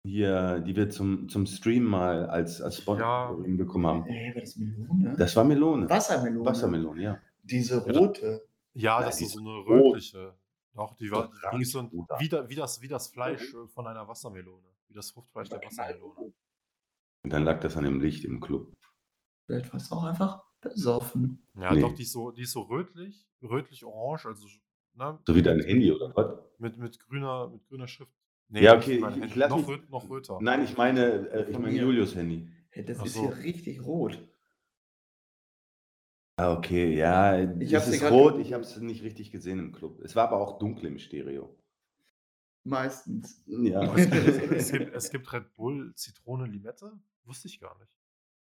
hier, 0.05 0.61
die 0.61 0.75
wir 0.75 0.91
zum, 0.91 1.29
zum 1.29 1.47
Stream 1.47 1.85
mal 1.85 2.27
als, 2.27 2.61
als 2.61 2.79
Spot 2.79 2.97
Ja. 2.99 3.35
hinbekommen 3.45 3.87
haben. 3.87 4.07
Äh, 4.07 4.35
war 4.35 4.41
das 4.41 4.57
Melone? 4.57 5.15
Das 5.17 5.37
war 5.37 5.45
Melone. 5.45 5.89
Wassermelone. 5.89 6.45
Wassermelone, 6.45 7.03
ja. 7.03 7.21
Diese 7.43 7.83
rote. 7.85 8.43
Ja, 8.75 9.01
Ja, 9.01 9.05
das 9.07 9.21
ist 9.21 9.33
so 9.33 9.41
eine 9.41 9.51
rot. 9.51 9.69
rötliche. 9.95 10.35
Doch, 10.75 10.95
die 10.97 11.11
war 11.11 11.31
die 11.57 11.65
so 11.65 11.81
ein, 11.81 11.91
wie, 12.19 12.29
da, 12.29 12.49
wie, 12.49 12.55
das, 12.55 12.81
wie 12.81 12.89
das 12.89 13.09
Fleisch 13.09 13.53
äh, 13.55 13.67
von 13.69 13.87
einer 13.87 14.09
Wassermelone. 14.09 14.67
Wie 14.89 14.95
das 14.95 15.11
Fruchtfleisch 15.11 15.49
der 15.51 15.63
Wassermelone. 15.63 16.33
Und 17.25 17.33
dann 17.33 17.45
lag 17.45 17.61
das 17.61 17.77
an 17.77 17.85
dem 17.85 18.01
Licht 18.01 18.25
im 18.25 18.41
Club. 18.41 18.73
Vielleicht 19.47 19.73
war 19.73 19.79
es 19.81 19.93
auch 19.93 20.03
einfach 20.05 20.43
besoffen. 20.61 21.47
Ja, 21.55 21.75
Nee. 21.75 21.81
doch, 21.83 21.95
die 21.95 22.03
ist 22.03 22.13
so, 22.13 22.31
die 22.31 22.43
ist 22.43 22.53
so 22.53 22.63
rötlich, 22.63 23.27
rötlich-orange, 23.43 24.27
also 24.27 24.47
ne, 24.95 25.19
So 25.27 25.35
wie 25.35 25.43
dein 25.43 25.61
Handy 25.61 25.93
oder 25.93 26.11
was? 26.17 26.39
mit, 26.59 26.79
mit, 26.79 26.99
grüner, 27.01 27.49
mit 27.51 27.65
grüner 27.69 27.87
Schrift. 27.87 28.13
Ja, 28.61 28.77
nicht 28.77 28.85
okay, 28.87 28.97
ich- 28.97 29.25
ich 29.25 29.37
noch, 29.37 29.57
mich- 29.59 29.69
röt, 29.69 29.91
noch 29.91 30.09
röter. 30.11 30.39
Nein, 30.41 30.63
ich 30.65 30.77
meine, 30.77 31.29
äh, 31.31 31.51
ich 31.51 31.59
meine. 31.59 31.77
Julius 31.79 32.15
Handy. 32.15 32.49
Hey, 32.71 32.85
das 32.85 32.99
Ach 33.01 33.07
ist 33.07 33.15
so. 33.15 33.23
hier 33.35 33.45
richtig 33.45 33.83
rot. 33.85 34.19
Ah, 36.37 36.53
okay, 36.55 36.95
ja, 36.97 37.39
Ich 37.61 37.73
es 37.73 37.89
ist 37.89 38.03
rot, 38.11 38.39
ich 38.39 38.53
habe 38.53 38.63
es 38.65 38.77
nicht 38.79 39.03
richtig 39.03 39.31
gesehen 39.31 39.59
im 39.59 39.73
Club. 39.73 40.01
Es 40.03 40.17
war 40.17 40.29
aber 40.29 40.41
auch 40.41 40.59
dunkel 40.59 40.87
im 40.87 40.99
Stereo. 40.99 41.57
Meistens. 42.65 43.43
Ja. 43.47 43.83
Es, 43.95 44.07
es, 44.07 44.51
es, 44.51 44.73
gibt, 44.73 44.95
es 44.95 45.11
gibt 45.11 45.33
Red 45.33 45.53
Bull 45.55 45.95
Zitrone 45.95 46.47
Limette? 46.47 46.93
Wusste 47.25 47.49
ich 47.49 47.61
gar 47.61 47.79
nicht. 47.79 47.99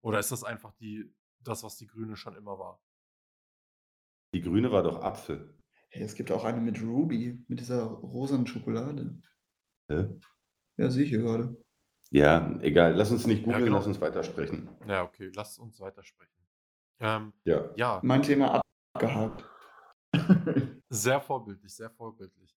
Oder 0.01 0.19
ist 0.19 0.31
das 0.31 0.43
einfach 0.43 0.73
die, 0.73 1.11
das, 1.39 1.63
was 1.63 1.77
die 1.77 1.87
Grüne 1.87 2.15
schon 2.15 2.35
immer 2.35 2.59
war? 2.59 2.81
Die 4.35 4.41
grüne 4.41 4.71
war 4.71 4.83
doch 4.83 5.01
Apfel. 5.01 5.53
Hey, 5.89 6.03
es 6.03 6.15
gibt 6.15 6.31
auch 6.31 6.43
eine 6.43 6.59
mit 6.59 6.81
Ruby, 6.81 7.43
mit 7.47 7.59
dieser 7.59 7.83
rosanen 7.85 8.47
Schokolade. 8.47 9.19
Hä? 9.93 10.19
Ja, 10.77 10.89
sehe 10.89 11.03
ich 11.03 11.09
hier 11.09 11.21
gerade. 11.21 11.55
Ja, 12.09 12.57
egal. 12.61 12.93
Lass 12.95 13.11
uns 13.11 13.25
nicht 13.27 13.39
Ja, 13.41 13.45
googeln, 13.45 13.65
genau. 13.65 13.77
lass 13.77 13.87
uns 13.87 13.99
weitersprechen. 14.01 14.69
Ja, 14.87 15.03
okay, 15.03 15.31
lasst 15.35 15.59
uns 15.59 15.79
weitersprechen. 15.79 16.33
Ähm, 16.99 17.33
Ja. 17.43 17.69
ja, 17.75 17.99
Mein 18.03 18.21
Thema 18.21 18.61
abgehakt. 18.95 19.43
sehr 20.89 21.19
vorbildlich, 21.21 21.73
sehr 21.75 21.89
vorbildlich. 21.89 22.55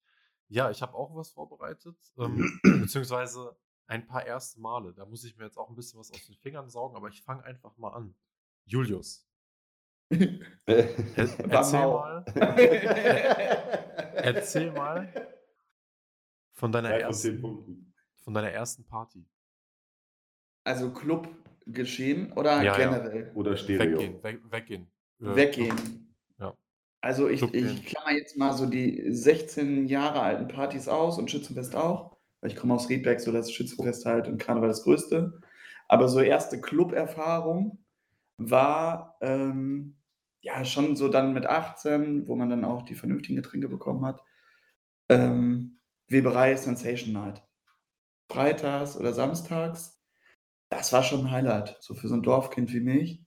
Ja, 0.49 0.70
ich 0.70 0.81
habe 0.83 0.94
auch 0.94 1.14
was 1.16 1.31
vorbereitet, 1.31 1.96
ähm, 2.18 2.61
beziehungsweise 2.62 3.57
ein 3.87 4.07
paar 4.07 4.25
erste 4.27 4.61
Male. 4.61 4.92
Da 4.92 5.05
muss 5.07 5.25
ich 5.25 5.37
mir 5.37 5.44
jetzt 5.44 5.57
auch 5.57 5.68
ein 5.68 5.75
bisschen 5.75 5.99
was 5.99 6.11
aus 6.12 6.25
den 6.27 6.37
Fingern 6.37 6.68
saugen, 6.68 6.96
aber 6.96 7.09
ich 7.09 7.22
fange 7.22 7.42
einfach 7.44 7.77
mal 7.79 7.90
an. 7.90 8.14
Julius, 8.66 9.27
er, 10.11 10.99
erzähl 11.51 11.87
mal, 11.87 12.25
erzähl 14.14 14.72
mal 14.72 15.09
von 16.57 16.73
deiner 16.73 16.88
Drei 16.88 17.01
von 17.01 17.09
ersten, 17.09 17.40
Punkten. 17.40 17.95
von 18.25 18.35
deiner 18.35 18.51
ersten 18.51 18.85
Party. 18.85 19.25
Also 20.64 20.92
Club 20.92 21.29
geschehen 21.66 22.33
oder 22.33 22.62
Ja, 22.62 22.77
ja. 22.77 22.77
generell? 22.77 23.31
Oder 23.35 23.57
Stereo. 23.57 23.99
Weggehen, 23.99 24.23
weg, 24.23 24.40
weggehen. 24.51 24.87
Äh, 25.21 25.37
Weggehen. 25.37 26.14
Ja. 26.38 26.55
Also 27.01 27.29
ich, 27.29 27.42
ich 27.42 27.87
klammer 27.87 28.12
jetzt 28.12 28.37
mal 28.37 28.53
so 28.53 28.66
die 28.66 29.12
16 29.12 29.87
Jahre 29.87 30.21
alten 30.21 30.49
Partys 30.49 30.88
aus 30.88 31.19
und 31.19 31.31
Schützenfest 31.31 31.77
auch. 31.77 32.16
Weil 32.40 32.51
ich 32.51 32.57
komme 32.57 32.75
aus 32.75 32.88
Riedberg, 32.88 33.21
so 33.21 33.33
das 33.33 33.51
Schützenfest 33.53 34.05
halt 34.05 34.29
und 34.29 34.38
Karneval 34.38 34.69
das 34.69 34.83
Größte. 34.83 35.40
Aber 35.88 36.09
so 36.09 36.21
erste 36.21 36.61
Club-Erfahrung 36.61 37.79
war 38.38 39.16
ähm, 39.21 39.97
ja 40.40 40.64
schon 40.64 40.97
so 40.97 41.09
dann 41.09 41.33
mit 41.33 41.47
18, 41.47 42.29
wo 42.29 42.37
man 42.37 42.51
dann 42.51 42.64
auch 42.64 42.83
die 42.83 42.95
vernünftigen 42.95 43.37
Getränke 43.37 43.69
bekommen 43.69 44.05
hat. 44.05 44.23
Ähm, 45.09 45.76
Weberei 46.09 46.57
Sensation 46.57 47.12
Night. 47.12 47.42
Freitags 48.31 48.97
oder 48.97 49.12
samstags. 49.12 50.01
Das 50.71 50.92
war 50.92 51.03
schon 51.03 51.21
ein 51.21 51.31
Highlight, 51.31 51.77
so 51.81 51.95
für 51.95 52.09
so 52.09 52.14
ein 52.14 52.23
Dorfkind 52.23 52.73
wie 52.73 52.81
mich. 52.81 53.25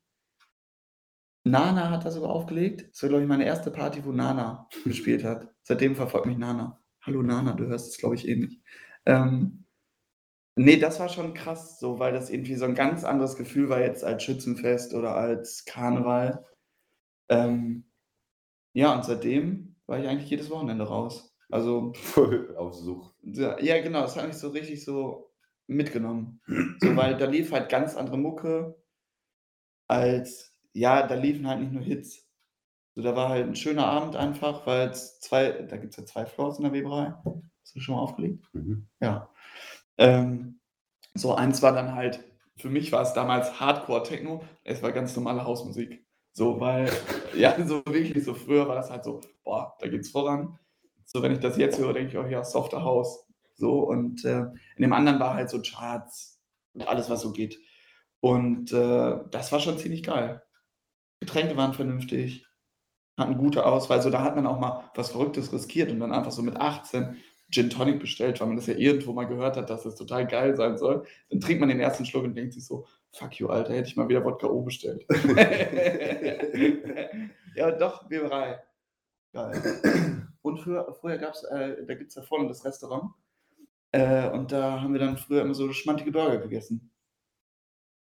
Nana 1.45 1.89
hat 1.89 2.05
das 2.05 2.15
sogar 2.15 2.31
aufgelegt. 2.31 2.89
Das 2.91 3.01
war, 3.01 3.09
glaube 3.09 3.23
ich, 3.23 3.29
meine 3.29 3.45
erste 3.45 3.71
Party, 3.71 4.03
wo 4.03 4.11
Nana 4.11 4.67
gespielt 4.83 5.23
hat. 5.23 5.47
Seitdem 5.63 5.95
verfolgt 5.95 6.25
mich 6.25 6.37
Nana. 6.37 6.81
Hallo 7.01 7.21
Nana, 7.21 7.53
du 7.53 7.67
hörst 7.67 7.89
es, 7.91 7.97
glaube 7.97 8.15
ich, 8.15 8.27
eh 8.27 8.35
nicht. 8.35 8.61
Ähm, 9.05 9.65
nee, 10.55 10.77
das 10.77 10.99
war 10.99 11.09
schon 11.09 11.33
krass, 11.33 11.79
so, 11.79 11.97
weil 11.99 12.11
das 12.13 12.29
irgendwie 12.29 12.55
so 12.55 12.65
ein 12.65 12.75
ganz 12.75 13.03
anderes 13.05 13.37
Gefühl 13.37 13.69
war 13.69 13.79
jetzt 13.81 14.03
als 14.03 14.23
Schützenfest 14.23 14.93
oder 14.93 15.15
als 15.15 15.63
Karneval. 15.65 16.45
Ähm, 17.29 17.89
ja, 18.73 18.93
und 18.93 19.05
seitdem 19.05 19.75
war 19.87 19.99
ich 19.99 20.07
eigentlich 20.07 20.29
jedes 20.29 20.49
Wochenende 20.49 20.85
raus. 20.85 21.28
Also, 21.51 21.93
Voll 21.95 22.55
auf 22.57 22.73
Sucht. 22.73 23.15
ja, 23.23 23.59
ja, 23.59 23.81
genau, 23.81 24.01
das 24.01 24.15
hat 24.15 24.27
mich 24.27 24.37
so 24.37 24.49
richtig 24.49 24.83
so 24.83 25.31
mitgenommen. 25.67 26.41
So, 26.79 26.95
weil 26.95 27.17
da 27.17 27.25
lief 27.25 27.51
halt 27.51 27.69
ganz 27.69 27.95
andere 27.95 28.17
Mucke 28.17 28.75
als, 29.87 30.55
ja, 30.73 31.05
da 31.05 31.15
liefen 31.15 31.47
halt 31.47 31.61
nicht 31.61 31.73
nur 31.73 31.83
Hits. 31.83 32.27
So, 32.95 33.01
da 33.01 33.15
war 33.15 33.29
halt 33.29 33.47
ein 33.47 33.55
schöner 33.55 33.85
Abend 33.85 34.15
einfach, 34.15 34.65
weil 34.65 34.89
es 34.89 35.19
zwei, 35.19 35.51
da 35.51 35.77
gibt 35.77 35.93
es 35.93 35.97
ja 35.97 36.05
zwei 36.05 36.25
Floors 36.25 36.57
in 36.57 36.63
der 36.63 36.73
Weberei. 36.73 37.13
Hast 37.61 37.75
du 37.75 37.79
schon 37.79 37.95
mal 37.95 38.01
aufgelegt? 38.01 38.45
Mhm. 38.53 38.87
Ja. 38.99 39.29
Ähm, 39.97 40.59
so, 41.13 41.35
eins 41.35 41.61
war 41.61 41.73
dann 41.73 41.95
halt, 41.95 42.23
für 42.57 42.69
mich 42.69 42.91
war 42.91 43.01
es 43.01 43.13
damals 43.13 43.59
Hardcore-Techno, 43.59 44.43
es 44.63 44.81
war 44.83 44.91
ganz 44.91 45.15
normale 45.15 45.43
Hausmusik. 45.43 46.05
So, 46.33 46.59
weil, 46.59 46.91
ja, 47.35 47.55
so 47.65 47.83
wirklich, 47.85 48.23
so 48.23 48.33
früher 48.33 48.67
war 48.67 48.75
das 48.75 48.89
halt 48.89 49.03
so, 49.03 49.21
boah, 49.43 49.75
da 49.79 49.87
geht's 49.87 50.09
voran. 50.11 50.57
So, 51.11 51.23
wenn 51.23 51.31
ich 51.31 51.39
das 51.39 51.57
jetzt 51.57 51.79
höre, 51.79 51.93
denke 51.93 52.11
ich, 52.11 52.17
oh 52.19 52.27
ja, 52.27 52.43
softer 52.43 52.83
Haus. 52.83 53.25
So, 53.55 53.79
und 53.79 54.23
äh, 54.25 54.41
in 54.75 54.83
dem 54.83 54.93
anderen 54.93 55.19
war 55.19 55.33
halt 55.33 55.49
so 55.49 55.59
Charts 55.59 56.39
und 56.73 56.87
alles, 56.87 57.09
was 57.09 57.21
so 57.21 57.31
geht. 57.31 57.57
Und 58.19 58.71
äh, 58.71 59.17
das 59.31 59.51
war 59.51 59.59
schon 59.59 59.79
ziemlich 59.79 60.03
geil. 60.03 60.43
Getränke 61.19 61.57
waren 61.57 61.73
vernünftig, 61.73 62.45
hatten 63.17 63.39
gute 63.39 63.65
Auswahl. 63.65 64.03
So, 64.03 64.11
da 64.11 64.21
hat 64.21 64.35
man 64.35 64.45
auch 64.45 64.59
mal 64.59 64.91
was 64.93 65.09
Verrücktes 65.09 65.51
riskiert 65.51 65.89
und 65.91 65.99
dann 65.99 66.13
einfach 66.13 66.31
so 66.31 66.43
mit 66.43 66.57
18 66.57 67.17
Gin 67.51 67.71
Tonic 67.71 67.99
bestellt, 67.99 68.39
weil 68.39 68.47
man 68.47 68.57
das 68.57 68.67
ja 68.67 68.75
irgendwo 68.75 69.11
mal 69.11 69.25
gehört 69.25 69.57
hat, 69.57 69.71
dass 69.71 69.81
das 69.81 69.95
total 69.95 70.27
geil 70.27 70.55
sein 70.55 70.77
soll. 70.77 71.07
Dann 71.31 71.39
trinkt 71.39 71.59
man 71.59 71.69
den 71.69 71.79
ersten 71.79 72.05
Schluck 72.05 72.25
und 72.25 72.35
denkt 72.35 72.53
sich 72.53 72.67
so, 72.67 72.85
fuck 73.13 73.33
you, 73.39 73.47
Alter, 73.47 73.73
hätte 73.73 73.89
ich 73.89 73.95
mal 73.95 74.09
wieder 74.09 74.23
Wodka 74.23 74.45
O 74.45 74.61
bestellt. 74.61 75.07
ja, 77.55 77.71
doch, 77.71 78.07
Weberei. 78.11 78.59
Geil. 79.33 80.17
Und 80.41 80.57
früher, 80.57 80.93
früher 80.93 81.17
gab 81.17 81.33
es, 81.33 81.43
äh, 81.43 81.85
da 81.85 81.95
gibt 81.95 82.09
es 82.09 82.15
da 82.15 82.21
vorne 82.21 82.47
das 82.47 82.63
Restaurant. 82.65 83.13
Äh, 83.91 84.29
und 84.29 84.51
da 84.51 84.81
haben 84.81 84.93
wir 84.93 84.99
dann 84.99 85.17
früher 85.17 85.41
immer 85.41 85.53
so 85.53 85.71
schmantige 85.73 86.11
Burger 86.11 86.37
gegessen. 86.37 86.91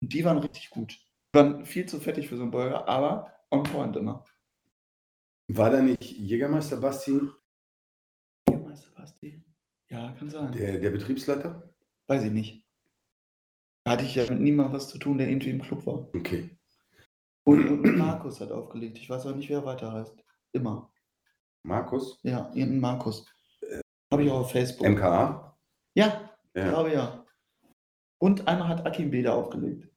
Und 0.00 0.12
die 0.12 0.24
waren 0.24 0.38
richtig 0.38 0.70
gut. 0.70 0.92
Die 0.92 1.38
waren 1.38 1.64
viel 1.66 1.86
zu 1.86 2.00
fettig 2.00 2.28
für 2.28 2.36
so 2.36 2.42
einen 2.42 2.50
Burger, 2.50 2.88
aber 2.88 3.32
on 3.50 3.62
point 3.64 3.96
immer. 3.96 4.24
War 5.48 5.70
da 5.70 5.82
nicht 5.82 6.02
Jägermeister 6.02 6.78
Basti, 6.78 7.20
Jägermeister 8.48 8.90
Basti? 8.96 9.42
Ja, 9.90 10.12
kann 10.12 10.30
sein. 10.30 10.52
der, 10.52 10.78
der 10.78 10.90
Betriebsleiter? 10.90 11.74
Weiß 12.06 12.24
ich 12.24 12.32
nicht. 12.32 12.64
Da 13.84 13.92
hatte 13.92 14.04
ich 14.04 14.14
ja 14.14 14.30
mit 14.30 14.40
niemandem 14.40 14.74
was 14.74 14.88
zu 14.88 14.98
tun, 14.98 15.18
der 15.18 15.28
irgendwie 15.28 15.50
im 15.50 15.60
Club 15.60 15.84
war. 15.86 16.08
Okay. 16.14 16.56
Und, 17.44 17.68
und 17.68 17.98
Markus 17.98 18.40
hat 18.40 18.50
aufgelegt. 18.50 18.96
Ich 18.98 19.10
weiß 19.10 19.26
auch 19.26 19.36
nicht, 19.36 19.50
wer 19.50 19.64
weiter 19.66 19.92
heißt. 19.92 20.24
Immer. 20.52 20.90
Markus? 21.64 22.18
Ja, 22.22 22.50
irgendein 22.54 22.80
Markus. 22.80 23.26
Habe 24.12 24.22
ich 24.22 24.30
auch 24.30 24.40
auf 24.40 24.52
Facebook. 24.52 24.86
MKA? 24.86 25.56
Ja, 25.94 26.30
Ja. 26.54 26.68
glaube 26.68 26.92
ja. 26.92 27.24
Und 28.18 28.46
einmal 28.46 28.68
hat 28.68 28.86
Akim 28.86 29.10
Beda 29.10 29.34
aufgelegt. 29.34 29.88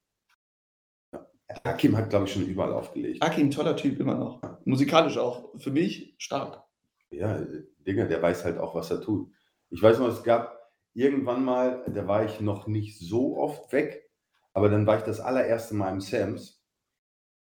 Hakim 1.66 1.96
hat, 1.96 2.10
glaube 2.10 2.26
ich, 2.26 2.34
schon 2.34 2.46
überall 2.46 2.74
aufgelegt. 2.74 3.22
Akim, 3.24 3.52
toller 3.52 3.76
Typ, 3.76 4.00
immer 4.00 4.16
noch. 4.16 4.42
Musikalisch 4.66 5.18
auch. 5.18 5.58
Für 5.58 5.72
mich 5.72 6.16
stark. 6.18 6.64
Ja, 7.10 7.40
Digga, 7.86 8.06
der 8.06 8.22
weiß 8.22 8.44
halt 8.44 8.58
auch, 8.58 8.76
was 8.76 8.92
er 8.92 9.02
tut. 9.02 9.32
Ich 9.70 9.82
weiß 9.82 10.00
noch, 10.00 10.10
es 10.10 10.24
gab 10.24 10.72
irgendwann 10.94 11.44
mal, 11.46 11.84
da 11.88 12.08
war 12.08 12.26
ich 12.26 12.42
noch 12.42 12.68
nicht 12.68 13.00
so 13.00 13.38
oft 13.38 13.72
weg, 13.72 14.10
aber 14.54 14.70
dann 14.70 14.86
war 14.88 14.98
ich 14.98 15.04
das 15.04 15.20
allererste 15.20 15.76
Mal 15.76 15.92
im 15.92 16.02
Sams 16.02 16.62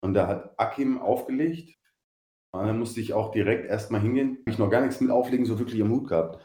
und 0.01 0.15
da 0.15 0.27
hat 0.27 0.59
Akim 0.59 1.01
aufgelegt. 1.01 1.79
Dann 2.53 2.79
musste 2.79 3.01
ich 3.01 3.13
auch 3.13 3.31
direkt 3.31 3.67
erstmal 3.67 4.01
hingehen. 4.01 4.39
Hab 4.41 4.53
ich 4.53 4.59
noch 4.59 4.71
gar 4.71 4.81
nichts 4.81 5.01
mit 5.01 5.11
Auflegen 5.11 5.47
so 5.47 5.59
wirklich 5.59 5.81
am 5.83 5.91
Hut 5.91 6.09
gehabt. 6.09 6.43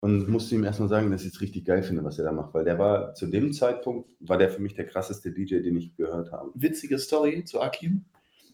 Und 0.00 0.28
musste 0.28 0.54
ihm 0.54 0.64
erstmal 0.64 0.88
sagen, 0.88 1.10
dass 1.10 1.22
ich 1.22 1.34
es 1.34 1.40
richtig 1.42 1.66
geil 1.66 1.82
finde, 1.82 2.04
was 2.04 2.18
er 2.18 2.24
da 2.24 2.32
macht. 2.32 2.54
Weil 2.54 2.64
der 2.64 2.78
war 2.78 3.14
zu 3.14 3.26
dem 3.26 3.52
Zeitpunkt, 3.52 4.10
war 4.20 4.38
der 4.38 4.48
für 4.48 4.62
mich 4.62 4.74
der 4.74 4.86
krasseste 4.86 5.32
DJ, 5.32 5.60
den 5.60 5.76
ich 5.76 5.94
gehört 5.96 6.32
habe. 6.32 6.50
Witzige 6.54 6.98
Story 6.98 7.44
zu 7.44 7.60
Akim. 7.60 8.06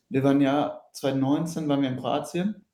Wir 0.08 0.24
waren 0.24 0.40
ja 0.40 0.82
2019 0.92 1.68
waren 1.68 1.82
wir 1.82 1.90
in 1.90 1.98
Kroatien. 1.98 2.64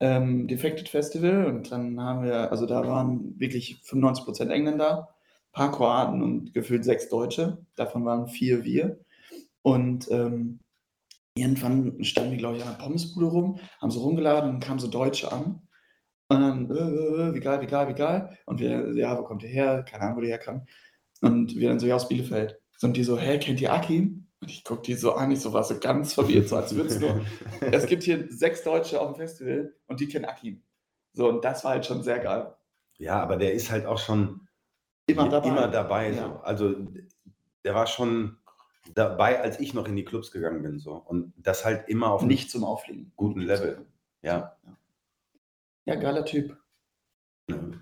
Ähm, 0.00 0.46
Defected 0.46 0.88
Festival 0.88 1.46
und 1.46 1.72
dann 1.72 2.00
haben 2.00 2.22
wir, 2.22 2.52
also 2.52 2.66
da 2.66 2.86
waren 2.86 3.38
wirklich 3.40 3.82
95% 3.84 4.48
Engländer, 4.48 5.08
ein 5.08 5.52
paar 5.52 5.72
Kroaten 5.72 6.22
und 6.22 6.54
gefühlt 6.54 6.84
sechs 6.84 7.08
Deutsche. 7.08 7.58
Davon 7.74 8.04
waren 8.04 8.28
vier 8.28 8.64
wir. 8.64 9.00
Und 9.62 10.08
ähm, 10.10 10.60
irgendwann 11.40 12.02
standen 12.04 12.32
wir, 12.32 12.38
glaube 12.38 12.56
ich, 12.56 12.64
an 12.64 12.76
der 12.76 12.84
Pommesbude 12.84 13.26
rum, 13.26 13.60
haben 13.80 13.90
so 13.90 14.00
rumgeladen 14.00 14.50
und 14.50 14.60
kamen 14.60 14.78
so 14.78 14.88
Deutsche 14.88 15.30
an. 15.32 15.62
Und 16.28 16.40
dann, 16.40 16.70
äh, 16.70 17.30
äh, 17.30 17.34
wie 17.34 17.40
geil, 17.40 17.60
wie 17.60 17.66
geil, 17.66 17.88
wie 17.88 17.94
geil. 17.94 18.36
Und 18.46 18.60
wir, 18.60 18.94
ja, 18.94 19.18
wo 19.18 19.24
kommt 19.24 19.42
ihr 19.42 19.48
her? 19.48 19.84
Keine 19.88 20.04
Ahnung, 20.04 20.18
wo 20.18 20.20
die 20.20 20.28
herkamen. 20.28 20.66
Und 21.20 21.56
wir 21.56 21.68
dann 21.68 21.80
so, 21.80 21.86
ja, 21.86 21.96
aus 21.96 22.08
Bielefeld. 22.08 22.60
Und 22.82 22.96
die 22.96 23.04
so, 23.04 23.18
hä, 23.18 23.38
kennt 23.38 23.60
ihr 23.60 23.72
Akim? 23.72 24.28
Und 24.40 24.50
ich 24.50 24.62
guck 24.62 24.82
die 24.82 24.94
so 24.94 25.14
an, 25.14 25.30
ich 25.30 25.40
so 25.40 25.52
war 25.52 25.64
so 25.64 25.78
ganz 25.80 26.14
verwirrt, 26.14 26.48
so 26.48 26.56
als 26.56 26.74
würde 26.74 26.90
es 26.90 27.00
nur. 27.00 27.24
es 27.72 27.86
gibt 27.86 28.04
hier 28.04 28.26
sechs 28.30 28.62
Deutsche 28.62 29.00
auf 29.00 29.14
dem 29.14 29.16
Festival 29.16 29.74
und 29.86 29.98
die 29.98 30.06
kennen 30.06 30.26
Akim. 30.26 30.62
So, 31.12 31.28
und 31.28 31.44
das 31.44 31.64
war 31.64 31.72
halt 31.72 31.86
schon 31.86 32.02
sehr 32.02 32.20
geil. 32.20 32.54
Ja, 32.98 33.20
aber 33.20 33.36
der 33.36 33.54
ist 33.54 33.70
halt 33.70 33.86
auch 33.86 33.98
schon 33.98 34.48
Immer 35.08 35.28
dabei. 35.28 35.48
Immer 35.48 35.68
dabei 35.68 36.12
so. 36.12 36.20
Ja. 36.20 36.40
Also 36.42 36.74
der 37.64 37.74
war 37.74 37.86
schon 37.86 38.37
dabei, 38.94 39.40
als 39.40 39.60
ich 39.60 39.74
noch 39.74 39.86
in 39.86 39.96
die 39.96 40.04
Clubs 40.04 40.30
gegangen 40.30 40.62
bin 40.62 40.78
so. 40.78 40.92
Und 40.94 41.32
das 41.36 41.64
halt 41.64 41.88
immer 41.88 42.10
auf 42.12 42.22
Nicht 42.22 42.50
zum 42.50 42.64
Auffliegen. 42.64 43.12
guten 43.16 43.40
Level. 43.40 43.84
Ja. 44.22 44.56
Ja, 45.86 45.94
geiler 45.94 46.24
Typ. 46.24 46.56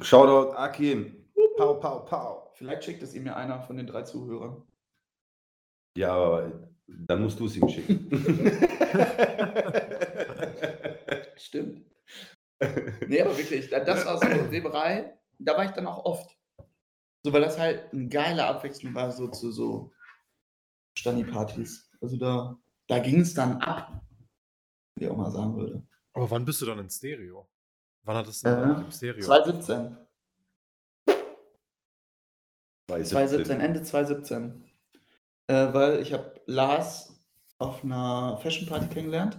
Shoutout 0.01 0.53
Akim. 0.55 1.25
Pau, 1.57 1.75
pau, 1.75 2.01
pau. 2.01 2.51
Vielleicht 2.55 2.85
schickt 2.85 3.03
es 3.03 3.15
ihm 3.15 3.27
ja 3.27 3.35
einer 3.37 3.61
von 3.63 3.77
den 3.77 3.87
drei 3.87 4.03
Zuhörern. 4.03 4.63
Ja, 5.97 6.13
aber 6.15 6.53
dann 6.87 7.23
musst 7.23 7.41
du 7.41 7.47
es 7.47 7.57
ihm 7.57 7.69
schicken. 7.69 8.09
Stimmt. 11.37 11.85
Nee, 13.07 13.21
aber 13.23 13.37
wirklich, 13.37 13.69
da- 13.71 13.81
das 13.81 14.07
war 14.07 14.19
so 14.19 14.51
Weberei. 14.51 15.19
Da 15.39 15.57
war 15.57 15.65
ich 15.65 15.71
dann 15.73 15.87
auch 15.87 16.05
oft. 16.05 16.31
So, 17.25 17.33
weil 17.33 17.43
das 17.43 17.59
halt 17.59 17.93
eine 17.93 18.09
geile 18.09 18.45
Abwechslung 18.47 18.95
war, 18.95 19.11
so 19.11 19.29
zu 19.29 19.51
so 19.51 19.93
Stani-Partys. 20.99 21.91
Also 22.01 22.17
da, 22.17 22.59
da 22.89 22.99
ging 22.99 23.21
es 23.21 23.35
dann 23.35 23.59
ab, 23.59 24.03
wie 24.97 25.05
ich 25.05 25.11
auch 25.11 25.17
mal 25.17 25.31
sagen 25.31 25.57
würde. 25.57 25.83
Aber 26.13 26.31
wann 26.31 26.45
bist 26.45 26.61
du 26.63 26.67
dann 26.67 26.79
in 26.79 26.91
Stereo? 26.91 27.49
Wann 28.05 28.17
hattest 28.17 28.45
du 28.45 28.49
Äh, 28.49 28.57
denn 28.57 28.85
im 28.85 28.91
Stereo? 28.91 29.23
2017. 29.25 29.97
2017. 32.89 33.05
2017, 33.05 33.61
Ende 33.61 33.83
2017. 33.83 34.65
Äh, 35.49 35.73
weil 35.75 36.01
ich 36.01 36.13
habe 36.13 36.41
Lars 36.47 37.21
auf 37.59 37.83
einer 37.85 38.39
Fashion 38.39 38.69
Party 38.69 38.87
kennengelernt. 38.87 39.39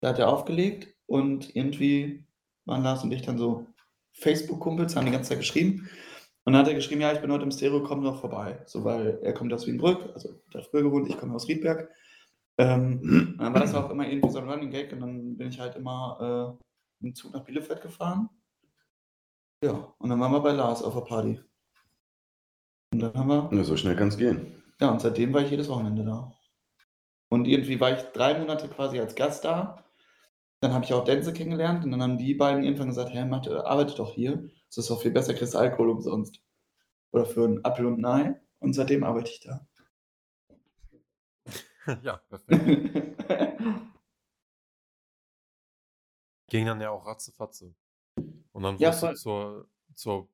Da 0.00 0.08
hat 0.10 0.18
er 0.18 0.28
aufgelegt 0.28 0.94
und 1.06 1.54
irgendwie 1.54 2.24
waren 2.64 2.82
Lars 2.82 3.02
und 3.02 3.12
ich 3.12 3.22
dann 3.22 3.38
so 3.38 3.66
Facebook-Kumpels, 4.12 4.96
haben 4.96 5.06
die 5.06 5.12
ganze 5.12 5.30
Zeit 5.30 5.38
geschrieben. 5.38 5.88
Und 6.50 6.54
dann 6.54 6.62
hat 6.62 6.68
er 6.68 6.74
geschrieben, 6.74 7.00
ja, 7.00 7.12
ich 7.12 7.20
bin 7.20 7.30
heute 7.30 7.44
im 7.44 7.52
Stereo, 7.52 7.80
komm 7.84 8.02
doch 8.02 8.18
vorbei. 8.20 8.60
So, 8.66 8.82
weil 8.82 9.20
er 9.22 9.32
kommt 9.34 9.52
aus 9.52 9.68
Wienbrück, 9.68 10.10
also 10.14 10.30
da 10.50 10.60
früher 10.60 10.82
gewohnt, 10.82 11.08
ich 11.08 11.16
komme 11.16 11.32
aus 11.32 11.46
Riedberg. 11.46 11.88
Ähm, 12.58 13.36
dann 13.38 13.54
war 13.54 13.60
das 13.60 13.72
auch 13.72 13.88
immer 13.88 14.08
irgendwie 14.08 14.30
so 14.30 14.40
ein 14.40 14.50
Running 14.50 14.72
Gag 14.72 14.92
und 14.92 14.98
dann 14.98 15.36
bin 15.36 15.46
ich 15.46 15.60
halt 15.60 15.76
immer 15.76 16.58
äh, 17.00 17.06
im 17.06 17.14
Zug 17.14 17.32
nach 17.34 17.44
Bielefeld 17.44 17.82
gefahren. 17.82 18.30
Ja, 19.62 19.94
und 19.98 20.10
dann 20.10 20.18
waren 20.18 20.32
wir 20.32 20.40
bei 20.40 20.50
Lars 20.50 20.82
auf 20.82 20.92
der 20.94 21.02
Party. 21.02 21.40
Und 22.92 22.98
dann 22.98 23.14
haben 23.14 23.28
wir 23.28 23.48
Ja, 23.56 23.62
so 23.62 23.76
schnell 23.76 23.94
kann 23.94 24.08
es 24.08 24.16
gehen. 24.18 24.60
ja, 24.80 24.90
und 24.90 25.00
seitdem 25.00 25.32
war 25.32 25.42
ich 25.42 25.52
jedes 25.52 25.68
Wochenende 25.68 26.02
da. 26.02 26.32
Und 27.28 27.46
irgendwie 27.46 27.78
war 27.78 27.92
ich 27.92 28.02
drei 28.12 28.36
Monate 28.36 28.66
quasi 28.66 28.98
als 28.98 29.14
Gast 29.14 29.44
da. 29.44 29.84
Dann 30.60 30.72
habe 30.74 30.84
ich 30.84 30.92
auch 30.94 31.04
Denze 31.04 31.32
kennengelernt 31.32 31.84
und 31.84 31.92
dann 31.92 32.02
haben 32.02 32.18
die 32.18 32.34
beiden 32.34 32.64
irgendwann 32.64 32.88
gesagt, 32.88 33.10
hey, 33.10 33.24
Mathe, 33.24 33.64
arbeite 33.64 33.94
doch 33.94 34.12
hier. 34.14 34.50
Das 34.70 34.78
ist 34.78 34.90
doch 34.90 35.02
viel 35.02 35.10
besser, 35.10 35.34
kriegst 35.34 35.56
Alkohol 35.56 35.90
umsonst. 35.90 36.40
Oder 37.12 37.26
für 37.26 37.44
einen 37.44 37.64
Apfel 37.64 37.86
und 37.86 38.04
ein 38.04 38.04
Ei. 38.04 38.40
Und 38.60 38.72
seitdem 38.72 39.02
arbeite 39.02 39.30
ich 39.30 39.40
da. 39.40 39.66
ja, 42.02 42.18
perfekt. 42.28 43.16
Ging 46.48 46.66
dann 46.66 46.80
ja 46.80 46.90
auch 46.90 47.04
ratzefatze. 47.06 47.74
Und 48.52 48.62
dann 48.62 48.78
Ja, 48.78 48.92
voll. 48.92 49.16
zur, 49.16 49.68
zur, 49.94 50.28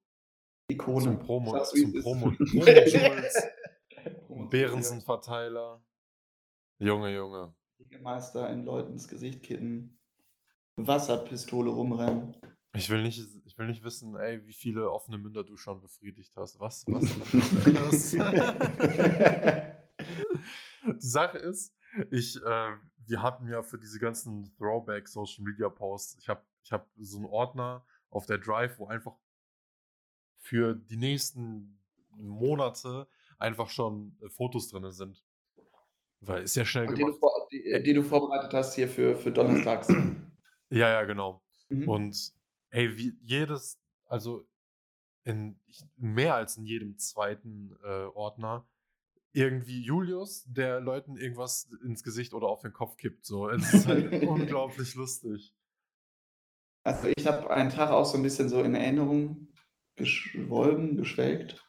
Ikone. 0.69 1.05
zum 1.05 1.19
Promo, 1.19 1.53
Sag's, 1.53 1.71
zum 1.71 1.95
ist. 1.95 2.03
Promo, 2.03 2.31
Promo-Jules, 2.37 3.43
Behrensen-Verteiler. 4.51 5.83
Junge, 6.79 7.15
Junge. 7.15 7.55
Meister 8.01 8.51
in 8.51 8.65
Leuten 8.65 8.93
ins 8.93 9.09
Gesicht 9.09 9.43
kitten. 9.43 9.99
Wasserpistole 10.77 11.71
rumrennen. 11.71 12.37
Ich 12.75 12.91
will 12.91 13.03
nicht, 13.03 13.23
ich 13.57 13.59
will 13.59 13.69
nicht 13.69 13.85
wissen, 13.85 14.15
ey, 14.17 14.47
wie 14.47 14.53
viele 14.53 14.91
offene 14.91 15.17
Münder 15.17 15.43
du 15.43 15.57
schon 15.57 15.81
befriedigt 15.81 16.37
hast. 16.37 16.61
Was? 16.61 16.85
Was? 16.89 18.13
Die 20.87 21.07
Sache 21.07 21.39
ist, 21.39 21.75
ich, 22.11 22.37
äh, 22.37 22.73
wir 23.07 23.23
hatten 23.23 23.49
ja 23.49 23.63
für 23.63 23.79
diese 23.79 23.99
ganzen 23.99 24.55
Throwback 24.59 25.09
Social 25.09 25.43
Media 25.43 25.71
Posts, 25.71 26.19
ich 26.21 26.29
habe 26.29 26.43
ich 26.65 26.71
hab 26.71 26.87
so 26.99 27.17
einen 27.17 27.25
Ordner 27.25 27.87
auf 28.11 28.27
der 28.27 28.37
Drive, 28.37 28.79
wo 28.79 28.89
einfach 28.89 29.17
für 30.39 30.75
die 30.75 30.99
nächsten 30.99 31.81
Monate 32.11 33.09
einfach 33.39 33.71
schon 33.71 34.19
äh, 34.21 34.29
Fotos 34.29 34.69
drin 34.69 34.93
sind. 34.93 35.25
Weil 36.21 36.43
ist 36.43 36.57
ja 36.57 36.67
schnell 36.67 36.89
Und 36.89 36.99
die 36.99 37.01
du, 37.01 37.07
gemacht. 37.07 37.21
vor, 37.21 37.49
die, 37.51 37.83
die 37.83 37.95
du 37.95 38.03
vorbereitet 38.03 38.53
hast 38.53 38.75
hier 38.75 38.89
für, 38.89 39.17
für 39.17 39.33
Donnerstags. 39.33 39.89
Ja, 40.69 40.91
ja, 40.91 41.05
genau. 41.05 41.43
Mhm. 41.71 41.89
Und 41.89 42.37
ey, 42.71 42.97
wie 42.97 43.17
jedes, 43.23 43.79
also 44.07 44.47
in 45.25 45.61
mehr 45.97 46.35
als 46.35 46.57
in 46.57 46.65
jedem 46.65 46.99
zweiten 46.99 47.77
äh, 47.83 48.07
Ordner, 48.15 48.67
irgendwie 49.33 49.83
Julius, 49.83 50.45
der 50.47 50.81
Leuten 50.81 51.17
irgendwas 51.17 51.69
ins 51.85 52.03
Gesicht 52.03 52.33
oder 52.33 52.49
auf 52.49 52.63
den 52.63 52.73
Kopf 52.73 52.97
kippt. 52.97 53.27
So, 53.27 53.51
es 53.51 53.75
ist 53.75 53.87
halt 53.87 54.23
unglaublich 54.27 54.95
lustig. 54.95 55.53
Also 56.85 57.09
ich 57.17 57.27
habe 57.27 57.51
einen 57.51 57.71
Tag 57.71 57.91
auch 57.91 58.05
so 58.05 58.17
ein 58.17 58.23
bisschen 58.23 58.49
so 58.49 58.63
in 58.63 58.75
Erinnerung 58.75 59.49
geschwollen, 59.97 60.97
geschwelgt. 60.97 61.63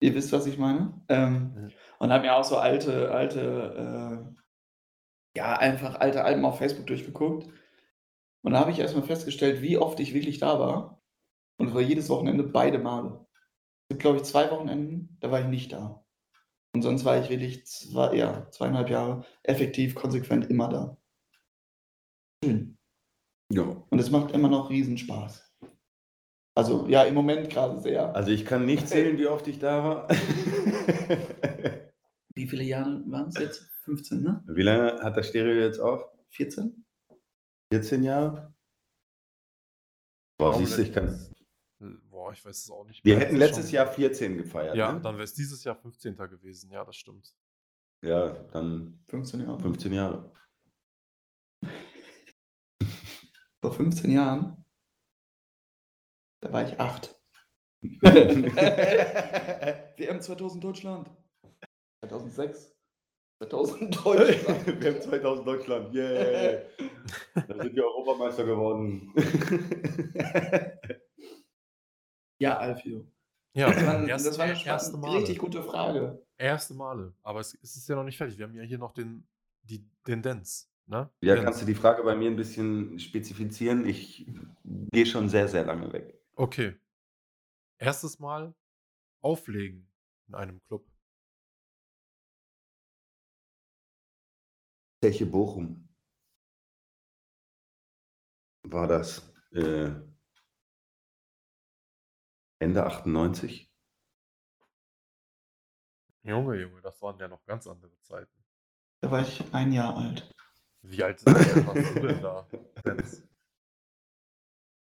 Ihr 0.00 0.14
wisst, 0.14 0.32
was 0.32 0.46
ich 0.46 0.58
meine. 0.58 1.00
Ähm, 1.08 1.52
Mhm. 1.54 1.72
Und 1.98 2.12
habe 2.12 2.24
mir 2.24 2.34
auch 2.34 2.44
so 2.44 2.56
alte, 2.56 3.10
alte, 3.12 4.34
äh, 5.36 5.38
ja, 5.38 5.56
einfach 5.58 6.00
alte 6.00 6.24
Alben 6.24 6.44
auf 6.44 6.58
Facebook 6.58 6.86
durchgeguckt. 6.86 7.48
Und 8.42 8.52
da 8.52 8.60
habe 8.60 8.70
ich 8.70 8.78
erstmal 8.78 9.04
festgestellt, 9.04 9.62
wie 9.62 9.78
oft 9.78 9.98
ich 10.00 10.14
wirklich 10.14 10.38
da 10.38 10.58
war. 10.58 11.02
Und 11.58 11.74
war 11.74 11.80
jedes 11.80 12.08
Wochenende 12.08 12.44
beide 12.44 12.78
Male. 12.78 13.26
Es 13.84 13.94
gibt, 13.94 14.02
glaube 14.02 14.18
ich, 14.18 14.24
zwei 14.24 14.50
Wochenenden, 14.50 15.16
da 15.20 15.30
war 15.30 15.40
ich 15.40 15.46
nicht 15.46 15.72
da. 15.72 16.04
Und 16.74 16.82
sonst 16.82 17.04
war 17.04 17.18
ich 17.18 17.30
wirklich 17.30 17.66
zwei, 17.66 18.14
ja, 18.14 18.50
zweieinhalb 18.50 18.90
Jahre 18.90 19.24
effektiv, 19.42 19.94
konsequent 19.94 20.50
immer 20.50 20.68
da. 20.68 20.98
Schön. 22.44 22.76
Ja. 23.50 23.62
Und 23.62 23.98
es 23.98 24.10
macht 24.10 24.32
immer 24.32 24.48
noch 24.48 24.68
Riesenspaß. 24.68 25.50
Also 26.54 26.86
ja, 26.88 27.04
im 27.04 27.14
Moment 27.14 27.48
gerade 27.50 27.80
sehr. 27.80 28.14
Also 28.14 28.30
ich 28.30 28.44
kann 28.44 28.66
nicht 28.66 28.88
zählen, 28.88 29.18
wie 29.18 29.26
oft 29.26 29.46
ich 29.48 29.58
da 29.58 29.84
war. 29.84 30.08
Wie 32.36 32.46
viele 32.46 32.64
Jahre 32.64 33.02
waren 33.06 33.28
es 33.28 33.38
jetzt? 33.38 33.70
15, 33.84 34.22
ne? 34.22 34.44
wie 34.46 34.62
lange 34.62 35.00
hat 35.02 35.16
das 35.16 35.28
Stereo 35.28 35.54
jetzt 35.54 35.78
auf? 35.78 36.04
14? 36.30 36.84
14 37.72 38.02
Jahre? 38.04 38.54
Boah, 40.38 40.50
glaube, 40.52 40.66
siehst 40.66 40.78
du, 40.78 40.82
ich 40.82 40.92
kann. 40.92 41.34
Boah, 42.10 42.32
ich 42.32 42.44
weiß 42.44 42.56
es 42.64 42.70
auch 42.70 42.84
nicht. 42.84 43.04
Wir 43.04 43.16
mehr. 43.16 43.24
hätten 43.26 43.36
Es 43.36 43.40
ist 43.42 43.46
letztes 43.48 43.66
schon- 43.66 43.74
Jahr 43.74 43.86
14 43.92 44.36
gefeiert. 44.38 44.76
Ja, 44.76 44.92
ne? 44.92 45.00
dann 45.00 45.14
wäre 45.14 45.24
es 45.24 45.34
dieses 45.34 45.64
Jahr 45.64 45.76
15. 45.76 46.16
gewesen. 46.16 46.70
Ja, 46.70 46.84
das 46.84 46.96
stimmt. 46.96 47.34
Ja, 48.02 48.28
dann 48.52 49.02
15 49.08 49.40
Jahre. 49.40 49.58
15 49.60 49.92
Jahre. 49.92 50.32
Vor 53.62 53.72
15 53.72 54.10
Jahren, 54.10 54.64
da 56.40 56.52
war 56.52 56.68
ich 56.68 56.78
8. 56.78 57.18
WM 59.96 60.20
2000 60.20 60.62
Deutschland. 60.62 61.10
2006. 62.04 62.75
2000 63.38 64.04
Deutschland. 64.04 64.66
Wir 64.80 64.94
haben 64.94 65.02
2000 65.02 65.46
Deutschland. 65.46 65.94
Yeah. 65.94 66.62
Da 67.34 67.62
sind 67.62 67.74
wir 67.76 67.84
Europameister 67.84 68.44
geworden. 68.44 69.12
Ja, 72.38 72.58
Alfio. 72.58 73.06
Ja, 73.54 73.70
Das 73.72 73.86
war, 73.86 74.06
das 74.06 74.38
eine 74.38 74.62
erste 74.64 74.96
Male. 74.98 75.18
richtig 75.20 75.38
gute 75.38 75.62
Frage. 75.62 76.22
Erste 76.36 76.74
Male. 76.74 77.14
Aber 77.22 77.40
es, 77.40 77.54
es 77.62 77.76
ist 77.76 77.88
ja 77.88 77.96
noch 77.96 78.04
nicht 78.04 78.18
fertig. 78.18 78.36
Wir 78.36 78.46
haben 78.46 78.54
ja 78.54 78.62
hier 78.62 78.76
noch 78.76 78.92
den, 78.92 79.26
die 79.62 79.88
Tendenz. 80.04 80.70
Ne? 80.86 81.10
Ja, 81.22 81.34
Dance. 81.34 81.44
kannst 81.44 81.62
du 81.62 81.66
die 81.66 81.74
Frage 81.74 82.02
bei 82.02 82.14
mir 82.14 82.30
ein 82.30 82.36
bisschen 82.36 82.98
spezifizieren? 82.98 83.86
Ich 83.86 84.26
gehe 84.92 85.06
schon 85.06 85.30
sehr, 85.30 85.48
sehr 85.48 85.64
lange 85.64 85.90
weg. 85.92 86.20
Okay. 86.34 86.74
Erstes 87.78 88.18
Mal 88.18 88.54
auflegen 89.22 89.88
in 90.28 90.34
einem 90.34 90.60
Club. 90.64 90.86
Zeche 95.02 95.26
Bochum 95.26 95.88
war 98.64 98.88
das 98.88 99.32
äh, 99.52 99.90
Ende 102.58 102.84
98? 102.84 103.72
Junge, 106.22 106.60
Junge, 106.60 106.80
das 106.80 107.00
waren 107.02 107.18
ja 107.20 107.28
noch 107.28 107.44
ganz 107.44 107.66
andere 107.66 107.96
Zeiten. 108.00 108.44
Da 109.00 109.10
war 109.10 109.20
ich 109.22 109.42
ein 109.54 109.72
Jahr 109.72 109.96
alt. 109.96 110.34
Wie 110.82 111.02
alt 111.02 111.24
warst 111.24 111.96
du 111.96 112.00
denn 112.00 112.22
da? 112.22 112.48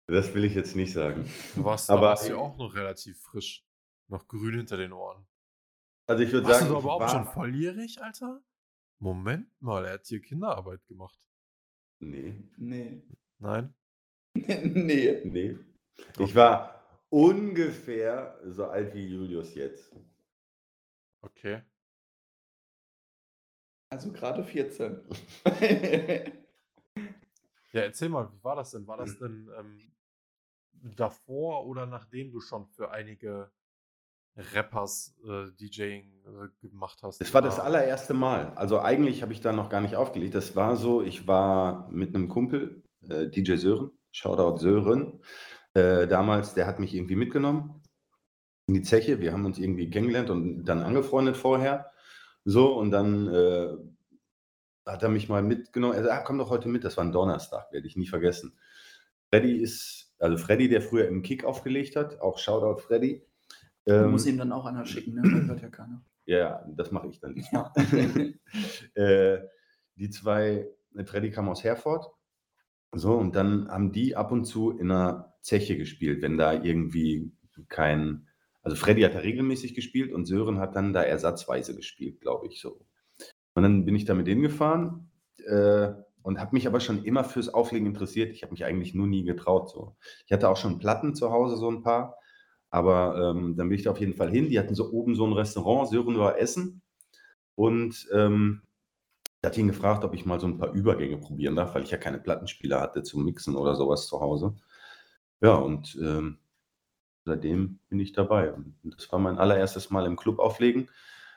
Das 0.09 0.35
will 0.35 0.45
ich 0.45 0.55
jetzt 0.55 0.77
nicht 0.77 0.93
sagen. 0.93 1.25
Du 1.55 1.65
warst, 1.65 1.89
Aber 1.89 2.09
warst 2.09 2.27
du 2.27 2.33
ja 2.33 2.37
auch 2.37 2.57
noch 2.59 2.75
relativ 2.75 3.19
frisch. 3.23 3.65
Noch 4.09 4.27
grün 4.29 4.57
hinter 4.57 4.77
den 4.77 4.93
Ohren. 4.93 5.27
also 6.07 6.23
ich 6.23 6.33
würde 6.33 6.49
Warst 6.49 6.61
sagen, 6.61 6.69
du 6.69 6.75
da 6.75 6.79
ich 6.81 6.85
überhaupt 6.85 7.11
schon 7.11 7.25
war 7.25 7.33
volljährig, 7.33 8.03
Alter? 8.03 8.43
Moment 9.03 9.49
mal, 9.61 9.85
er 9.85 9.95
hat 9.95 10.07
hier 10.07 10.21
Kinderarbeit 10.21 10.87
gemacht. 10.87 11.19
ne, 11.99 12.49
Nee. 12.57 13.03
Nein? 13.39 13.75
nee. 14.35 15.21
ne. 15.25 15.59
Ich 16.21 16.33
war 16.37 17.05
ungefähr 17.11 18.39
so 18.45 18.67
alt 18.67 18.95
wie 18.95 19.05
Julius 19.09 19.57
jetzt. 19.57 19.93
Okay. 21.21 21.63
Also 23.91 24.13
gerade 24.13 24.45
14. 24.45 25.01
Ja, 27.73 27.81
erzähl 27.81 28.09
mal, 28.09 28.31
wie 28.33 28.45
war 28.45 28.55
das 28.55 28.71
denn? 28.71 28.87
War 28.87 28.99
das 28.99 29.19
denn 29.19 29.51
ähm, 29.59 29.93
davor 30.95 31.67
oder 31.67 31.87
nachdem 31.87 32.31
du 32.31 32.41
schon 32.41 32.67
für 32.67 32.91
einige 32.91 33.51
Rappers 34.37 35.15
äh, 35.27 35.51
DJing 35.61 36.13
äh, 36.25 36.67
gemacht 36.67 37.03
hast? 37.03 37.21
Es 37.21 37.35
war 37.35 37.43
das 37.43 37.61
allererste 37.61 38.15
Mal. 38.15 38.53
Also 38.55 38.81
eigentlich 38.81 39.23
habe 39.23 39.33
ich 39.33 39.41
da 39.41 39.53
noch 39.53 39.69
gar 39.69 39.81
nicht 39.81 39.97
aufgelegt. 39.97 40.35
Das 40.35 40.57
war 40.57 40.77
so, 40.77 41.03
ich 41.03 41.27
war 41.27 41.89
mit 41.91 42.15
einem 42.15 42.29
Kumpel, 42.29 42.83
äh, 43.09 43.29
DJ 43.29 43.57
Sören, 43.57 43.91
Shoutout 44.11 44.59
Sören, 44.59 45.21
äh, 45.75 46.07
damals, 46.07 46.55
der 46.55 46.67
hat 46.67 46.79
mich 46.79 46.95
irgendwie 46.95 47.17
mitgenommen 47.17 47.83
in 48.67 48.75
die 48.75 48.83
Zeche. 48.83 49.21
Wir 49.21 49.33
haben 49.33 49.45
uns 49.45 49.59
irgendwie 49.59 49.91
kennengelernt 49.91 50.31
und 50.31 50.65
dann 50.65 50.83
angefreundet 50.83 51.37
vorher. 51.37 51.91
So, 52.45 52.75
und 52.75 52.91
dann 52.91 53.29
äh, 53.29 53.77
hat 54.87 55.03
er 55.03 55.09
mich 55.09 55.29
mal 55.29 55.43
mitgenommen. 55.43 55.95
Er 55.95 56.05
sagt, 56.05 56.21
ah, 56.21 56.25
komm 56.25 56.39
doch 56.39 56.51
heute 56.51 56.69
mit. 56.69 56.85
Das 56.85 56.97
war 56.97 57.05
ein 57.05 57.13
Donnerstag, 57.13 57.73
werde 57.73 57.87
ich 57.87 57.97
nie 57.97 58.07
vergessen. 58.07 58.59
Freddy 59.31 59.57
ist, 59.57 60.13
also 60.19 60.37
Freddy, 60.37 60.69
der 60.69 60.83
früher 60.83 61.07
im 61.09 61.23
Kick 61.23 61.45
aufgelegt 61.45 61.97
hat, 61.97 62.21
auch 62.21 62.39
Shoutout 62.39 62.81
Freddy. 62.83 63.25
Du 63.85 63.93
Ähm, 63.93 64.11
musst 64.13 64.27
ihm 64.27 64.39
dann 64.39 64.53
auch 64.53 64.65
einer 64.67 64.87
schicken, 64.87 65.15
ne? 65.15 65.23
Das 65.23 65.49
hört 65.49 65.63
ja 65.63 65.69
keiner. 65.69 66.03
ja, 66.27 66.39
ja, 66.39 66.65
das 66.77 66.91
mache 66.93 67.09
ich 67.09 67.21
dann. 67.21 67.35
Ja. 67.53 67.73
äh, 68.95 69.39
die 69.97 70.11
zwei, 70.11 70.69
äh, 70.97 71.05
Freddy 71.05 71.31
kam 71.31 71.49
aus 71.49 71.65
Herford. 71.65 72.07
So, 72.95 73.17
und 73.17 73.35
dann 73.37 73.69
haben 73.69 73.93
die 73.93 74.17
ab 74.17 74.33
und 74.33 74.45
zu 74.45 74.71
in 74.79 74.91
einer 74.91 75.35
Zeche 75.41 75.77
gespielt, 75.77 76.23
wenn 76.23 76.37
da 76.39 76.53
irgendwie 76.53 77.33
kein. 77.69 78.29
Also 78.63 78.77
Freddy 78.77 79.03
hat 79.03 79.15
da 79.15 79.19
regelmäßig 79.21 79.75
gespielt 79.75 80.13
und 80.13 80.27
Sören 80.27 80.59
hat 80.61 80.77
dann 80.77 80.93
da 80.93 81.03
ersatzweise 81.03 81.75
gespielt, 81.75 82.21
glaube 82.21 82.47
ich 82.47 82.61
so. 82.61 82.87
Und 83.55 83.63
dann 83.65 83.85
bin 83.85 83.97
ich 83.97 84.05
da 84.05 84.15
mit 84.15 84.27
denen 84.29 84.43
gefahren 84.43 85.11
äh, 85.47 85.89
und 86.23 86.39
habe 86.39 86.51
mich 86.53 86.67
aber 86.69 86.79
schon 86.81 87.03
immer 87.05 87.25
fürs 87.25 87.49
Auflegen 87.49 87.87
interessiert. 87.89 88.31
Ich 88.31 88.43
habe 88.43 88.53
mich 88.53 88.65
eigentlich 88.65 88.95
nur 88.95 89.09
nie 89.09 89.25
getraut. 89.25 89.69
So. 89.71 89.97
Ich 90.27 90.33
hatte 90.33 90.49
auch 90.49 90.57
schon 90.57 90.79
Platten 90.79 91.15
zu 91.17 91.33
Hause, 91.33 91.57
so 91.57 91.69
ein 91.71 91.83
paar. 91.83 92.17
Aber 92.73 93.17
ähm, 93.37 93.55
dann 93.57 93.69
bin 93.69 93.79
ich 93.79 93.85
da 93.85 93.91
auf 93.93 94.01
jeden 94.01 94.15
Fall 94.15 94.31
hin. 94.31 94.49
Die 94.49 94.59
hatten 94.59 94.75
so 94.75 94.91
oben 94.91 95.15
so 95.15 95.27
ein 95.27 95.35
Restaurant, 95.35 95.89
Sören 95.89 96.19
war 96.19 96.39
Essen. 96.39 96.83
Und 97.55 98.09
ähm, 98.13 98.63
hatte 99.45 99.61
ihn 99.61 99.69
gefragt, 99.69 100.05
ob 100.05 100.15
ich 100.15 100.25
mal 100.25 100.41
so 100.41 100.47
ein 100.47 100.59
paar 100.59 100.73
Übergänge 100.73 101.19
probieren 101.19 101.57
darf, 101.57 101.75
weil 101.75 101.83
ich 101.83 101.91
ja 101.91 101.99
keine 101.99 102.19
Plattenspieler 102.19 102.81
hatte 102.81 103.03
zum 103.03 103.25
Mixen 103.25 103.57
oder 103.57 103.75
sowas 103.75 104.07
zu 104.07 104.21
Hause. 104.21 104.57
Ja, 105.41 105.55
und 105.55 105.99
ähm, 106.01 106.39
seitdem 107.25 107.81
bin 107.89 108.01
ich 108.01 108.13
dabei. 108.13 108.53
Und 108.53 108.77
das 108.85 109.11
war 109.13 109.19
mein 109.19 109.39
allererstes 109.39 109.91
Mal 109.91 110.07
im 110.07 110.17
Club 110.17 110.39
auflegen. 110.39 110.89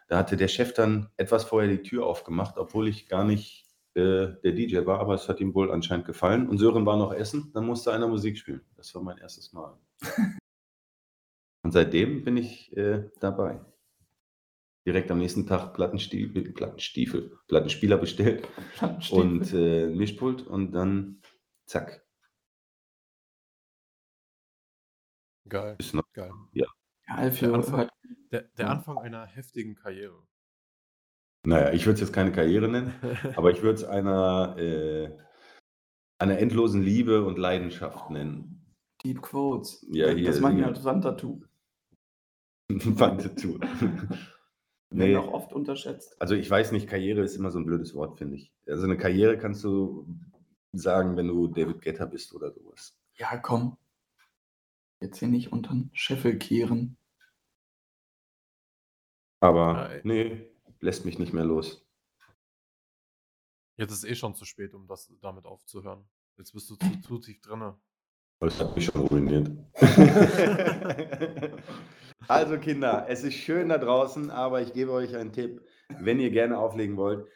Da 0.07 0.17
hatte 0.17 0.37
der 0.37 0.47
Chef 0.47 0.73
dann 0.73 1.09
etwas 1.17 1.43
vorher 1.45 1.69
die 1.69 1.81
Tür 1.81 2.05
aufgemacht, 2.05 2.57
obwohl 2.57 2.87
ich 2.87 3.09
gar 3.09 3.23
nicht 3.25 3.65
äh, 3.95 4.27
der 4.43 4.51
DJ 4.51 4.85
war, 4.85 4.99
aber 4.99 5.15
es 5.15 5.27
hat 5.27 5.39
ihm 5.41 5.55
wohl 5.55 5.71
anscheinend 5.71 6.05
gefallen. 6.05 6.47
Und 6.47 6.59
Sören 6.59 6.85
war 6.85 6.97
noch 6.97 7.13
essen, 7.13 7.51
dann 7.53 7.65
musste 7.65 7.91
einer 7.91 8.07
Musik 8.07 8.37
spielen. 8.37 8.61
Das 8.77 8.93
war 8.93 9.01
mein 9.01 9.17
erstes 9.17 9.51
Mal. 9.51 9.77
Und 11.65 11.71
seitdem 11.71 12.23
bin 12.23 12.37
ich 12.37 12.77
äh, 12.77 13.09
dabei. 13.19 13.59
Direkt 14.85 15.09
am 15.09 15.17
nächsten 15.17 15.47
Tag 15.47 15.73
Plattenstiefel, 15.73 16.53
Plattenstiefel, 16.53 17.39
Plattenspieler 17.47 17.97
bestellt 17.97 18.47
und 19.09 19.51
äh, 19.51 19.87
Mischpult 19.87 20.45
und 20.45 20.73
dann 20.73 21.23
zack. 21.65 22.05
Geil, 25.49 25.75
Ist 25.79 25.95
noch, 25.95 26.03
geil. 26.13 26.29
Ja, 26.53 26.67
Alfio 27.07 27.47
Der 27.47 27.55
Anfang-. 27.55 27.89
Der, 28.31 28.41
der. 28.43 28.69
Anfang 28.69 28.99
einer 28.99 29.25
heftigen 29.25 29.73
Karriere. 29.73 30.21
naja, 31.47 31.73
ich 31.73 31.87
würde 31.87 31.95
es 31.95 32.01
jetzt 32.01 32.13
keine 32.13 32.31
Karriere 32.31 32.67
nennen, 32.67 32.93
aber 33.35 33.49
ich 33.49 33.63
würde 33.63 33.79
es 33.79 33.83
einer, 33.83 34.55
äh, 34.59 35.17
einer 36.19 36.37
endlosen 36.37 36.83
Liebe 36.83 37.25
und 37.25 37.39
Leidenschaft 37.39 38.11
nennen. 38.11 38.71
Deep 39.03 39.23
Quotes. 39.23 39.83
Ja, 39.89 40.09
hier, 40.09 40.27
das 40.27 40.39
machen 40.39 40.57
Dinge. 40.57 40.67
ja 40.67 40.73
als 42.69 42.99
Wandtattoo. 42.99 43.59
Wandtattoo. 43.59 44.17
Werden 44.91 45.11
nee, 45.11 45.17
auch 45.17 45.33
oft 45.33 45.51
unterschätzt. 45.51 46.19
also 46.21 46.35
ich 46.35 46.49
weiß 46.49 46.71
nicht, 46.71 46.87
Karriere 46.87 47.21
ist 47.21 47.35
immer 47.35 47.51
so 47.51 47.59
ein 47.59 47.65
blödes 47.65 47.95
Wort, 47.95 48.17
finde 48.17 48.35
ich. 48.37 48.53
Also 48.67 48.83
eine 48.83 48.97
Karriere 48.97 49.37
kannst 49.37 49.63
du 49.63 50.07
sagen, 50.71 51.17
wenn 51.17 51.27
du 51.27 51.47
David 51.47 51.81
Guetta 51.81 52.05
bist 52.05 52.33
oder 52.33 52.51
sowas. 52.51 52.97
Ja, 53.15 53.37
komm. 53.37 53.77
Jetzt 55.01 55.19
hier 55.19 55.27
nicht 55.27 55.51
unter 55.51 55.71
den 55.71 55.89
Scheffel 55.93 56.37
kehren. 56.37 56.97
Aber 59.41 59.73
Nein. 59.73 60.01
nee, 60.03 60.49
lässt 60.79 61.05
mich 61.05 61.19
nicht 61.19 61.33
mehr 61.33 61.45
los. 61.45 61.85
Jetzt 63.77 63.91
ist 63.91 64.05
eh 64.05 64.15
schon 64.15 64.35
zu 64.35 64.45
spät, 64.45 64.73
um 64.73 64.87
das 64.87 65.11
damit 65.21 65.45
aufzuhören. 65.45 66.07
Jetzt 66.37 66.53
bist 66.53 66.69
du 66.69 66.75
zu, 66.75 67.01
zu 67.01 67.19
tief 67.19 67.41
drinne. 67.41 67.77
Das 68.39 68.59
hat 68.59 68.75
mich 68.75 68.85
schon 68.85 69.01
ruiniert. 69.01 69.49
also 72.27 72.57
Kinder, 72.57 73.05
es 73.09 73.23
ist 73.23 73.35
schön 73.35 73.69
da 73.69 73.77
draußen, 73.77 74.29
aber 74.29 74.61
ich 74.61 74.73
gebe 74.73 74.91
euch 74.91 75.15
einen 75.15 75.31
Tipp. 75.31 75.61
Wenn 75.99 76.19
ihr 76.19 76.31
gerne 76.31 76.57
auflegen 76.57 76.97
wollt, 76.97 77.27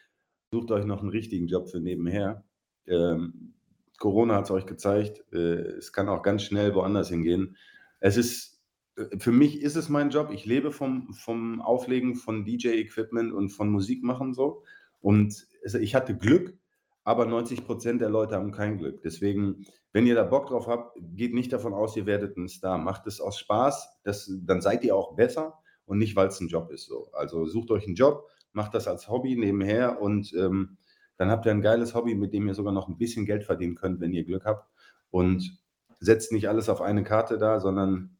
sucht 0.52 0.70
euch 0.70 0.84
noch 0.84 1.00
einen 1.00 1.10
richtigen 1.10 1.46
Job 1.46 1.70
für 1.70 1.80
nebenher. 1.80 2.44
Ähm, 2.86 3.54
Corona 3.98 4.36
hat 4.36 4.44
es 4.44 4.50
euch 4.50 4.66
gezeigt. 4.66 5.24
Äh, 5.32 5.76
es 5.78 5.92
kann 5.92 6.08
auch 6.08 6.22
ganz 6.22 6.42
schnell 6.42 6.74
woanders 6.74 7.08
hingehen. 7.10 7.56
Es 8.00 8.16
ist, 8.16 8.60
äh, 8.96 9.18
für 9.18 9.32
mich 9.32 9.60
ist 9.62 9.76
es 9.76 9.88
mein 9.88 10.10
Job. 10.10 10.30
Ich 10.32 10.46
lebe 10.46 10.72
vom, 10.72 11.12
vom 11.12 11.60
Auflegen 11.60 12.16
von 12.16 12.44
DJ-Equipment 12.44 13.32
und 13.32 13.50
von 13.50 13.70
Musik 13.70 14.02
machen 14.02 14.34
so. 14.34 14.64
Und 15.00 15.46
es, 15.62 15.74
ich 15.74 15.94
hatte 15.94 16.16
Glück, 16.16 16.58
aber 17.04 17.26
90 17.26 17.64
Prozent 17.64 18.00
der 18.00 18.10
Leute 18.10 18.34
haben 18.34 18.52
kein 18.52 18.78
Glück. 18.78 19.02
Deswegen, 19.02 19.64
wenn 19.92 20.06
ihr 20.06 20.14
da 20.14 20.24
Bock 20.24 20.48
drauf 20.48 20.66
habt, 20.66 20.98
geht 21.16 21.34
nicht 21.34 21.52
davon 21.52 21.74
aus, 21.74 21.96
ihr 21.96 22.06
werdet 22.06 22.36
ein 22.36 22.48
Star. 22.48 22.78
Macht 22.78 23.06
es 23.06 23.20
aus 23.20 23.38
Spaß, 23.38 24.00
das, 24.02 24.30
dann 24.42 24.60
seid 24.60 24.84
ihr 24.84 24.94
auch 24.94 25.14
besser 25.16 25.58
und 25.86 25.98
nicht, 25.98 26.16
weil 26.16 26.28
es 26.28 26.40
ein 26.40 26.48
Job 26.48 26.70
ist. 26.70 26.86
So. 26.86 27.10
Also 27.12 27.46
sucht 27.46 27.70
euch 27.70 27.86
einen 27.86 27.96
Job, 27.96 28.28
macht 28.52 28.74
das 28.74 28.86
als 28.86 29.08
Hobby 29.08 29.36
nebenher 29.36 30.00
und 30.00 30.32
ähm, 30.34 30.76
dann 31.16 31.30
habt 31.30 31.46
ihr 31.46 31.52
ein 31.52 31.60
geiles 31.60 31.94
Hobby, 31.94 32.14
mit 32.14 32.32
dem 32.32 32.46
ihr 32.48 32.54
sogar 32.54 32.72
noch 32.72 32.88
ein 32.88 32.96
bisschen 32.96 33.26
Geld 33.26 33.44
verdienen 33.44 33.74
könnt, 33.74 34.00
wenn 34.00 34.12
ihr 34.12 34.24
Glück 34.24 34.44
habt. 34.44 34.68
Und 35.10 35.58
setzt 35.98 36.32
nicht 36.32 36.48
alles 36.48 36.68
auf 36.68 36.80
eine 36.80 37.04
Karte 37.04 37.36
da, 37.36 37.60
sondern 37.60 38.16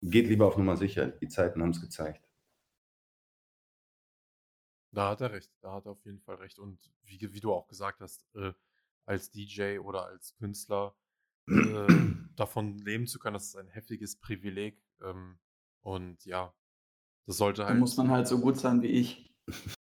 geht 0.00 0.26
lieber 0.26 0.46
auf 0.46 0.56
Nummer 0.56 0.76
sicher. 0.76 1.08
Die 1.08 1.28
Zeiten 1.28 1.60
haben 1.60 1.70
es 1.70 1.82
gezeigt. 1.82 2.29
Da 4.92 5.10
hat 5.10 5.20
er 5.20 5.32
recht. 5.32 5.50
Da 5.60 5.72
hat 5.72 5.86
er 5.86 5.92
auf 5.92 6.04
jeden 6.04 6.20
Fall 6.20 6.36
recht. 6.36 6.58
Und 6.58 6.78
wie, 7.04 7.20
wie 7.32 7.40
du 7.40 7.52
auch 7.52 7.68
gesagt 7.68 8.00
hast, 8.00 8.26
äh, 8.34 8.52
als 9.06 9.30
DJ 9.30 9.78
oder 9.78 10.06
als 10.06 10.34
Künstler 10.36 10.94
äh, 11.48 11.86
davon 12.36 12.78
leben 12.78 13.06
zu 13.06 13.18
können, 13.18 13.34
das 13.34 13.46
ist 13.46 13.56
ein 13.56 13.68
heftiges 13.68 14.16
Privileg. 14.18 14.82
Ähm, 15.02 15.38
und 15.82 16.24
ja, 16.24 16.54
das 17.26 17.36
sollte 17.36 17.62
Da 17.62 17.68
halt. 17.68 17.78
muss 17.78 17.96
man 17.96 18.10
halt 18.10 18.26
so 18.28 18.40
gut 18.40 18.56
sein 18.58 18.82
wie 18.82 18.88
ich. 18.88 19.32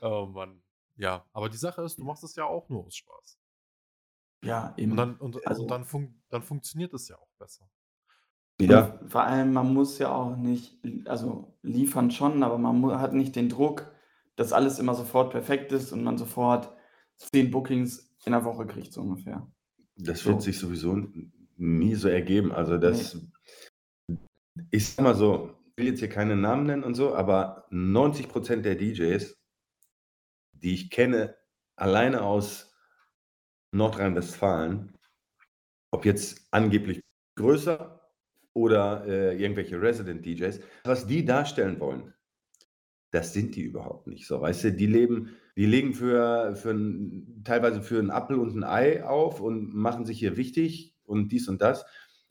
oh 0.00 0.26
Mann. 0.26 0.62
Ja, 0.96 1.24
aber 1.32 1.48
die 1.48 1.56
Sache 1.56 1.82
ist, 1.82 1.98
du 1.98 2.04
machst 2.04 2.22
es 2.24 2.36
ja 2.36 2.44
auch 2.44 2.68
nur 2.68 2.84
aus 2.86 2.96
Spaß. 2.96 3.38
ja, 4.44 4.74
eben. 4.76 4.92
Und 4.92 4.96
dann, 4.96 5.16
und, 5.16 5.46
Also- 5.46 5.62
und 5.62 5.70
dann, 5.70 5.84
fun 5.84 6.22
dann 6.28 6.42
funktioniert 6.42 6.92
es 6.94 7.08
ja 7.08 7.18
auch 7.18 7.32
besser. 7.38 7.68
Ja, 8.60 8.98
Und 9.00 9.10
vor 9.10 9.24
allem, 9.24 9.52
man 9.52 9.72
muss 9.74 9.98
ja 9.98 10.14
auch 10.14 10.36
nicht, 10.36 10.78
also 11.06 11.56
liefern 11.62 12.10
schon, 12.10 12.42
aber 12.42 12.58
man 12.58 13.00
hat 13.00 13.12
nicht 13.12 13.34
den 13.36 13.48
Druck, 13.48 13.92
dass 14.36 14.52
alles 14.52 14.78
immer 14.78 14.94
sofort 14.94 15.30
perfekt 15.30 15.72
ist 15.72 15.92
und 15.92 16.04
man 16.04 16.18
sofort 16.18 16.72
zehn 17.16 17.50
Bookings 17.50 18.16
in 18.24 18.32
der 18.32 18.44
Woche 18.44 18.66
kriegt, 18.66 18.92
so 18.92 19.02
ungefähr. 19.02 19.46
Das 19.96 20.20
So. 20.20 20.30
wird 20.30 20.42
sich 20.42 20.58
sowieso 20.58 20.96
nie 21.56 21.94
so 21.94 22.08
ergeben. 22.08 22.52
Also 22.52 22.78
das 22.78 23.16
ich 24.70 24.88
sag 24.88 25.02
mal 25.02 25.14
so, 25.14 25.54
ich 25.70 25.76
will 25.76 25.86
jetzt 25.90 25.98
hier 26.00 26.08
keine 26.08 26.36
Namen 26.36 26.66
nennen 26.66 26.84
und 26.84 26.94
so, 26.94 27.14
aber 27.14 27.66
90 27.70 28.28
Prozent 28.28 28.64
der 28.64 28.76
DJs, 28.76 29.36
die 30.52 30.74
ich 30.74 30.90
kenne, 30.90 31.36
alleine 31.76 32.22
aus 32.22 32.72
Nordrhein-Westfalen, 33.72 34.96
ob 35.90 36.04
jetzt 36.04 36.46
angeblich 36.52 37.00
größer 37.36 37.93
oder 38.54 39.04
äh, 39.06 39.38
irgendwelche 39.42 39.80
Resident 39.82 40.24
DJs, 40.26 40.60
was 40.84 41.06
die 41.06 41.24
darstellen 41.24 41.80
wollen, 41.80 42.14
das 43.12 43.32
sind 43.34 43.56
die 43.56 43.62
überhaupt 43.62 44.06
nicht 44.08 44.26
so, 44.26 44.40
weißt 44.40 44.64
du? 44.64 44.72
Die 44.72 44.86
leben 44.86 45.30
die 45.56 45.66
legen 45.66 45.94
für 45.94 46.56
für 46.56 46.70
'n 46.72 47.42
teilweise 47.44 47.82
für 47.82 48.00
'n 48.00 48.10
Apfel 48.10 48.38
und 48.40 48.54
'n 48.56 48.64
Ei 48.64 49.04
auf 49.04 49.40
und 49.40 49.74
machen 49.74 50.06
sich 50.06 50.18
hier 50.18 50.36
wichtig 50.36 50.96
und 51.04 51.32
dies 51.32 51.48
und 51.48 51.62
das. 51.62 51.86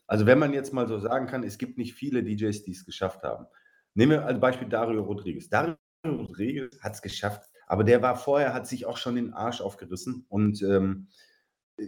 Also, 0.06 0.26
wenn 0.26 0.38
man 0.40 0.52
jetzt 0.54 0.72
mal 0.74 0.88
so 0.88 0.98
sagen 1.00 1.26
kann, 1.26 1.44
es 1.44 1.58
gibt 1.58 1.78
nicht 1.78 1.94
viele 1.94 2.22
DJs, 2.24 2.64
die 2.64 2.72
es 2.72 2.84
geschafft 2.86 3.22
haben. 3.24 3.46
Nehmen 3.94 4.12
wir 4.12 4.26
als 4.26 4.40
Beispiel 4.40 4.68
Dario 4.68 5.02
Rodriguez. 5.04 5.48
Dario 5.50 5.76
Rodriguez 6.06 6.78
hat 6.82 6.94
es 6.94 7.02
geschafft, 7.02 7.50
aber 7.68 7.84
der 7.84 8.02
war 8.02 8.16
vorher 8.16 8.54
hat 8.54 8.66
sich 8.68 8.86
auch 8.86 8.98
schon 8.98 9.16
den 9.16 9.32
Arsch 9.34 9.60
aufgerissen 9.62 10.26
und, 10.28 10.62
ähm, 10.62 11.08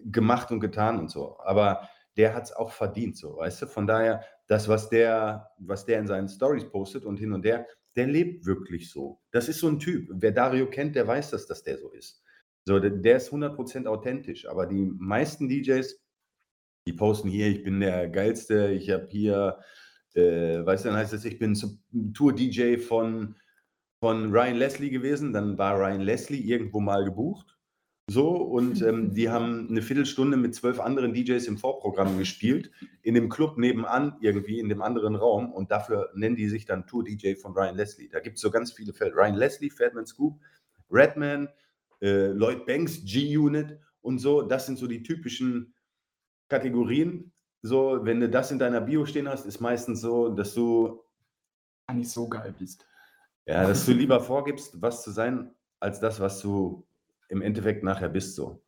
gemacht 0.07 0.51
und 0.53 0.61
getan 0.61 0.99
und 1.01 1.11
so. 1.11 1.39
Aber 1.41 1.89
der 2.17 2.35
hat 2.35 2.45
es 2.45 2.53
auch 2.53 2.73
verdient 2.73 3.17
so, 3.17 3.37
weißt 3.39 3.63
du? 3.63 3.67
Von 3.67 3.87
daher, 3.87 4.25
das, 4.49 4.69
was 4.69 4.89
der 4.91 5.51
was 5.59 5.87
der 5.87 5.99
in 6.01 6.07
seinen 6.09 6.29
Stories 6.29 6.69
postet 6.71 7.05
und 7.05 7.19
hin 7.19 7.33
und 7.33 7.45
her, 7.45 7.67
der 7.97 8.07
lebt 8.09 8.47
wirklich 8.47 8.91
so. 8.91 9.21
Das 9.33 9.49
ist 9.49 9.61
so 9.61 9.69
'n 9.69 9.79
Typ. 9.81 10.09
Wer 10.13 10.33
Dario 10.33 10.69
kennt, 10.71 10.97
der 10.97 11.07
weiß 11.09 11.31
das, 11.31 11.47
dass 11.47 11.63
der 11.65 11.79
so 11.79 11.91
ist. 11.93 12.23
So, 12.67 12.79
d 12.81 12.91
der 13.03 13.17
ist 13.19 13.33
100% 13.33 13.87
authentisch, 13.89 14.49
aber 14.49 14.67
die 14.67 14.85
meisten 14.99 15.49
DJs, 15.49 16.01
die 16.89 16.93
posten 16.95 17.29
hier: 17.31 17.49
„Ich 17.49 17.65
bin 17.65 17.81
der 17.81 18.09
Geilste, 18.11 18.71
ich 18.73 18.91
habe 18.91 19.09
hier“ 19.11 19.59
äh, 20.15 20.65
weißt 20.67 20.85
du, 20.87 20.91
dann 20.91 20.99
heißt 20.99 21.13
es: 21.15 21.25
„Ich 21.27 21.39
bin 21.41 21.55
Tour-DJ 22.15 22.79
von 22.79 23.37
von 24.01 24.33
Ryan 24.33 24.57
Leslie 24.57 24.91
gewesen.“ 24.91 25.33
Dann 25.35 25.59
war 25.59 25.79
Ryan 25.81 26.03
Leslie 26.03 26.41
irgendwo 26.43 26.81
mal 26.81 27.05
gebucht, 27.05 27.56
so 28.09 28.37
und, 28.37 28.83
ähm, 28.83 29.15
die 29.15 29.31
haben 29.31 29.73
'ne 29.73 29.83
Viertelstunde 29.83 30.37
mit 30.37 30.55
12 30.55 30.81
anderen 30.81 31.13
DJs 31.15 31.47
im 31.47 31.59
Vorprogramm 31.59 32.19
gespielt, 32.19 32.71
in 33.03 33.15
dem 33.15 33.29
Club 33.29 33.59
nebenan 33.59 34.17
irgendwie 34.21 34.61
in 34.61 34.69
dem 34.69 34.83
anderen 34.83 35.17
Raum 35.17 35.53
und 35.53 35.71
dafür 35.71 36.11
nennen 36.15 36.37
die 36.37 36.49
sich 36.49 36.65
dann 36.67 36.87
Tour-DJ 36.87 37.35
von 37.37 37.53
Ryan 37.53 37.77
Leslie. 37.77 38.09
Da 38.09 38.21
gibt's 38.21 38.41
so 38.41 38.51
ganz 38.51 38.73
viele 38.73 38.93
Fälle. 38.93 39.15
Ryan 39.15 39.35
Leslie, 39.37 39.71
Fatman 39.71 40.07
Scoop, 40.07 40.41
Redman, 40.91 41.49
äh, 42.01 42.29
Lloyd 42.29 42.67
Banks, 42.67 43.05
G-Unit 43.05 43.79
und 44.03 44.19
so. 44.19 44.43
Das 44.43 44.67
sind 44.67 44.79
so 44.79 44.87
die 44.87 45.03
typischen 45.03 45.75
Kategorien. 46.49 47.33
So, 47.63 48.05
wenn 48.05 48.21
du 48.21 48.29
das 48.29 48.51
in 48.53 48.59
deiner 48.59 48.81
Bio 48.81 49.07
stehen 49.07 49.29
hast, 49.29 49.47
ist 49.47 49.61
meistens 49.61 50.01
so, 50.01 50.29
dass 50.29 50.55
du 50.55 51.03
Gar 51.89 51.97
nicht 51.97 52.11
so 52.11 52.29
geil 52.29 52.55
bist. 52.59 52.87
ja, 53.47 53.67
dass 53.67 53.87
du 53.87 53.93
lieber 53.93 54.21
vorgibst, 54.21 54.81
was 54.83 55.03
zu 55.03 55.11
sein, 55.11 55.55
als 55.81 56.01
das, 56.01 56.21
was 56.21 56.41
du 56.41 56.87
im 57.29 57.43
Endeffekt 57.43 57.83
nachher 57.85 58.09
bist 58.09 58.35
so. 58.35 58.63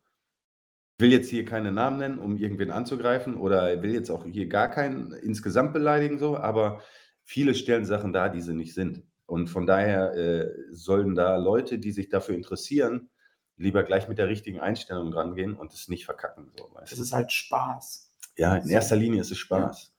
Ich 0.97 1.03
will 1.03 1.11
jetzt 1.13 1.29
hier 1.29 1.45
keine 1.45 1.71
Namen 1.71 1.97
nennen, 1.97 2.19
um 2.19 2.37
irgendwen 2.37 2.71
anzugreifen 2.71 3.35
oder 3.37 3.81
will 3.81 3.93
jetzt 3.93 4.09
auch 4.09 4.25
hier 4.25 4.47
gar 4.47 4.69
keinen 4.69 5.13
insgesamt 5.13 5.71
beleidigen 5.73 6.19
so, 6.19 6.35
aber 6.37 6.81
viele 7.23 7.55
stellen 7.55 7.85
Sachen 7.85 8.11
dar, 8.11 8.29
die 8.29 8.41
sie 8.41 8.53
nicht 8.53 8.73
sind. 8.73 9.03
Und 9.25 9.47
von 9.49 9.65
daher, 9.65 10.13
äh, 10.15 10.49
sollen 10.71 11.15
da 11.15 11.37
Leute, 11.37 11.79
die 11.79 11.91
sich 11.91 12.09
dafür 12.09 12.35
interessieren, 12.35 13.09
lieber 13.55 13.83
gleich 13.83 14.09
mit 14.09 14.17
der 14.17 14.27
richtigen 14.27 14.59
Einstellung 14.59 15.13
rangehen 15.13 15.53
und 15.55 15.73
es 15.73 15.87
nicht 15.87 16.05
verkacken, 16.05 16.51
so, 16.57 16.69
weißt 16.73 16.91
Es 16.93 16.99
ist 16.99 17.13
halt 17.13 17.31
Spaß. 17.31 18.11
Ja, 18.37 18.55
in 18.57 18.69
erster 18.69 18.95
Linie 18.95 19.21
ist 19.21 19.31
es 19.31 19.37
Ja. 19.37 19.45
Spaß. 19.45 19.93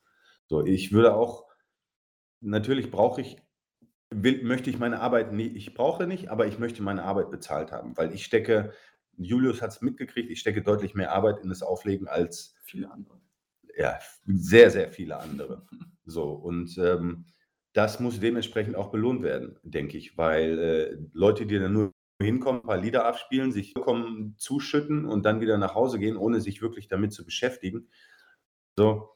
So, 0.47 0.65
ich 0.65 0.91
würde 0.91 1.15
auch 1.15 1.45
natürlich 2.41 2.91
brauche 2.91 3.21
ich 3.21 3.37
will 4.11 4.43
möchte 4.43 4.69
ich 4.69 4.79
meine 4.79 4.99
Arbeit 4.99 5.33
nie 5.33 5.47
ich 5.47 5.73
brauche 5.73 6.07
nicht, 6.07 6.29
aber 6.29 6.47
ich 6.47 6.59
möchte 6.59 6.83
meine 6.83 7.03
Arbeit 7.03 7.31
bezahlt 7.31 7.71
haben, 7.71 7.97
weil 7.97 8.13
ich 8.13 8.25
stecke 8.25 8.73
Julius 9.17 9.61
hat's 9.61 9.81
mitgekriegt, 9.81 10.29
ich 10.31 10.39
stecke 10.39 10.61
deutlich 10.63 10.95
mehr 10.95 11.11
Arbeit 11.13 11.39
in 11.41 11.49
das 11.49 11.63
Auflegen 11.63 12.07
als 12.07 12.55
Viele 12.63 12.91
andere. 12.91 13.19
ja, 13.77 13.99
sehr, 14.25 14.69
sehr 14.71 14.91
viele 14.91 15.17
andere. 15.19 15.65
So, 16.05 16.31
und, 16.31 16.77
ähm, 16.77 17.25
das 17.73 17.99
muss 17.99 18.19
dementsprechend 18.19 18.75
auch 18.75 18.91
belohnt 18.91 19.23
werden, 19.23 19.57
denke 19.63 19.97
ich, 19.97 20.17
weil, 20.17 20.59
äh, 20.59 20.97
Leute, 21.13 21.45
die 21.45 21.57
dann 21.59 21.73
nur 21.73 21.93
hinkommen, 22.21 22.63
paar 22.63 22.77
Lieder 22.77 23.05
abspielen, 23.05 23.51
sich 23.51 23.73
vollkommen 23.73 24.35
zuschütten 24.37 25.05
und 25.05 25.23
dann 25.25 25.41
wieder 25.41 25.57
nach 25.57 25.73
Hause 25.75 25.97
gehen, 25.99 26.17
ohne 26.17 26.41
sich 26.41 26.61
wirklich 26.61 26.87
damit 26.87 27.13
zu 27.13 27.25
beschäftigen. 27.25 27.87
So. 28.77 29.15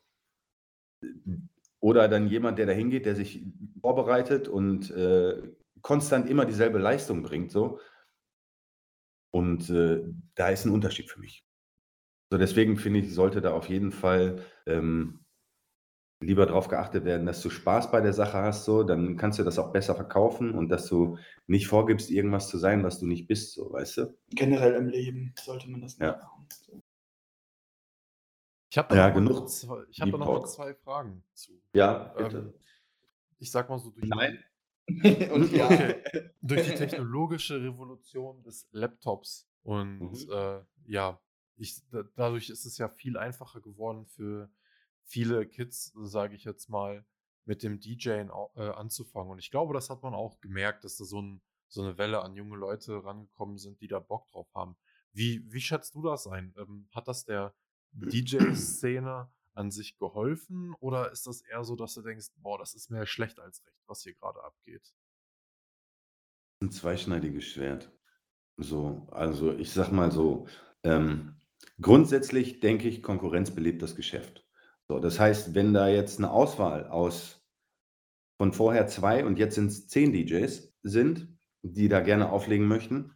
Oder 1.86 2.08
dann 2.08 2.26
jemand, 2.28 2.58
der 2.58 2.66
da 2.66 2.72
hingeht, 2.72 3.06
der 3.06 3.14
sich 3.16 3.46
vorbereitet 3.80 4.48
und, 4.48 4.90
äh, 4.90 5.54
konstant 5.84 6.28
immer 6.28 6.46
dieselbe 6.46 6.80
Leistung 6.80 7.22
bringt 7.22 7.52
so. 7.52 7.78
Und, 9.34 9.70
äh, 9.70 10.04
da 10.36 10.50
ist 10.50 10.66
'n 10.66 10.72
Unterschied 10.72 11.10
für 11.10 11.20
mich. 11.20 11.46
So, 12.32 12.38
deswegen 12.40 12.78
finde 12.78 13.00
ich, 13.02 13.14
sollte 13.14 13.42
da 13.42 13.54
auf 13.54 13.70
jeden 13.70 13.92
Fall, 13.92 14.42
ähm, 14.68 15.22
lieber 16.22 16.46
drauf 16.48 16.70
geachtet 16.70 17.06
werden, 17.06 17.28
dass 17.28 17.42
du 17.42 17.50
Spaß 17.52 17.92
bei 17.92 18.02
der 18.02 18.14
Sache 18.14 18.40
hast 18.40 18.66
so, 18.66 18.84
dann 18.84 19.18
kannst 19.18 19.40
du 19.40 19.44
das 19.44 19.60
auch 19.60 19.74
besser 19.74 19.96
verkaufen 19.96 20.54
und 20.54 20.70
dass 20.70 20.88
du 20.88 21.18
nicht 21.48 21.68
vorgibst, 21.68 22.12
irgendwas 22.12 22.50
zu 22.50 22.58
sein, 22.60 22.84
was 22.84 23.00
du 23.00 23.08
nicht 23.08 23.28
bist 23.28 23.54
so, 23.54 23.72
weißt 23.74 23.98
du? 23.98 24.18
Generell 24.32 24.74
im 24.74 24.88
Leben 24.88 25.34
sollte 25.40 25.70
man 25.70 25.82
das 25.82 26.00
nicht 26.00 26.08
Ja. 26.08 26.20
machen. 26.20 26.48
So. 26.66 26.82
Ich 28.76 28.78
habe 28.78 28.90
da 28.90 28.98
Ja, 28.98 29.10
genug 29.10 29.48
zwei 29.50 29.86
ich 29.90 30.00
Deep 30.02 30.20
da 30.20 30.26
noch 30.26 30.44
mal. 30.44 30.44
2 30.44 30.76
Fragen 30.76 31.24
zu. 31.34 31.64
Ja, 31.74 32.14
bitte. 32.18 32.44
Ähm, 32.44 32.54
ich 33.40 33.52
sage 33.52 33.70
mal 33.70 33.80
so, 33.80 33.92
durch 33.92 34.14
Nein. 34.14 34.44
Und 35.30 35.50
ja. 35.52 35.72
Okay. 35.72 36.04
Durch 36.42 36.64
die 36.64 36.74
technologische 36.74 37.62
Revolution 37.62 38.44
des 38.44 38.68
Laptops 38.72 39.50
und, 39.64 40.12
Mhm. 40.14 40.30
äh, 40.30 40.62
ja, 40.86 41.22
ich 41.58 41.82
da 41.90 42.04
dadurch 42.16 42.50
ist 42.52 42.66
es 42.66 42.78
ja 42.78 42.88
viel 42.90 43.18
einfacher 43.18 43.62
geworden 43.62 44.06
für 44.06 44.52
viele 45.04 45.48
Kids, 45.48 45.92
sage 45.96 46.36
ich 46.36 46.44
jetzt 46.44 46.70
mal, 46.70 47.06
mit 47.46 47.64
dem 47.64 47.80
DJen 47.80 48.30
au 48.32 48.52
äh, 48.56 48.70
anzufangen. 48.70 49.32
Und 49.32 49.40
ich 49.40 49.50
glaube, 49.52 49.74
das 49.74 49.90
hat 49.90 50.04
man 50.04 50.14
auch 50.14 50.40
gemerkt, 50.42 50.84
dass 50.84 50.98
da 50.98 51.06
so 51.06 51.20
'n 51.20 51.42
so 51.68 51.84
'ne 51.84 51.98
Welle 51.98 52.22
an 52.22 52.36
junge 52.36 52.58
Leute 52.58 53.04
rangekommen 53.04 53.58
sind, 53.58 53.82
die 53.82 53.88
da 53.88 54.00
Bock 54.00 54.28
drauf 54.28 54.54
haben. 54.56 54.78
Wie 55.14 55.44
wie 55.52 55.62
schätzt 55.62 55.96
du 55.96 56.04
das 56.04 56.28
ein? 56.28 56.54
Ähm, 56.58 56.88
hat 56.94 57.08
das 57.08 57.26
der 57.26 57.56
DJ-Szene 57.96 59.30
an 59.54 59.72
sich 59.72 59.98
geholfen 59.98 60.74
oder 60.80 61.12
ist 61.12 61.28
das 61.28 61.42
eher 61.42 61.64
so, 61.64 61.76
dass 61.76 61.94
du 61.94 62.02
denkst: 62.02 62.28
„Boah, 62.38 62.58
das 62.60 62.74
ist 62.76 62.90
mehr 62.92 63.06
schlecht 63.06 63.40
als 63.40 63.66
recht, 63.66 63.82
was 63.88 64.04
hier 64.04 64.14
grade 64.16 64.44
abgeht?“ 64.44 64.92
'N 66.62 66.72
zweischneidiges 66.72 67.44
Schwert. 67.46 67.92
So, 68.58 69.08
also, 69.12 69.54
ich 69.54 69.72
sage 69.72 69.94
mal 69.96 70.12
so, 70.12 70.48
ähm, 70.84 71.36
grundsätzlich 71.82 72.62
denke 72.62 72.88
ich, 72.90 73.04
Konkurrenz 73.04 73.52
belebt 73.52 73.82
das 73.82 73.96
Geschäft. 73.96 74.48
So, 74.90 75.00
das 75.00 75.20
heißt, 75.20 75.56
wenn 75.56 75.74
da 75.74 75.88
jetzt 75.90 76.20
'ne 76.20 76.32
Auswahl 76.32 76.88
aus 76.88 77.48
von 78.40 78.54
vorher 78.54 78.88
2 78.88 79.26
und 79.26 79.40
jetzt 79.40 79.56
sind's 79.56 79.88
10 79.88 80.14
DJs 80.14 80.74
sind, 80.84 81.38
die 81.64 81.90
da 81.90 82.02
gerne 82.02 82.32
auflegen 82.32 82.68
möchten, 82.68 83.14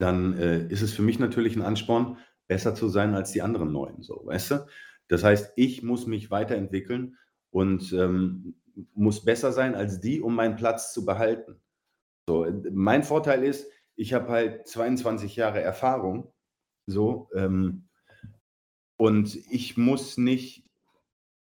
dann, 0.00 0.34
äh, 0.38 0.66
ist 0.68 0.82
es 0.82 0.94
für 0.94 1.02
mich 1.02 1.18
natürlich 1.18 1.56
'n 1.56 1.62
Ansporn, 1.62 2.18
besser 2.48 2.74
zu 2.74 2.88
sein 2.88 3.14
als 3.14 3.32
die 3.32 3.42
anderen 3.42 3.72
9 3.72 4.02
so, 4.02 4.22
weißt 4.24 4.50
du? 4.52 4.66
Das 5.08 5.22
heißt, 5.24 5.52
ich 5.56 5.82
muss 5.82 6.06
mich 6.06 6.30
weiterentwickeln 6.30 7.16
und, 7.50 7.92
ähm, 7.92 8.56
muss 8.94 9.24
besser 9.24 9.52
sein 9.52 9.74
als 9.74 10.00
die, 10.00 10.20
um 10.20 10.34
meinen 10.34 10.56
Platz 10.56 10.92
zu 10.92 11.06
behalten. 11.06 11.60
So, 12.28 12.46
mein 12.72 13.04
Vorteil 13.04 13.44
ist, 13.44 13.70
ich 13.96 14.12
habe 14.12 14.28
halt 14.28 14.66
22 14.68 15.36
Jahre 15.36 15.60
Erfahrung 15.62 16.32
so, 16.86 17.30
ähm, 17.34 17.88
und 18.98 19.36
ich 19.50 19.76
muss 19.76 20.16
nicht 20.16 20.66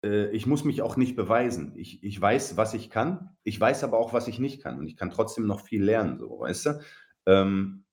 äh, 0.04 0.30
ich 0.32 0.46
muss 0.46 0.64
mich 0.64 0.82
auch 0.82 0.98
nicht 0.98 1.16
beweisen. 1.16 1.74
Ich 1.76 2.04
ich 2.04 2.20
weiß, 2.20 2.58
was 2.58 2.74
ich 2.74 2.90
kann, 2.90 3.38
ich 3.44 3.60
weiß 3.60 3.84
aber 3.84 3.98
auch, 4.00 4.14
was 4.14 4.28
ich 4.28 4.40
nicht 4.40 4.62
kann 4.62 4.80
und 4.80 4.88
ich 4.88 4.98
kann 4.98 5.12
trotzdem 5.12 5.46
noch 5.48 5.62
viel 5.62 5.84
lernen 5.84 6.20
so, 6.20 6.40
weißt 6.40 6.66
du? 6.68 6.82
Ähm, 7.26 7.86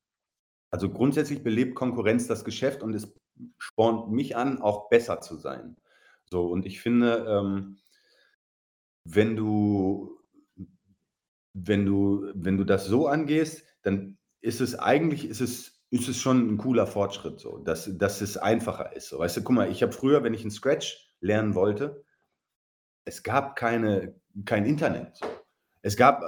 also, 0.70 0.90
grundsätzlich 0.90 1.42
belebt 1.44 1.74
Konkurrenz 1.74 2.26
das 2.26 2.44
Geschäft 2.44 2.82
und 2.82 2.94
es 2.94 3.12
spornt 3.58 4.10
mich 4.12 4.36
an, 4.36 4.60
auch 4.60 4.88
besser 4.88 5.20
zu 5.20 5.36
sein. 5.36 5.76
So, 6.30 6.46
und 6.48 6.66
ich 6.66 6.80
finde, 6.80 7.26
ähm 7.28 7.78
wenn 9.08 9.36
du 9.36 10.18
wenn 11.54 11.86
du 11.86 12.30
wenn 12.34 12.58
du 12.58 12.64
das 12.64 12.86
so 12.86 13.06
angehst, 13.08 13.64
dann 13.82 14.18
ist 14.40 14.60
es 14.60 14.78
eigentlich 14.78 15.26
ist 15.28 15.40
es 15.40 15.74
ist 15.90 16.08
es 16.08 16.20
schon 16.20 16.50
'n 16.50 16.58
cooler 16.58 16.86
Fortschritt 16.86 17.40
so, 17.40 17.58
dass 17.58 17.90
dass 17.98 18.20
es 18.20 18.36
einfacher 18.36 18.94
ist 18.96 19.08
so. 19.10 19.18
Weißt 19.20 19.36
du, 19.38 19.42
guck 19.42 19.54
mal, 19.56 19.70
ich 19.70 19.82
habe 19.82 19.92
früher, 19.92 20.22
wenn 20.24 20.34
ich 20.34 20.44
'n 20.44 20.50
Scratch 20.50 21.10
lernen 21.20 21.54
wollte 21.54 22.02
es 23.06 23.22
gab 23.22 23.54
keine 23.56 24.14
kein 24.44 24.66
Internet 24.66 25.16
so. 25.16 25.26
Es 25.82 25.96
gab, 25.96 26.22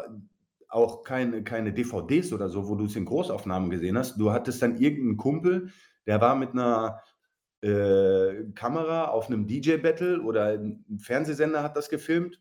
auch 0.68 1.04
keine 1.04 1.44
keine 1.44 1.72
DVDs 1.72 2.32
oder 2.32 2.48
so, 2.50 2.68
wo 2.68 2.74
du's 2.76 2.96
in 2.96 3.04
Großaufnahmen 3.06 3.70
gesehen 3.70 3.98
hast. 3.98 4.18
Du 4.18 4.32
hattest 4.32 4.62
dann 4.62 4.78
irgend 4.78 5.06
'n 5.14 5.16
Kumpel, 5.16 5.70
der 6.06 6.20
war 6.20 6.36
mit 6.36 6.54
'ner, 6.54 7.00
äh, 7.62 8.44
Kamera 8.54 9.06
auf 9.08 9.28
'nem 9.30 9.46
DJ-Battle 9.46 10.22
oder 10.22 10.54
'n 10.54 10.84
'n 10.90 10.98
Fernsehsender 11.00 11.62
hat 11.62 11.76
das 11.76 11.88
gefilmt. 11.90 12.40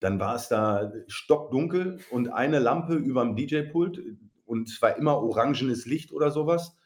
Dann 0.00 0.20
war 0.20 0.36
es 0.36 0.48
da 0.48 0.92
stockdunkel 1.08 2.00
und 2.12 2.28
eine 2.30 2.58
Lampe 2.60 2.94
überm 2.96 3.36
DJ-Pult 3.36 4.02
und 4.46 4.68
es 4.70 4.80
war 4.82 4.96
immer 4.98 5.18
orangenes 5.22 5.86
Licht 5.86 6.12
oder 6.12 6.30
so 6.32 6.46
was. 6.46 6.76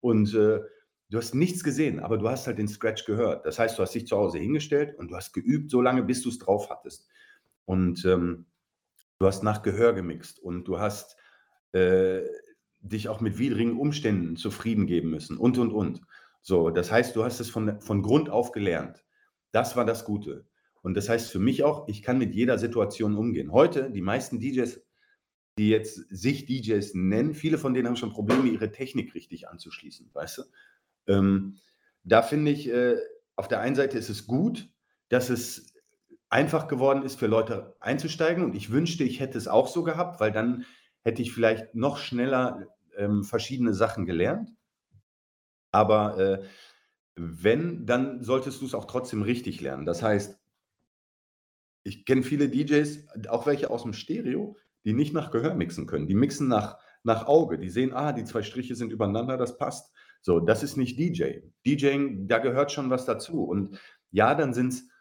Und, 0.00 0.34
äh, 0.34 0.60
du 1.10 1.18
hast 1.18 1.34
nichts 1.34 1.64
gesehen, 1.64 2.00
aber 2.00 2.18
du 2.18 2.28
hast 2.30 2.46
halt 2.48 2.58
den 2.58 2.68
Scratch 2.68 3.04
gehört. 3.06 3.46
Das 3.46 3.58
heißt, 3.60 3.78
du 3.78 3.82
hast 3.84 3.94
dich 3.94 4.06
zu 4.08 4.16
Hause 4.18 4.38
hingestellt 4.38 4.96
und 4.98 5.10
du 5.10 5.16
hast 5.16 5.32
geübt 5.34 5.70
so 5.70 5.80
lange, 5.82 6.02
bis 6.04 6.22
du's 6.22 6.38
drauf 6.38 6.70
hattest. 6.70 7.08
Und, 7.66 8.04
ähm, 8.06 8.46
du 9.22 9.28
hast 9.28 9.44
nach 9.44 9.62
Gehör 9.62 9.92
gemixt 9.92 10.40
und 10.40 10.64
du 10.64 10.80
hast 10.80 11.16
äh, 11.72 12.22
dich 12.80 13.08
auch 13.08 13.20
mit 13.20 13.38
widrigen 13.38 13.78
Umständen 13.78 14.36
zufrieden 14.36 14.86
geben 14.86 15.10
müssen 15.10 15.38
und, 15.38 15.58
und, 15.58 15.72
und. 15.72 16.00
So, 16.40 16.70
das 16.70 16.90
heißt, 16.90 17.14
du 17.14 17.22
hast 17.22 17.38
es 17.38 17.48
von, 17.48 17.80
von 17.80 18.02
Grund 18.02 18.28
auf 18.28 18.50
gelernt. 18.50 19.04
Das 19.52 19.76
war 19.76 19.84
das 19.84 20.04
Gute. 20.04 20.44
Und 20.82 20.94
das 20.94 21.08
heißt 21.08 21.30
für 21.30 21.38
mich 21.38 21.62
auch, 21.62 21.86
ich 21.86 22.02
kann 22.02 22.18
mit 22.18 22.34
jeder 22.34 22.58
Situation 22.58 23.16
umgehen. 23.16 23.52
Heute, 23.52 23.92
die 23.92 24.00
meisten 24.00 24.40
DJs, 24.40 24.84
die 25.56 25.68
jetzt 25.68 26.04
sich 26.10 26.46
DJs 26.46 26.94
nennen, 26.94 27.34
viele 27.34 27.58
von 27.58 27.74
denen 27.74 27.86
haben 27.86 27.96
schon 27.96 28.10
Probleme, 28.10 28.48
ihre 28.48 28.72
Technik 28.72 29.14
richtig 29.14 29.48
anzuschließen, 29.48 30.10
weißt 30.12 30.38
du? 30.38 30.42
Ähm, 31.06 31.58
da 32.02 32.22
finde 32.22 32.50
ich, 32.50 32.68
äh, 32.68 32.96
auf 33.36 33.46
der 33.46 33.60
einen 33.60 33.76
Seite 33.76 33.98
ist 33.98 34.08
es 34.08 34.26
gut, 34.26 34.68
dass 35.08 35.30
es 35.30 35.71
einfach 36.32 36.66
geworden 36.66 37.02
ist, 37.02 37.18
für 37.18 37.26
Leute 37.26 37.76
einzusteigen. 37.78 38.42
Und 38.42 38.54
ich 38.54 38.70
wünschte, 38.72 39.04
ich 39.04 39.20
hätte 39.20 39.36
es 39.36 39.48
auch 39.48 39.68
so 39.68 39.84
gehabt, 39.84 40.18
weil 40.18 40.32
dann 40.32 40.64
hätte 41.02 41.20
ich 41.20 41.32
vielleicht 41.32 41.74
noch 41.74 41.98
schneller 41.98 42.68
ähm, 42.96 43.22
verschiedene 43.22 43.74
Sachen 43.74 44.06
gelernt. 44.06 44.50
Aber 45.72 46.18
äh, 46.18 46.44
wenn, 47.16 47.84
dann 47.84 48.22
solltest 48.22 48.62
du 48.62 48.66
es 48.66 48.74
auch 48.74 48.86
trotzdem 48.86 49.20
richtig 49.20 49.60
lernen. 49.60 49.84
Das 49.84 50.02
heißt, 50.02 50.38
ich 51.84 52.06
kenne 52.06 52.22
viele 52.22 52.48
DJs, 52.48 53.28
auch 53.28 53.44
welche 53.44 53.68
aus 53.68 53.82
dem 53.82 53.92
Stereo, 53.92 54.56
die 54.84 54.94
nicht 54.94 55.12
nach 55.12 55.32
Gehör 55.32 55.54
mixen 55.54 55.86
können. 55.86 56.06
Die 56.06 56.14
mixen 56.14 56.48
nach, 56.48 56.78
nach 57.02 57.26
Auge. 57.26 57.58
Die 57.58 57.68
sehen, 57.68 57.92
ah, 57.92 58.12
die 58.12 58.24
zwei 58.24 58.42
Striche 58.42 58.74
sind 58.74 58.90
übereinander, 58.90 59.36
das 59.36 59.58
passt. 59.58 59.92
So, 60.22 60.40
das 60.40 60.62
ist 60.62 60.78
nicht 60.78 60.98
DJ. 60.98 61.40
DJing, 61.66 62.26
da 62.26 62.38
gehört 62.38 62.72
schon 62.72 62.88
was 62.88 63.04
dazu. 63.04 63.44
Und 63.44 63.78
ja, 64.12 64.34
dann 64.34 64.54
sind 64.54 64.72
es 64.72 64.91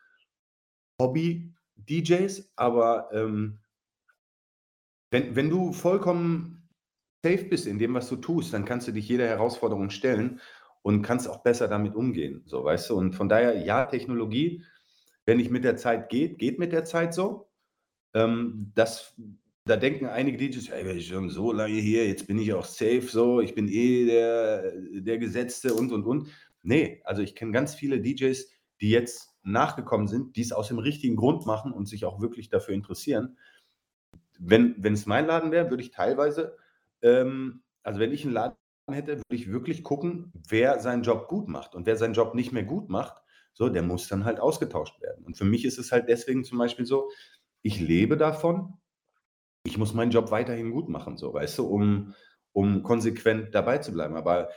Hobby-DJs, 1.01 2.53
aber 2.55 3.09
ähm, 3.13 3.59
wenn, 5.11 5.35
wenn 5.35 5.49
du 5.49 5.73
vollkommen 5.73 6.69
safe 7.23 7.45
bist 7.45 7.67
in 7.67 7.77
dem, 7.77 7.93
was 7.93 8.09
du 8.09 8.15
tust, 8.15 8.53
dann 8.53 8.65
kannst 8.65 8.87
du 8.87 8.91
dich 8.91 9.07
jeder 9.07 9.27
Herausforderung 9.27 9.89
stellen 9.89 10.39
und 10.81 11.03
kannst 11.03 11.27
auch 11.27 11.43
besser 11.43 11.67
damit 11.67 11.95
umgehen. 11.95 12.43
So, 12.45 12.63
weißt 12.63 12.89
du? 12.89 12.97
Und 12.97 13.13
von 13.13 13.29
daher, 13.29 13.63
ja, 13.63 13.85
Technologie, 13.85 14.63
wenn 15.25 15.37
nicht 15.37 15.51
mit 15.51 15.63
der 15.63 15.77
Zeit 15.77 16.09
geht, 16.09 16.39
geht 16.39 16.57
mit 16.57 16.71
der 16.71 16.85
Zeit 16.85 17.13
so. 17.13 17.49
Ähm, 18.13 18.71
das, 18.73 19.15
da 19.65 19.77
denken 19.77 20.07
einige 20.07 20.37
DJs, 20.37 20.69
ey, 20.69 20.91
ich 20.93 21.07
schon 21.07 21.29
so 21.29 21.51
lange 21.51 21.75
hier, 21.75 22.07
jetzt 22.07 22.27
bin 22.27 22.39
ich 22.39 22.53
auch 22.53 22.65
safe 22.65 23.03
so, 23.03 23.41
ich 23.41 23.53
bin 23.53 23.67
eh 23.67 24.05
der, 24.05 24.73
der 24.75 25.17
Gesetzte 25.19 25.73
und 25.73 25.91
und 25.91 26.05
und. 26.05 26.29
Nee, 26.63 27.01
also 27.05 27.21
ich 27.21 27.35
kenne 27.35 27.51
ganz 27.51 27.75
viele 27.75 28.01
DJs, 28.01 28.49
die 28.81 28.89
jetzt 28.89 29.30
nachgekommen 29.43 30.07
sind, 30.07 30.35
die 30.35 30.41
es 30.41 30.51
aus 30.51 30.67
dem 30.67 30.79
richtigen 30.79 31.15
Grund 31.15 31.45
machen 31.45 31.71
und 31.71 31.87
sich 31.87 32.05
auch 32.05 32.21
wirklich 32.21 32.49
dafür 32.49 32.73
interessieren. 32.73 33.37
Wenn, 34.39 34.75
wenn 34.77 34.93
es 34.93 35.05
mein 35.05 35.27
Laden 35.27 35.51
wäre, 35.51 35.69
würde 35.69 35.83
ich 35.83 35.91
teilweise, 35.91 36.57
ähm, 37.01 37.63
also 37.83 37.99
wenn 37.99 38.11
ich 38.11 38.23
einen 38.23 38.33
Laden 38.33 38.55
hätte, 38.89 39.17
würde 39.17 39.35
ich 39.35 39.51
wirklich 39.51 39.83
gucken, 39.83 40.31
wer 40.49 40.79
seinen 40.79 41.03
Job 41.03 41.27
gut 41.27 41.47
macht. 41.47 41.75
Und 41.75 41.85
wer 41.85 41.97
seinen 41.97 42.13
Job 42.13 42.35
nicht 42.35 42.51
mehr 42.51 42.63
gut 42.63 42.89
macht, 42.89 43.21
so, 43.53 43.69
der 43.69 43.83
muss 43.83 44.07
dann 44.07 44.25
halt 44.25 44.39
ausgetauscht 44.39 45.01
werden. 45.01 45.25
Und 45.25 45.37
für 45.37 45.45
mich 45.45 45.65
ist 45.65 45.77
es 45.77 45.91
halt 45.91 46.07
deswegen 46.07 46.43
zum 46.43 46.57
Beispiel 46.57 46.85
so, 46.85 47.09
ich 47.61 47.79
lebe 47.79 48.17
davon, 48.17 48.77
ich 49.63 49.77
muss 49.77 49.93
meinen 49.93 50.11
Job 50.11 50.31
weiterhin 50.31 50.71
gut 50.71 50.89
machen, 50.89 51.17
so, 51.17 51.33
weißt 51.33 51.59
du, 51.59 51.67
um, 51.67 52.15
um 52.53 52.81
konsequent 52.83 53.53
dabei 53.53 53.77
zu 53.77 53.91
bleiben. 53.91 54.15
Aber 54.15 54.49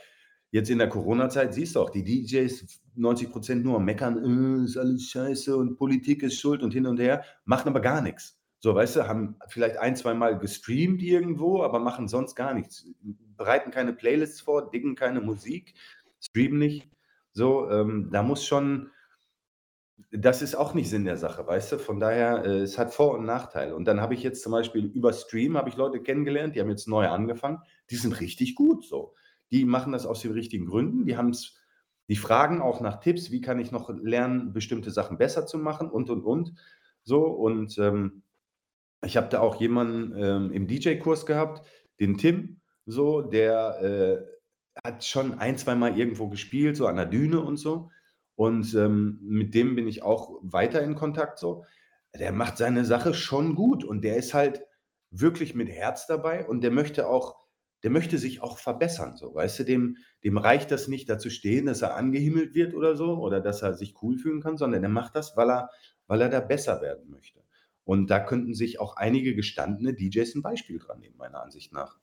jetzt 0.51 0.69
in 0.69 0.77
der 0.77 0.89
Corona-Zeit 0.89 1.53
siehst 1.53 1.75
du 1.75 1.81
auch, 1.81 1.89
die 1.89 2.03
DJs 2.03 2.81
90 2.95 3.31
Prozent 3.31 3.65
nur 3.65 3.79
meckern, 3.79 4.61
äh, 4.61 4.65
ist 4.65 4.77
alles 4.77 5.09
scheiße 5.09 5.55
und 5.55 5.77
Politik 5.77 6.23
ist 6.23 6.39
schuld 6.39 6.63
und 6.63 6.73
hin 6.73 6.87
und 6.87 6.99
her, 6.99 7.23
machen 7.45 7.69
aber 7.69 7.81
gar 7.81 8.01
nichts. 8.01 8.39
So, 8.59 8.73
weißt 8.73 8.95
du, 8.95 9.07
haben 9.07 9.35
vielleicht 9.47 9.77
ein, 9.77 9.95
zwei 9.95 10.13
Mal 10.13 10.39
gestreamt 10.39 11.03
irgendwo, 11.03 11.61
aber 11.61 11.79
machen 11.79 12.07
sonst 12.07 12.35
gar 12.35 12.53
nichts. 12.53 12.87
Bereiten 13.37 13.69
keine 13.69 13.93
Playlists 13.93 14.41
vor, 14.41 14.71
diggen 14.71 14.95
keine 14.95 15.21
Musik, 15.21 15.75
streamen 16.19 16.57
nicht. 16.57 16.89
So, 17.31 17.69
ähm, 17.69 18.09
da 18.11 18.23
muss 18.23 18.45
schon, 18.45 18.89
das 20.11 20.41
ist 20.41 20.55
auch 20.55 20.73
nicht 20.73 20.89
Sinn 20.89 21.05
der 21.05 21.17
Sache, 21.17 21.45
weißt 21.45 21.73
du? 21.73 21.77
Von 21.77 21.99
daher, 21.99 22.43
äh, 22.45 22.61
es 22.61 22.77
hat 22.77 22.93
Vor- 22.93 23.17
und 23.17 23.25
Nachteile. 23.25 23.75
Und 23.75 23.85
dann 23.85 24.01
habe 24.01 24.13
ich 24.13 24.23
jetzt 24.23 24.41
zum 24.41 24.53
Beispiel 24.53 24.85
über 24.85 25.13
Stream 25.13 25.57
habe 25.57 25.69
ich 25.69 25.75
Leute 25.75 26.01
kennengelernt, 26.01 26.55
die 26.55 26.61
haben 26.61 26.69
jetzt 26.69 26.87
neu 26.87 27.07
angefangen, 27.07 27.61
die 27.91 27.97
sind 27.97 28.19
richtig 28.19 28.55
gut 28.55 28.85
so. 28.85 29.13
Die 29.51 29.65
machen 29.65 29.91
das 29.91 30.05
aus 30.05 30.21
den 30.21 30.31
richtigen 30.31 30.65
Gründen, 30.65 31.05
die 31.05 31.17
haben 31.17 31.29
es 31.29 31.59
die 32.07 32.15
fragen 32.15 32.61
auch 32.61 32.81
nach 32.81 32.99
Tipps, 32.99 33.31
wie 33.31 33.41
kann 33.41 33.59
ich 33.59 33.71
noch 33.71 33.89
lernen, 33.89 34.53
bestimmte 34.53 34.91
Sachen 34.91 35.17
besser 35.17 35.47
zu 35.47 35.57
machen 35.57 35.89
und, 35.89 36.09
und, 36.09 36.23
und. 36.23 36.53
So, 37.03 37.23
und 37.25 37.77
ähm, 37.79 38.23
ich 39.03 39.17
habe 39.17 39.27
da 39.29 39.39
auch 39.39 39.59
jemanden 39.59 40.13
ähm, 40.15 40.51
im 40.51 40.67
DJ-Kurs 40.67 41.25
gehabt, 41.25 41.65
den 41.99 42.17
Tim, 42.17 42.61
so, 42.85 43.21
der 43.21 43.81
äh, 43.81 44.87
hat 44.87 45.03
schon 45.03 45.39
ein, 45.39 45.57
zwei 45.57 45.75
Mal 45.75 45.97
irgendwo 45.97 46.29
gespielt, 46.29 46.77
so 46.77 46.87
an 46.87 46.97
der 46.97 47.05
Düne 47.05 47.41
und 47.41 47.57
so. 47.57 47.89
Und 48.35 48.73
ähm, 48.75 49.19
mit 49.21 49.55
dem 49.55 49.75
bin 49.75 49.87
ich 49.87 50.03
auch 50.03 50.39
weiter 50.41 50.81
in 50.81 50.95
Kontakt 50.95 51.39
so. 51.39 51.65
Der 52.17 52.31
macht 52.31 52.57
seine 52.57 52.85
Sache 52.85 53.13
schon 53.13 53.55
gut 53.55 53.83
und 53.83 54.01
der 54.03 54.17
ist 54.17 54.33
halt 54.33 54.63
wirklich 55.09 55.55
mit 55.55 55.69
Herz 55.69 56.05
dabei 56.07 56.45
und 56.45 56.61
der 56.61 56.71
möchte 56.71 57.07
auch 57.07 57.44
der 57.85 57.91
möchte 57.91 58.17
sich 58.17 58.41
auch 58.41 58.57
verbessern, 58.57 59.15
so, 59.15 59.35
weißt 59.35 59.59
du, 59.59 59.63
dem, 59.63 59.97
dem 60.23 60.39
reicht 60.39 60.71
das 60.71 60.87
nicht, 60.87 61.07
dazu 61.07 61.29
stehen, 61.29 61.67
dass 61.67 61.83
er 61.83 61.95
angehimmelt 61.95 62.55
wird 62.55 62.73
oder 62.73 62.95
so 62.95 63.19
oder 63.19 63.41
dass 63.41 63.61
er 63.61 63.75
sich 63.75 64.01
cool 64.01 64.17
fühlen 64.17 64.41
kann, 64.41 64.57
sondern 64.57 64.81
er 64.81 64.89
macht 64.89 65.15
das, 65.15 65.37
weil 65.37 65.51
er, 65.51 65.69
weil 66.07 66.19
er 66.19 66.29
da 66.29 66.39
besser 66.39 66.81
werden 66.81 67.11
möchte. 67.11 67.43
Und 67.83 68.09
da 68.09 68.19
könnten 68.19 68.55
sich 68.55 68.79
auch 68.79 68.95
einige 68.95 69.35
gestandene 69.35 69.93
DJs 69.93 70.33
ein 70.33 70.41
Beispiel 70.41 70.79
dran 70.79 70.99
nehmen, 70.99 71.15
meiner 71.17 71.43
Ansicht 71.43 71.73
nach. 71.73 71.99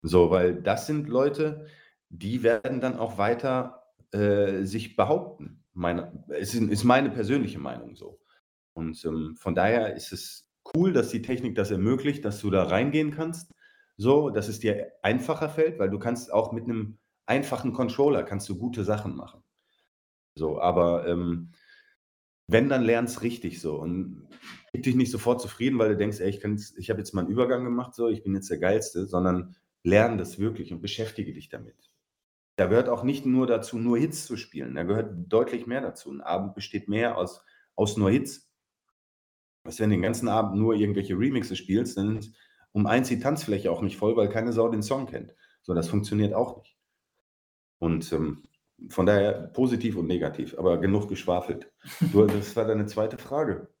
So, 0.00 0.30
weil 0.30 0.62
das 0.62 0.86
sind 0.86 1.10
Leute, 1.10 1.66
die 2.08 2.42
werden 2.42 2.80
dann 2.80 2.96
auch 2.96 3.18
weiter 3.18 3.92
äh, 4.12 4.62
sich 4.62 4.96
behaupten. 4.96 5.62
Meine, 5.74 6.24
es 6.28 6.54
ist, 6.54 6.62
ist, 6.62 6.84
meine 6.84 7.10
persönliche 7.10 7.58
Meinung 7.58 7.96
so. 7.96 8.18
Und 8.72 9.04
ähm, 9.04 9.36
von 9.36 9.54
daher 9.54 9.94
ist 9.94 10.14
es 10.14 10.48
cool, 10.74 10.94
dass 10.94 11.10
die 11.10 11.20
Technik 11.20 11.54
das 11.54 11.70
ermöglicht, 11.70 12.24
dass 12.24 12.40
du 12.40 12.48
da 12.48 12.62
reingehen 12.62 13.10
kannst 13.10 13.52
so, 13.96 14.30
dass 14.30 14.48
es 14.48 14.60
dir 14.60 14.92
einfacher 15.02 15.48
fällt, 15.48 15.78
weil 15.78 15.90
du 15.90 15.98
kannst 15.98 16.32
auch 16.32 16.52
mit 16.52 16.64
einem 16.64 16.98
einfachen 17.26 17.72
Controller 17.72 18.22
kannst 18.22 18.48
du 18.48 18.56
gute 18.56 18.84
Sachen 18.84 19.16
machen. 19.16 19.42
So, 20.34 20.60
aber 20.60 21.08
ähm, 21.08 21.52
wenn, 22.46 22.68
dann 22.68 22.82
lernst 22.82 23.22
richtig 23.22 23.60
so 23.60 23.76
und 23.76 24.28
gib 24.72 24.84
dich 24.84 24.94
nicht 24.94 25.10
sofort 25.10 25.40
zufrieden, 25.40 25.78
weil 25.78 25.88
du 25.88 25.96
denkst, 25.96 26.20
ey, 26.20 26.28
ich, 26.28 26.44
ich 26.76 26.90
habe 26.90 27.00
jetzt 27.00 27.12
mal 27.12 27.22
einen 27.22 27.30
Übergang 27.30 27.64
gemacht, 27.64 27.94
so, 27.94 28.08
ich 28.08 28.22
bin 28.22 28.34
jetzt 28.34 28.50
der 28.50 28.58
Geilste, 28.58 29.06
sondern 29.06 29.56
lern 29.82 30.18
das 30.18 30.38
wirklich 30.38 30.72
und 30.72 30.80
beschäftige 30.80 31.32
dich 31.32 31.48
damit. 31.48 31.90
Da 32.56 32.66
gehört 32.66 32.88
auch 32.88 33.02
nicht 33.02 33.26
nur 33.26 33.46
dazu, 33.46 33.78
nur 33.78 33.98
Hits 33.98 34.26
zu 34.26 34.36
spielen. 34.36 34.74
Da 34.74 34.84
gehört 34.84 35.12
deutlich 35.28 35.66
mehr 35.66 35.80
dazu. 35.80 36.10
Ein 36.10 36.22
Abend 36.22 36.54
besteht 36.54 36.88
mehr 36.88 37.18
aus, 37.18 37.44
aus 37.74 37.96
nur 37.96 38.10
Hits. 38.10 38.50
Was, 39.64 39.78
wenn 39.78 39.90
du 39.90 39.96
den 39.96 40.02
ganzen 40.02 40.28
Abend 40.28 40.56
nur 40.56 40.74
irgendwelche 40.74 41.18
Remixe 41.18 41.56
spielst, 41.56 41.98
dann 41.98 42.20
um 42.76 42.86
eins 42.86 43.08
die 43.08 43.18
Tanzfläche 43.18 43.72
auch 43.72 43.80
nicht 43.80 43.96
voll, 43.96 44.18
weil 44.18 44.28
keine 44.28 44.52
Sau 44.52 44.68
den 44.68 44.82
Song 44.82 45.06
kennt. 45.06 45.34
So, 45.62 45.72
das 45.72 45.88
funktioniert 45.88 46.34
auch 46.34 46.58
nicht. 46.58 46.76
Und 47.78 48.12
ähm, 48.12 48.42
von 48.90 49.06
daher 49.06 49.48
positiv 49.48 49.96
und 49.96 50.06
negativ, 50.06 50.58
aber 50.58 50.76
genug 50.76 51.08
geschwafelt. 51.08 51.72
Du, 52.12 52.26
das 52.26 52.54
war 52.54 52.66
deine 52.66 52.84
zweite 52.84 53.16
Frage. 53.16 53.74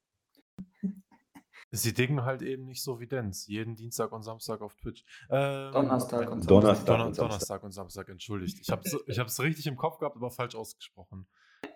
Sie 1.72 1.92
dingen 1.92 2.24
halt 2.24 2.40
eben 2.40 2.64
nicht 2.64 2.82
so 2.82 2.98
wie 2.98 3.06
Dance. 3.06 3.52
Jeden 3.52 3.76
Dienstag 3.76 4.12
und 4.12 4.22
Samstag 4.22 4.62
auf 4.62 4.74
Twitch. 4.76 5.04
Ähm, 5.28 5.72
Donnerstag 5.72 6.30
und 6.30 6.40
Samstag. 6.40 6.48
Donnerstag, 6.48 6.86
Donner, 6.86 7.06
und 7.06 7.14
Samstag. 7.14 7.28
Donnerstag 7.28 7.62
und 7.64 7.72
Samstag, 7.72 8.08
entschuldigt. 8.08 8.60
Ich 8.62 8.70
habe 8.70 8.80
es 8.82 9.38
ich 9.38 9.44
richtig 9.44 9.66
im 9.66 9.76
Kopf 9.76 9.98
gehabt, 9.98 10.16
aber 10.16 10.30
falsch 10.30 10.54
ausgesprochen. 10.54 11.26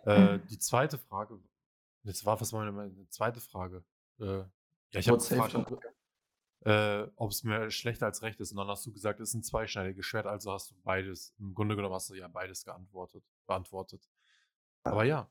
Äh, 0.06 0.38
die 0.48 0.58
zweite 0.58 0.96
Frage. 0.96 1.38
Jetzt 2.04 2.24
war 2.24 2.40
was 2.40 2.50
meine, 2.52 2.72
meine 2.72 3.08
zweite 3.10 3.42
Frage. 3.42 3.84
Äh, 4.18 4.38
ja, 4.38 4.46
ich 4.92 5.08
habe 5.08 5.18
gefragt, 5.18 5.54
äh, 6.64 7.06
ob 7.16 7.30
es 7.30 7.42
mir 7.42 7.70
schlechter 7.70 8.06
als 8.06 8.22
recht 8.22 8.40
ist. 8.40 8.52
Und 8.52 8.58
dann 8.58 8.68
hast 8.68 8.84
du 8.86 8.92
gesagt, 8.92 9.20
es 9.20 9.30
ist 9.30 9.34
ein 9.34 9.42
zweischneidiges 9.42 10.04
Schwert, 10.04 10.26
also 10.26 10.52
hast 10.52 10.70
du 10.70 10.74
beides, 10.82 11.34
im 11.38 11.54
Grunde 11.54 11.76
genommen 11.76 11.94
hast 11.94 12.10
du 12.10 12.14
ja 12.14 12.28
beides 12.28 12.64
geantwortet, 12.64 13.24
beantwortet. 13.46 14.08
Aber 14.82 15.04
ja, 15.04 15.30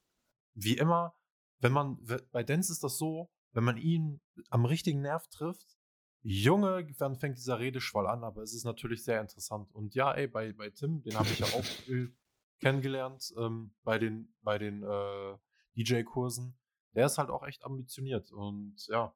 wie 0.54 0.78
immer, 0.78 1.16
wenn 1.60 1.72
man, 1.72 2.00
bei 2.32 2.44
Dance 2.44 2.72
ist 2.72 2.84
das 2.84 2.98
so, 2.98 3.32
wenn 3.52 3.64
man 3.64 3.78
ihn 3.78 4.22
am 4.50 4.66
richtigen 4.66 5.02
Nerv 5.02 5.28
trifft, 5.28 5.78
Junge, 6.22 6.86
dann 6.98 7.16
fängt 7.16 7.38
dieser 7.38 7.60
Redeschwall 7.60 8.08
an, 8.08 8.24
aber 8.24 8.42
es 8.42 8.54
ist 8.54 8.66
natürlich 8.66 9.04
sehr 9.04 9.22
interessant. 9.22 9.74
Und 9.74 9.96
ja, 9.96 10.12
ey, 10.14 10.28
bei, 10.28 10.52
bei 10.52 10.70
Tim, 10.70 11.02
den 11.02 11.18
habe 11.18 11.30
ich 11.30 11.40
ja 11.40 11.48
auch 11.48 11.64
kennengelernt, 12.60 13.34
ähm, 13.38 13.74
bei 13.84 13.98
den, 13.98 14.34
bei 14.42 14.58
den 14.58 14.84
äh, 14.84 15.38
DJ-Kursen. 15.78 16.58
Der 16.94 17.06
ist 17.06 17.18
halt 17.18 17.30
auch 17.30 17.46
echt 17.46 17.64
ambitioniert 17.64 18.32
und 18.32 18.76
ja, 18.88 19.14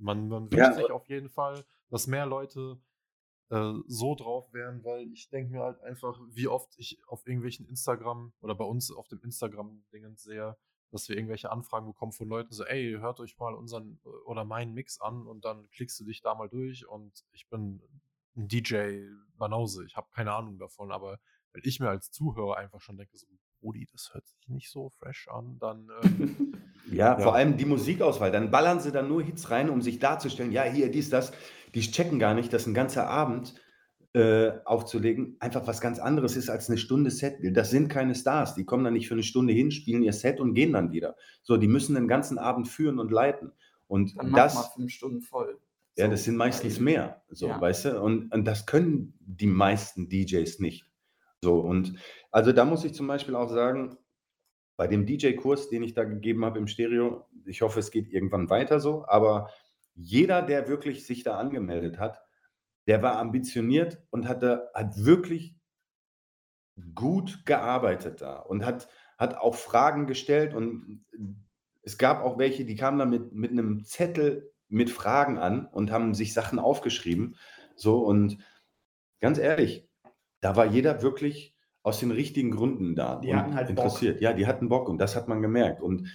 man, 0.00 0.28
man 0.28 0.50
wünscht 0.50 0.58
ja, 0.58 0.72
sich 0.72 0.90
auf 0.90 1.08
jeden 1.08 1.28
Fall, 1.28 1.64
dass 1.90 2.06
mehr 2.06 2.26
Leute 2.26 2.80
äh, 3.50 3.74
so 3.86 4.14
drauf 4.14 4.52
wären, 4.52 4.84
weil 4.84 5.12
ich 5.12 5.28
denke 5.28 5.52
mir 5.52 5.60
halt 5.60 5.80
einfach, 5.82 6.18
wie 6.28 6.48
oft 6.48 6.72
ich 6.78 6.98
auf 7.06 7.26
irgendwelchen 7.26 7.66
Instagram 7.66 8.32
oder 8.40 8.54
bei 8.54 8.64
uns 8.64 8.90
auf 8.90 9.08
dem 9.08 9.20
Instagram-Dingen 9.22 10.16
sehe, 10.16 10.56
dass 10.90 11.08
wir 11.08 11.16
irgendwelche 11.16 11.50
Anfragen 11.50 11.86
bekommen 11.86 12.12
von 12.12 12.28
Leuten, 12.28 12.52
so, 12.52 12.64
ey, 12.64 12.96
hört 12.98 13.20
euch 13.20 13.38
mal 13.38 13.54
unseren 13.54 14.00
oder 14.24 14.44
meinen 14.44 14.74
Mix 14.74 15.00
an 15.00 15.26
und 15.26 15.44
dann 15.44 15.68
klickst 15.70 15.98
du 16.00 16.04
dich 16.04 16.20
da 16.20 16.34
mal 16.34 16.48
durch 16.48 16.86
und 16.86 17.24
ich 17.32 17.48
bin 17.48 17.82
ein 18.36 18.48
DJ 18.48 19.06
Banause, 19.36 19.84
ich 19.84 19.96
habe 19.96 20.08
keine 20.12 20.32
Ahnung 20.32 20.58
davon, 20.58 20.92
aber 20.92 21.18
wenn 21.52 21.62
ich 21.64 21.80
mir 21.80 21.88
als 21.88 22.10
Zuhörer 22.10 22.56
einfach 22.56 22.80
schon 22.80 22.96
denke, 22.96 23.16
so, 23.16 23.26
Brudi, 23.60 23.88
das 23.92 24.14
hört 24.14 24.26
sich 24.26 24.48
nicht 24.48 24.70
so 24.70 24.90
fresh 24.90 25.28
an, 25.28 25.58
dann. 25.58 25.88
Ähm, 26.02 26.54
ja, 26.90 27.18
ja, 27.18 27.18
vor 27.18 27.34
allem 27.34 27.56
die 27.56 27.64
Musikauswahl. 27.64 28.30
Dann 28.30 28.50
ballern 28.50 28.80
sie 28.80 28.92
dann 28.92 29.08
nur 29.08 29.22
Hits 29.22 29.50
rein, 29.50 29.70
um 29.70 29.82
sich 29.82 29.98
darzustellen, 29.98 30.52
ja, 30.52 30.64
hier, 30.64 30.90
dies, 30.90 31.10
das. 31.10 31.32
Die 31.74 31.80
checken 31.80 32.18
gar 32.18 32.34
nicht, 32.34 32.52
dass 32.52 32.66
ein 32.66 32.74
ganzer 32.74 33.08
Abend 33.08 33.54
äh, 34.12 34.50
aufzulegen 34.64 35.36
einfach 35.38 35.66
was 35.68 35.80
ganz 35.80 36.00
anderes 36.00 36.36
ist 36.36 36.50
als 36.50 36.68
eine 36.68 36.78
Stunde 36.78 37.10
Set. 37.10 37.36
Das 37.56 37.70
sind 37.70 37.88
keine 37.88 38.14
Stars. 38.14 38.54
Die 38.54 38.64
kommen 38.64 38.82
dann 38.82 38.94
nicht 38.94 39.06
für 39.06 39.14
eine 39.14 39.22
Stunde 39.22 39.52
hin, 39.52 39.70
spielen 39.70 40.02
ihr 40.02 40.12
Set 40.12 40.40
und 40.40 40.54
gehen 40.54 40.72
dann 40.72 40.90
wieder. 40.90 41.14
So, 41.42 41.56
die 41.56 41.68
müssen 41.68 41.94
den 41.94 42.08
ganzen 42.08 42.38
Abend 42.38 42.66
führen 42.66 42.98
und 42.98 43.12
leiten. 43.12 43.52
Und 43.86 44.16
dann 44.18 44.32
das. 44.32 44.54
Mal 44.54 44.66
fünf 44.74 44.92
Stunden 44.92 45.20
voll. 45.20 45.58
Ja, 45.96 46.08
das 46.08 46.24
sind 46.24 46.36
meistens 46.36 46.80
mehr. 46.80 47.22
So, 47.28 47.48
ja. 47.48 47.60
weißt 47.60 47.84
du? 47.84 48.00
Und, 48.00 48.32
und 48.32 48.44
das 48.44 48.66
können 48.66 49.14
die 49.20 49.46
meisten 49.46 50.08
DJs 50.08 50.58
nicht. 50.60 50.86
So, 51.42 51.60
und 51.60 51.94
also 52.30 52.52
da 52.52 52.64
muss 52.64 52.84
ich 52.84 52.94
zum 52.94 53.06
Beispiel 53.06 53.34
auch 53.34 53.48
sagen, 53.48 53.96
bei 54.80 54.86
dem 54.86 55.04
DJ-Kurs, 55.04 55.68
den 55.68 55.82
ich 55.82 55.92
da 55.92 56.04
gegeben 56.04 56.42
habe 56.42 56.58
im 56.58 56.66
Stereo, 56.66 57.26
ich 57.44 57.60
hoffe, 57.60 57.80
es 57.80 57.90
geht 57.90 58.08
irgendwann 58.08 58.48
weiter 58.48 58.80
so, 58.80 59.04
aber 59.06 59.50
jeder, 59.94 60.40
der 60.40 60.68
wirklich 60.68 61.04
sich 61.04 61.22
da 61.22 61.36
angemeldet 61.36 61.98
hat, 61.98 62.22
der 62.86 63.02
war 63.02 63.18
ambitioniert 63.18 64.02
und 64.08 64.26
hatte, 64.26 64.70
hat 64.72 65.04
wirklich 65.04 65.54
gut 66.94 67.44
gearbeitet 67.44 68.22
da 68.22 68.38
und 68.38 68.64
hat, 68.64 68.88
hat 69.18 69.36
auch 69.36 69.54
Fragen 69.54 70.06
gestellt 70.06 70.54
und 70.54 71.04
es 71.82 71.98
gab 71.98 72.22
auch 72.22 72.38
welche, 72.38 72.64
die 72.64 72.76
kamen 72.76 72.98
da 72.98 73.04
mit, 73.04 73.34
mit 73.34 73.50
einem 73.50 73.84
Zettel 73.84 74.50
mit 74.68 74.88
Fragen 74.88 75.36
an 75.36 75.66
und 75.66 75.90
haben 75.90 76.14
sich 76.14 76.32
Sachen 76.32 76.58
aufgeschrieben. 76.58 77.36
So 77.76 77.98
und 77.98 78.38
ganz 79.20 79.36
ehrlich, 79.36 79.90
da 80.40 80.56
war 80.56 80.64
jeder 80.64 81.02
wirklich 81.02 81.54
aus 81.82 82.00
den 82.00 82.10
richtigen 82.10 82.50
Gründen 82.50 82.94
da 82.94 83.16
die 83.16 83.34
hatten 83.34 83.54
halt 83.54 83.70
interessiert. 83.70 84.16
Bock. 84.16 84.22
Ja, 84.22 84.32
die 84.32 84.46
hatten 84.46 84.68
Bock 84.68 84.88
und 84.88 84.98
das 84.98 85.16
hat 85.16 85.28
man 85.28 85.40
gemerkt. 85.40 85.80
Und 85.80 86.08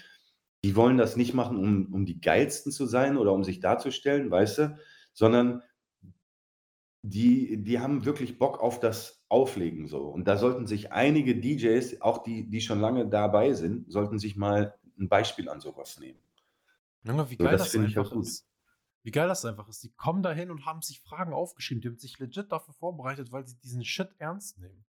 die 0.63 0.75
wollen 0.75 0.97
das 0.97 1.15
nicht 1.15 1.33
machen, 1.33 1.57
um, 1.57 1.93
um 1.93 2.05
die 2.05 2.19
geilsten 2.21 2.71
zu 2.71 2.85
sein 2.85 3.17
oder 3.17 3.33
um 3.33 3.43
sich 3.43 3.59
darzustellen, 3.59 4.31
weißt 4.31 4.57
du, 4.59 4.77
sondern 5.13 5.61
die, 7.03 7.61
die 7.61 7.79
haben 7.79 8.05
wirklich 8.05 8.39
Bock 8.39 8.59
auf 8.59 8.79
das 8.79 9.23
Auflegen 9.29 9.87
so. 9.87 10.07
Und 10.07 10.27
da 10.27 10.37
sollten 10.37 10.65
sich 10.65 10.91
einige 10.91 11.39
DJs, 11.39 12.01
auch 12.01 12.23
die, 12.23 12.49
die 12.49 12.61
schon 12.61 12.79
lange 12.79 13.07
dabei 13.07 13.53
sind, 13.53 13.91
sollten 13.91 14.17
sich 14.17 14.35
mal 14.35 14.75
ein 14.99 15.07
Beispiel 15.07 15.49
an 15.49 15.59
sowas 15.59 15.99
nehmen. 15.99 16.19
Junge, 17.03 17.29
wie 17.29 17.37
geil 17.37 17.57
so, 17.59 17.63
das, 17.63 17.71
das 17.71 17.81
einfach 17.81 18.11
ist. 18.13 18.47
Wie 19.03 19.11
geil 19.11 19.27
das 19.27 19.45
einfach 19.45 19.67
ist. 19.67 19.83
Die 19.83 19.91
kommen 19.91 20.23
dahin 20.23 20.49
und 20.49 20.65
haben 20.65 20.81
sich 20.81 20.99
Fragen 20.99 21.31
aufgeschrieben. 21.31 21.81
Die 21.81 21.89
haben 21.89 21.97
sich 21.99 22.17
legit 22.17 22.51
dafür 22.51 22.73
vorbereitet, 22.73 23.31
weil 23.31 23.45
sie 23.45 23.55
diesen 23.57 23.85
Shit 23.85 24.09
ernst 24.17 24.57
nehmen. 24.57 24.83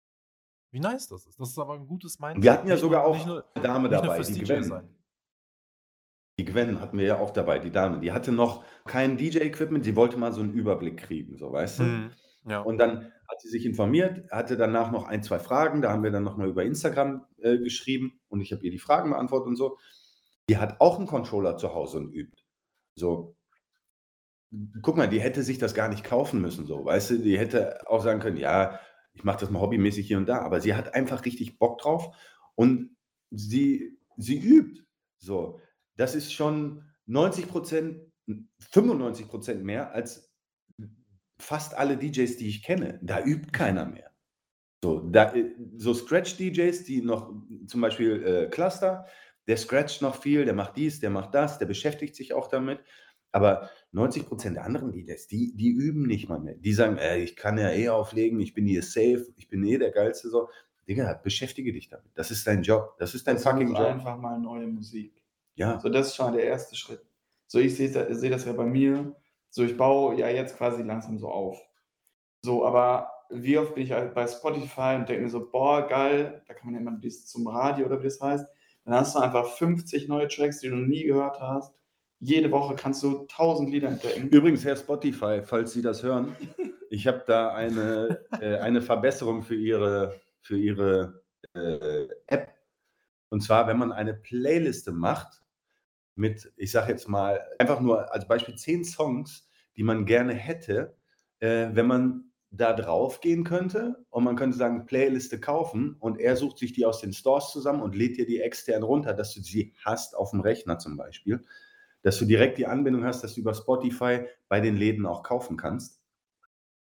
Wie 0.74 0.80
nice 0.80 1.07
das 1.07 1.28
ist. 1.28 1.39
Das 1.39 1.49
ist 1.49 1.59
aber 1.59 1.76
ein 1.76 1.86
gutes 1.86 2.19
Mindset. 2.19 2.43
Wir 2.43 2.51
hatten 2.51 2.67
ja 2.67 2.78
sogar 2.78 3.05
auch 3.05 3.24
eine 3.24 3.43
Dame 3.61 3.89
dabei, 3.89 4.19
die 4.19 4.41
Gwen. 4.41 4.89
Die 6.39 6.45
Gwen 6.45 6.82
hatten 6.82 6.97
wir 6.97 7.05
ja 7.05 7.19
auch 7.19 7.30
dabei, 7.30 7.59
die 7.59 7.69
Dame. 7.69 7.99
Die 7.99 8.11
hatte 8.11 8.32
noch 8.32 8.65
kein 8.86 9.15
DJ-Equipment, 9.15 9.86
sie 9.86 9.95
wollte 9.95 10.17
mal 10.17 10.34
so 10.34 10.41
einen 10.41 10.51
Überblick 10.51 10.97
kriegen, 10.97 11.38
so 11.38 11.51
weißt 11.51 11.80
du. 11.80 11.84
Mhm, 11.84 12.11
ja. 12.47 12.61
Und 12.61 12.80
dann 12.80 13.11
hat 13.30 13.39
sie 13.39 13.49
sich 13.49 13.67
informiert, 13.67 14.32
hatte 14.32 14.57
danach 14.57 14.91
noch 14.91 15.05
ein, 15.05 15.21
zwei 15.21 15.38
Fragen. 15.38 15.84
Da 15.84 15.91
haben 15.91 16.01
wir 16.01 16.09
dann 16.09 16.24
nochmal 16.24 16.49
über 16.49 16.63
Instagram 16.63 17.24
äh, 17.38 17.59
geschrieben 17.59 18.19
und 18.30 18.41
ich 18.41 18.51
habe 18.51 18.63
ihr 18.63 18.71
die 18.71 18.80
Fragen 18.80 19.11
beantwortet 19.11 19.49
und 19.49 19.55
so. 19.57 19.78
Die 20.49 20.57
hat 20.57 20.82
auch 20.82 20.97
einen 20.97 21.05
Controller 21.05 21.55
zu 21.55 21.76
Hause 21.76 21.99
und 21.99 22.11
übt. 22.11 22.41
So, 22.95 23.36
guck 24.82 24.97
mal, 24.97 25.07
die 25.07 25.21
hätte 25.21 25.43
sich 25.43 25.59
das 25.59 25.76
gar 25.76 25.88
nicht 25.88 26.03
kaufen 26.03 26.41
müssen, 26.41 26.65
so, 26.65 26.84
weißt 26.84 27.11
du, 27.11 27.17
die 27.19 27.38
hätte 27.38 27.88
auch 27.88 28.03
sagen 28.03 28.19
können, 28.19 28.38
ja, 28.38 28.80
ich 29.14 29.24
mache 29.24 29.39
das 29.39 29.49
mal 29.49 29.61
hobbymäßig 29.61 30.07
hier 30.07 30.18
und 30.18 30.28
da, 30.28 30.39
aber 30.39 30.61
sie 30.61 30.74
hat 30.76 30.93
einfach 30.93 31.26
richtig 31.26 31.59
Bock 31.59 31.80
drauf 31.80 32.16
und 32.55 32.95
sie, 33.32 33.97
sie 34.18 34.39
übt. 34.39 34.84
So, 35.18 35.59
das 35.95 36.16
ist 36.16 36.34
schon 36.34 36.84
90 37.05 37.47
Prozent, 37.47 38.11
95 38.72 39.28
Prozent 39.28 39.64
mehr 39.64 39.91
als 39.93 40.34
fast 41.39 41.76
alle 41.76 41.97
DJs, 41.97 42.38
die 42.38 42.47
ich 42.47 42.64
kenne. 42.64 42.99
Da 43.01 43.24
übt 43.24 43.51
keiner 43.51 43.86
mehr. 43.86 44.11
So, 44.84 44.99
da, 44.99 45.34
so 45.78 45.93
Scratch-DJs, 45.93 46.84
die 46.84 47.01
noch 47.01 47.34
zum 47.68 47.82
Beispiel 47.82 48.24
äh, 48.24 48.49
Cluster, 48.49 49.05
der 49.47 49.57
scratcht 49.57 50.01
noch 50.01 50.22
viel, 50.22 50.45
der 50.45 50.53
macht 50.53 50.78
dies, 50.78 50.99
der 50.99 51.09
macht 51.09 51.34
das, 51.36 51.57
der 51.59 51.66
beschäftigt 51.66 52.16
sich 52.16 52.34
auch 52.34 52.47
damit. 52.47 52.80
Aber 53.34 53.69
90 53.91 54.27
Prozent 54.27 54.55
der 54.55 54.63
anderen 54.63 54.93
Leaders, 54.93 55.27
die, 55.27 55.55
die 55.57 55.69
üben 55.69 56.03
nicht 56.03 56.29
mal 56.29 56.39
mehr. 56.39 56.53
Die 56.53 56.71
sagen, 56.71 56.97
ey, 56.97 57.23
ich 57.23 57.36
kann 57.36 57.57
ja 57.57 57.71
eh 57.71 57.89
auflegen, 57.89 58.39
ich 58.39 58.53
bin 58.53 58.65
hier 58.67 58.84
safe, 58.84 59.34
ich 59.36 59.49
bin 59.49 59.63
eh 59.65 59.79
der 59.79 59.91
Geilste. 59.91 60.29
So. 60.29 60.49
Digga, 60.88 61.19
beschäftige 61.21 61.73
dich 61.73 61.89
damit. 61.89 62.11
Das 62.13 62.29
ist 62.29 62.45
dein 62.45 62.61
Job. 62.61 62.95
Das 62.99 63.15
ist 63.15 63.27
dein 63.27 63.36
das 63.36 63.43
fucking 63.43 63.69
Job. 63.69 63.79
einfach 63.79 64.17
mal 64.17 64.39
neue 64.39 64.67
Musik. 64.67 65.19
Ja. 65.55 65.79
So, 65.79 65.89
das 65.89 66.07
ist 66.07 66.15
schon 66.15 66.34
der 66.34 66.43
erste 66.43 66.75
Schritt. 66.75 67.01
So, 67.47 67.57
ich 67.57 67.75
sehe 67.75 67.89
seh 68.13 68.29
das 68.29 68.45
ja 68.45 68.53
bei 68.53 68.65
mir. 68.65 69.15
So, 69.49 69.63
ich 69.63 69.75
baue 69.75 70.15
ja 70.15 70.29
jetzt 70.29 70.57
quasi 70.57 70.84
langsam 70.84 71.17
so 71.17 71.29
auf. 71.29 71.59
So, 72.43 72.65
aber 72.65 73.09
wie 73.31 73.57
oft 73.57 73.73
bin 73.73 73.84
ich 73.84 73.91
halt 73.93 74.13
bei 74.13 74.27
Spotify 74.27 74.95
und 74.95 75.09
denke 75.09 75.23
mir 75.23 75.29
so, 75.29 75.49
boah, 75.49 75.88
geil, 75.88 76.43
da 76.47 76.53
kann 76.53 76.67
man 76.67 76.75
ja 76.75 76.81
immer 76.81 76.99
bis 76.99 77.25
zum 77.25 77.47
Radio 77.47 77.88
oder 77.88 77.99
wie 77.99 78.07
das 78.07 78.21
heißt. 78.21 78.45
Dann 78.86 78.93
hast 78.93 79.15
du 79.15 79.19
einfach 79.19 79.47
50 79.47 80.07
neue 80.07 80.27
Tracks, 80.27 80.59
die 80.59 80.69
du 80.69 80.75
noch 80.75 80.88
nie 80.88 81.03
gehört 81.03 81.39
hast 81.39 81.73
jede 82.24 82.51
Woche 82.51 82.76
kannst 82.76 83.03
du 83.03 83.26
tausend 83.28 83.69
Lieder 83.69 83.89
entdecken. 83.89 84.30
Übrigens, 84.30 84.63
Herr 84.63 84.78
Spotify, 84.78 85.41
falls 85.43 85.74
Sie 85.74 85.82
das 85.82 86.03
hören, 86.03 86.36
ich 86.89 87.05
habe 87.05 87.24
da 87.28 87.53
eine, 87.53 88.26
äh, 88.39 88.57
eine 88.57 88.82
Verbesserung 88.82 89.43
für 89.43 89.55
Ihre, 89.55 90.21
für 90.41 90.57
Ihre 90.57 91.21
äh, 91.53 92.07
App. 92.28 92.53
Und 93.30 93.41
zwar, 93.41 93.67
wenn 93.67 93.78
man 93.78 93.91
eine 93.91 94.13
Playliste 94.13 94.91
macht 94.93 95.43
mit, 96.15 96.51
ich 96.55 96.71
sage 96.71 96.93
jetzt 96.93 97.09
mal, 97.09 97.41
einfach 97.59 97.82
nur 97.82 98.13
als 98.13 98.28
Beispiel 98.28 98.55
zehn 98.55 98.86
Songs, 98.86 99.49
die 99.76 99.84
man 99.84 100.05
gerne 100.05 100.34
hätte, 100.34 100.95
äh, 101.39 101.69
wenn 101.74 101.88
man 101.88 102.32
da 102.51 102.71
drauf 102.71 103.19
gehen 103.19 103.43
könnte 103.43 104.05
und 104.11 104.24
man 104.24 104.36
könnte 104.36 104.55
sagen, 104.55 104.86
Playliste 104.86 105.39
kaufen 105.39 105.97
und 105.99 106.19
er 106.19 106.38
sucht 106.38 106.59
sich 106.59 106.71
die 106.71 106.86
aus 106.86 107.01
den 107.01 107.11
Stores 107.11 107.49
zusammen 107.51 107.82
und 107.82 107.95
lädt 107.95 108.17
dir 108.17 108.28
die 108.28 108.39
extern 108.39 108.84
runter, 108.84 109.13
dass 109.13 109.34
du 109.34 109.41
sie 109.41 109.74
hast 109.84 110.15
auf 110.15 110.30
dem 110.30 110.39
Rechner 110.39 110.78
zum 110.78 110.95
Beispiel 110.95 111.41
dass 112.04 112.20
du 112.20 112.26
direkt 112.26 112.58
die 112.58 112.68
Anbindung 112.68 113.04
hast, 113.04 113.24
dass 113.24 113.34
du 113.34 113.41
über 113.41 113.54
Spotify 113.54 114.26
bei 114.47 114.60
den 114.60 114.78
Läden 114.78 115.06
auch 115.06 115.24
kaufen 115.24 115.58
kannst. 115.58 116.01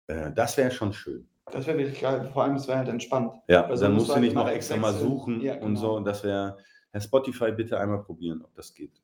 Äh, 0.08 0.32
das 0.34 0.58
wäre 0.58 0.72
schon 0.72 0.94
schön. 0.94 1.30
Das 1.52 1.68
wäre 1.68 1.78
wirklich 1.78 2.02
geil. 2.02 2.30
Vor 2.34 2.44
allem, 2.44 2.56
es 2.56 2.68
wäre 2.68 2.80
halt 2.80 2.90
entspannt. 2.90 3.34
Ja, 3.48 3.66
also 3.66 3.84
dann 3.84 3.94
musst 3.94 4.10
du 4.10 4.20
nicht 4.20 4.36
noch 4.36 4.48
extra 4.48 4.78
mal 4.78 4.94
suchen 4.94 5.42
ja, 5.42 5.56
genau. 5.56 5.66
und 5.66 5.76
so. 5.76 5.96
Und 5.96 6.06
das 6.06 6.24
wäre, 6.24 6.58
Herr 6.92 7.02
Spotify, 7.02 7.52
bitte 7.52 7.80
einmal 7.80 8.04
probieren, 8.04 8.44
ob 8.44 8.54
das 8.56 8.74
geht. 8.74 9.02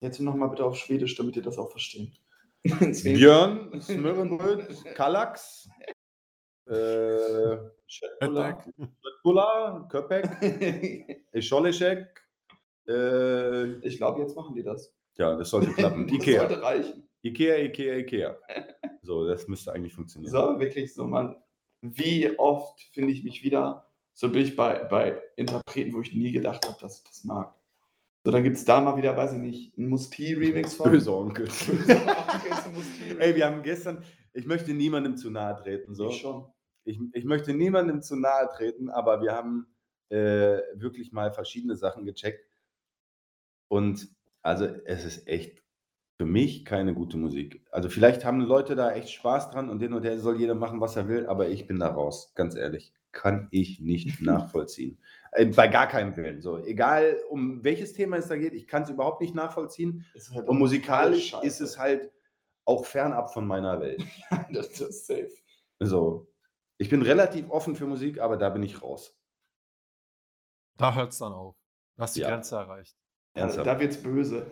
Jetzt 0.00 0.20
nochmal 0.20 0.50
bitte 0.50 0.64
auf 0.64 0.76
Schwedisch, 0.76 1.14
damit 1.16 1.36
ihr 1.36 1.42
das 1.42 1.58
auch 1.58 1.70
versteht. 1.70 2.20
Björn, 2.64 3.80
Smörenbröt, 3.80 4.84
Kallax, 4.94 5.68
äh, 6.66 7.56
Schöttbula, 7.86 8.64
Köpek, 9.90 11.26
Scholleschek. 11.42 12.06
Äh, 12.88 13.64
ich 13.86 13.98
glaube, 13.98 14.20
jetzt 14.20 14.34
machen 14.34 14.54
die 14.54 14.62
das. 14.62 14.94
Ja, 15.16 15.36
das 15.36 15.50
sollte 15.50 15.72
klappen. 15.74 16.06
das 16.06 16.16
Ikea. 16.16 16.40
sollte 16.40 16.62
reichen. 16.62 17.08
Ikea, 17.22 17.56
Ikea, 17.58 17.96
Ikea. 17.96 18.36
So, 19.02 19.26
das 19.26 19.46
müsste 19.48 19.70
eigentlich 19.70 19.92
funktionieren. 19.92 20.32
So, 20.32 20.58
wirklich 20.58 20.94
so, 20.94 21.06
man. 21.06 21.36
Wie 21.82 22.38
oft 22.38 22.80
finde 22.94 23.12
ich 23.12 23.22
mich 23.22 23.44
wieder, 23.44 23.86
so 24.14 24.30
bin 24.30 24.40
ich 24.40 24.56
bei, 24.56 24.82
bei 24.84 25.20
Interpreten, 25.36 25.92
wo 25.92 26.00
ich 26.00 26.14
nie 26.14 26.32
gedacht 26.32 26.66
habe, 26.66 26.78
dass 26.80 26.96
ich 26.98 27.04
das 27.04 27.22
mag. 27.24 27.54
So, 28.24 28.30
dann 28.30 28.42
gibt 28.42 28.56
es 28.56 28.64
da 28.64 28.80
mal 28.80 28.96
wieder, 28.96 29.14
weiß 29.14 29.34
ich 29.34 29.38
nicht, 29.38 29.76
einen 29.76 29.90
Musti-Remix 29.90 30.74
von. 30.76 30.90
Böse 30.90 31.14
Onkel. 31.14 31.46
Ey, 33.18 33.36
wir 33.36 33.44
haben 33.44 33.62
gestern, 33.62 34.02
ich 34.32 34.46
möchte 34.46 34.72
niemandem 34.72 35.18
zu 35.18 35.30
nahe 35.30 35.54
treten. 35.56 35.94
So. 35.94 36.08
Ich 36.08 36.22
schon. 36.22 36.46
Ich, 36.84 36.98
ich 37.12 37.24
möchte 37.24 37.52
niemandem 37.52 38.00
zu 38.00 38.16
nahe 38.16 38.48
treten, 38.48 38.88
aber 38.88 39.20
wir 39.20 39.32
haben 39.32 39.66
äh, 40.08 40.60
wirklich 40.74 41.12
mal 41.12 41.30
verschiedene 41.32 41.76
Sachen 41.76 42.06
gecheckt. 42.06 42.48
Und 43.68 44.08
also, 44.44 44.66
es 44.84 45.04
ist 45.04 45.26
echt 45.26 45.62
für 46.18 46.26
mich 46.26 46.64
keine 46.64 46.94
gute 46.94 47.16
Musik. 47.16 47.64
Also, 47.70 47.88
vielleicht 47.88 48.24
haben 48.24 48.40
Leute 48.40 48.76
da 48.76 48.92
echt 48.92 49.10
Spaß 49.10 49.50
dran 49.50 49.70
und 49.70 49.80
den 49.80 49.94
und 49.94 50.04
der 50.04 50.20
soll 50.20 50.38
jeder 50.38 50.54
machen, 50.54 50.80
was 50.80 50.96
er 50.96 51.08
will, 51.08 51.26
aber 51.26 51.48
ich 51.48 51.66
bin 51.66 51.80
da 51.80 51.88
raus, 51.88 52.32
ganz 52.34 52.54
ehrlich. 52.54 52.92
Kann 53.10 53.48
ich 53.50 53.80
nicht 53.80 54.20
nachvollziehen. 54.20 54.98
Äh, 55.32 55.46
bei 55.46 55.66
gar 55.66 55.88
keinem 55.88 56.14
Willen. 56.16 56.42
So, 56.42 56.58
egal 56.58 57.18
um 57.30 57.64
welches 57.64 57.94
Thema 57.94 58.18
es 58.18 58.28
da 58.28 58.36
geht, 58.36 58.52
ich 58.52 58.68
kann 58.68 58.82
es 58.82 58.90
überhaupt 58.90 59.22
nicht 59.22 59.34
nachvollziehen. 59.34 60.04
Halt 60.34 60.46
und 60.46 60.58
musikalisch 60.58 61.34
ist 61.42 61.60
es 61.60 61.78
halt 61.78 62.12
auch 62.66 62.84
fernab 62.84 63.32
von 63.32 63.46
meiner 63.46 63.80
Welt. 63.80 64.04
das 64.52 64.80
ist 64.80 65.06
safe. 65.06 65.32
So. 65.80 66.28
Ich 66.76 66.90
bin 66.90 67.02
relativ 67.02 67.48
offen 67.50 67.76
für 67.76 67.86
Musik, 67.86 68.20
aber 68.20 68.36
da 68.36 68.50
bin 68.50 68.62
ich 68.62 68.82
raus. 68.82 69.16
Da 70.76 70.94
hört 70.94 71.12
es 71.12 71.18
dann 71.18 71.32
auf. 71.32 71.56
Du 71.96 72.02
hast 72.02 72.16
die 72.16 72.20
ja. 72.20 72.28
Grenze 72.28 72.56
erreicht. 72.56 72.96
Ernsthaft. 73.34 73.66
Da 73.66 73.78
wird's 73.80 74.02
böse. 74.02 74.50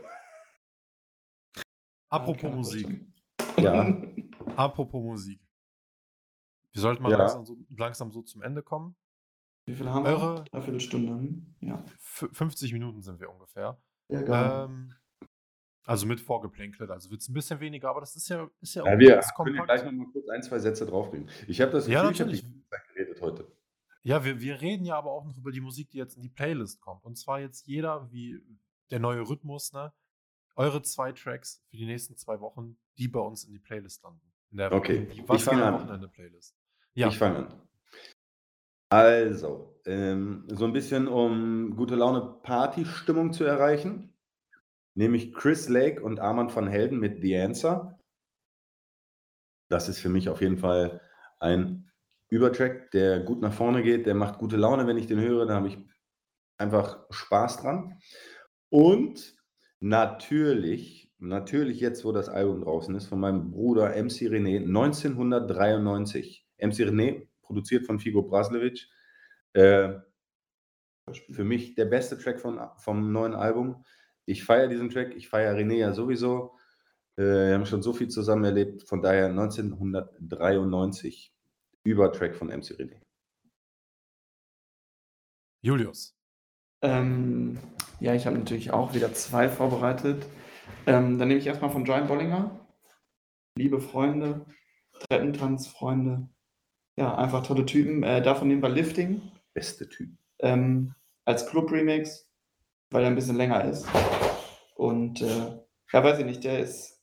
Apropos 2.11 2.43
Ja, 2.43 2.51
Musik. 2.51 3.07
Ja. 3.59 4.03
Apropos 4.57 5.03
Musik. 5.03 5.41
Wir 6.73 6.81
sollten 6.81 7.03
mal 7.03 7.13
Ja. 7.13 7.19
langsam, 7.19 7.45
so, 7.45 7.57
langsam 7.77 8.11
so 8.11 8.23
zum 8.23 8.43
Ende 8.43 8.63
kommen. 8.63 8.97
Wie 9.67 9.75
viel 9.75 9.89
haben 9.89 10.07
Eure- 10.07 10.39
wir? 10.39 10.45
Dreiviertel 10.45 10.81
Stunde. 10.81 11.13
hm? 11.13 11.55
Ja. 11.61 11.85
F 11.99 12.29
50 12.33 12.73
Minuten 12.73 13.03
sind 13.03 13.21
wir 13.21 13.31
ungefähr. 13.31 13.81
Ja, 14.09 14.23
geil. 14.23 14.69
Ähm, 14.69 14.95
also 15.85 16.07
mit 16.07 16.21
vorgeplänkelt. 16.21 16.91
Also 16.91 17.11
wird 17.11 17.21
es 17.21 17.29
ein 17.29 17.35
bisschen 17.35 17.61
weniger, 17.61 17.91
aber 17.91 18.01
das 18.01 18.17
ist 18.17 18.29
ja, 18.29 18.49
ist 18.61 18.75
ja, 18.75 18.85
Ja, 18.85 18.95
auch 18.95 18.99
wir 18.99 19.09
können 19.09 19.21
ja 19.21 19.33
kompakt. 19.35 19.67
gleich 19.67 19.85
noch 19.85 19.93
mal 19.93 20.07
kurz 20.13 20.29
ein, 20.29 20.43
zwei 20.43 20.59
Sätze 20.59 20.87
drauflegen. 20.87 21.29
Ich 21.47 21.61
habe 21.61 21.73
das 21.73 21.87
Ja, 21.87 22.03
Gefühl, 22.03 22.15
ich 22.15 22.21
habe 22.21 22.31
natürlich. 22.31 22.41
die 22.41 22.51
ganze 22.53 22.69
Zeit 22.69 22.89
geredet 22.89 23.21
heute. 23.21 23.53
Ja, 24.03 24.25
wir, 24.25 24.41
wir 24.41 24.61
reden 24.61 24.85
ja 24.85 24.97
aber 24.97 25.13
auch 25.13 25.25
noch 25.25 25.37
über 25.37 25.53
die 25.53 25.61
Musik, 25.61 25.91
die 25.91 25.99
jetzt 25.99 26.17
in 26.17 26.23
die 26.23 26.29
Playlist 26.31 26.81
kommt. 26.81 27.05
Und 27.05 27.17
zwar 27.17 27.39
jetzt 27.41 27.67
jeder, 27.67 28.11
wie 28.11 28.41
der 28.93 29.01
neue 29.01 29.29
Rhythmus, 29.29 29.73
ne? 29.73 29.93
Eure 30.55 30.83
zwei 30.83 31.13
Tracks 31.13 31.65
für 31.71 31.79
die 31.79 31.87
nächsten 31.87 32.15
zwei 32.17 32.39
Wochen, 32.41 32.77
die 32.99 33.09
bei 33.09 33.21
uns 33.21 33.45
in 33.45 33.53
die 33.53 33.59
Playlist 33.59 34.03
landen. 34.05 34.21
Der, 34.51 34.71
Okay, 34.71 35.07
die 35.07 35.25
ich 35.35 35.43
fange 35.43 35.65
an. 35.65 36.11
Ja, 36.95 37.09
Ich 37.09 37.19
fange 37.19 37.39
an. 37.39 37.63
Also, 38.91 39.81
ähm, 39.87 40.47
so 40.49 40.67
ein 40.67 40.75
bisschen, 40.75 41.09
um 41.09 41.75
gute 41.75 41.95
Laune 41.95 42.39
Party-Stimmung 42.43 43.33
zu 43.33 43.45
erreichen, 43.45 44.15
nehme 44.95 45.17
ich 45.17 45.33
Chris 45.33 45.71
Lake 45.71 46.03
und 46.03 46.21
Armand 46.21 46.55
van 46.55 46.69
Helden 46.69 46.99
mit 46.99 47.23
The 47.23 47.39
Answer. 47.39 47.99
Das 49.71 49.89
ist 49.89 50.01
für 50.01 50.11
mich 50.11 50.29
auf 50.29 50.43
jeden 50.43 50.59
Fall 50.59 51.01
ein 51.41 51.91
Übertrack, 52.29 52.91
der 52.91 53.21
gut 53.21 53.41
nach 53.41 53.55
vorne 53.55 53.83
geht, 53.83 54.05
der 54.05 54.15
macht 54.15 54.39
gute 54.39 54.59
Laune, 54.59 54.87
wenn 54.87 54.99
ich 54.99 55.07
den 55.07 55.21
höre, 55.21 55.47
da 55.47 55.55
habe 55.55 55.69
ich 55.69 55.79
einfach 56.59 57.07
Spaß 57.11 57.63
dran. 57.63 57.99
Und 58.73 59.37
natürlich, 59.81 61.13
natürlich 61.19 61.79
jetzt, 61.79 62.07
wo 62.07 62.13
das 62.13 62.31
Album 62.31 62.63
draußen 62.63 62.95
ist, 62.95 63.07
von 63.07 63.21
meinem 63.21 63.51
Bruder 63.51 63.91
MC 63.91 64.31
René, 64.31 64.61
1993. 64.61 66.47
MC 66.57 66.89
René, 66.89 67.29
produziert 67.43 67.85
von 67.85 68.01
Figo 68.01 68.23
Braslevic. 68.23 68.89
Äh, 69.53 69.99
für 71.31 71.45
mich 71.45 71.75
der 71.75 71.85
beste 71.85 72.17
Track 72.17 72.41
von, 72.41 72.59
vom 72.79 73.13
neuen 73.13 73.35
Album. 73.35 73.85
Ich 74.25 74.43
feiere 74.43 74.69
diesen 74.69 74.89
Track, 74.89 75.15
ich 75.17 75.29
feiere 75.29 75.55
René 75.55 75.75
ja 75.75 75.93
sowieso. 75.93 76.57
Äh, 77.17 77.25
wir 77.25 77.53
haben 77.55 77.67
schon 77.67 77.83
so 77.83 77.93
viel 77.93 78.09
zusammen 78.09 78.45
erlebt, 78.45 78.89
von 78.89 79.03
daher 79.03 79.27
1993. 79.27 81.35
Übertrack 81.85 82.35
von 82.35 82.49
MC 82.49 82.71
René. 82.79 83.03
Julius. 85.61 86.17
Ähm, 86.83 87.59
ja, 88.01 88.15
ich 88.15 88.27
habe 88.27 88.37
natürlich 88.37 88.73
auch 88.73 88.95
wieder 88.95 89.13
zwei 89.15 89.49
vorbereitet. 89.49 90.27
Ähm, 90.87 91.19
dann 91.19 91.29
nehme 91.29 91.39
ich 91.39 91.47
erstmal 91.47 91.71
von 91.71 91.85
Giant 91.85 92.09
Bollinger. 92.09 92.59
Liebe 93.57 93.81
Freunde, 93.81 94.45
Treppentanzfreunde. 94.93 96.29
Ja, 96.97 97.15
einfach 97.17 97.47
tolle 97.47 97.65
Typen. 97.65 98.03
Äh, 98.03 98.23
davon 98.23 98.49
nehmen 98.49 98.63
wir 98.63 98.69
Lifting 98.69 99.23
Beste 99.55 99.89
Typ. 99.89 100.11
ähm, 100.41 100.95
als 101.25 101.47
Club-Remix, 101.47 102.29
weil 102.91 103.03
er 103.03 103.09
ein 103.09 103.15
bisschen 103.15 103.37
länger 103.37 103.65
ist. 103.65 103.87
Und 104.75 105.21
äh, 105.23 105.59
ja, 105.93 106.05
weiß 106.05 106.19
ich 106.19 106.25
nicht, 106.25 106.45
der 106.45 106.59
ist. 106.59 107.01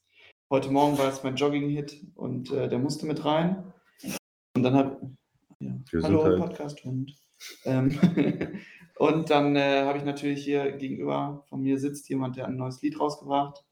Heute 0.52 0.72
Morgen 0.72 0.98
war 0.98 1.08
es 1.08 1.24
mein 1.24 1.36
Jogging-Hit 1.36 2.08
und 2.16 2.52
äh, 2.52 2.68
der 2.68 2.80
musste 2.80 3.06
mit 3.06 3.24
rein. 3.24 3.72
Und 4.56 4.64
dann 4.64 4.74
habe 4.74 5.16
ja, 5.60 5.74
Hallo. 6.02 6.38
Podcast-Hund. 6.40 7.14
Ähm, 7.66 7.92
und 9.00 9.30
dann 9.30 9.56
äh, 9.56 9.86
habe 9.86 9.98
ich 9.98 10.04
natürlich 10.04 10.44
hier 10.44 10.74
gegenüber 10.74 11.46
von 11.48 11.62
mir 11.62 11.80
sitzt 11.80 12.10
jemand, 12.10 12.36
der 12.36 12.48
ein 12.48 12.58
neues 12.58 12.82
Lied 12.82 13.00
rausgebracht. 13.00 13.64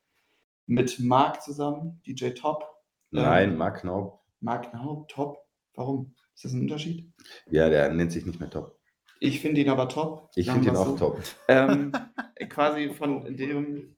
Mit 0.67 1.01
Marc 1.01 1.41
zusammen, 1.41 2.01
DJ 2.07 2.29
Top. 2.29 2.65
Nein, 3.11 3.57
Mark 3.57 3.81
Knaub. 3.81 4.21
Marc 4.39 4.73
Naub, 4.73 5.09
Top. 5.09 5.45
Warum? 5.73 6.15
Ist 6.33 6.45
das 6.45 6.53
ein 6.53 6.61
Unterschied? 6.61 7.11
Ja, 7.51 7.67
der 7.67 7.93
nennt 7.93 8.13
sich 8.13 8.25
nicht 8.25 8.39
mehr 8.39 8.49
Top. 8.49 8.79
Ich 9.19 9.41
finde 9.41 9.59
ihn 9.59 9.69
aber 9.69 9.89
top. 9.89 10.29
Ich 10.35 10.49
finde 10.49 10.69
ihn 10.69 10.77
auch 10.77 10.87
so. 10.87 10.95
top. 10.95 11.21
Ähm, 11.49 11.91
quasi 12.49 12.93
von 12.93 13.35
dem, 13.35 13.97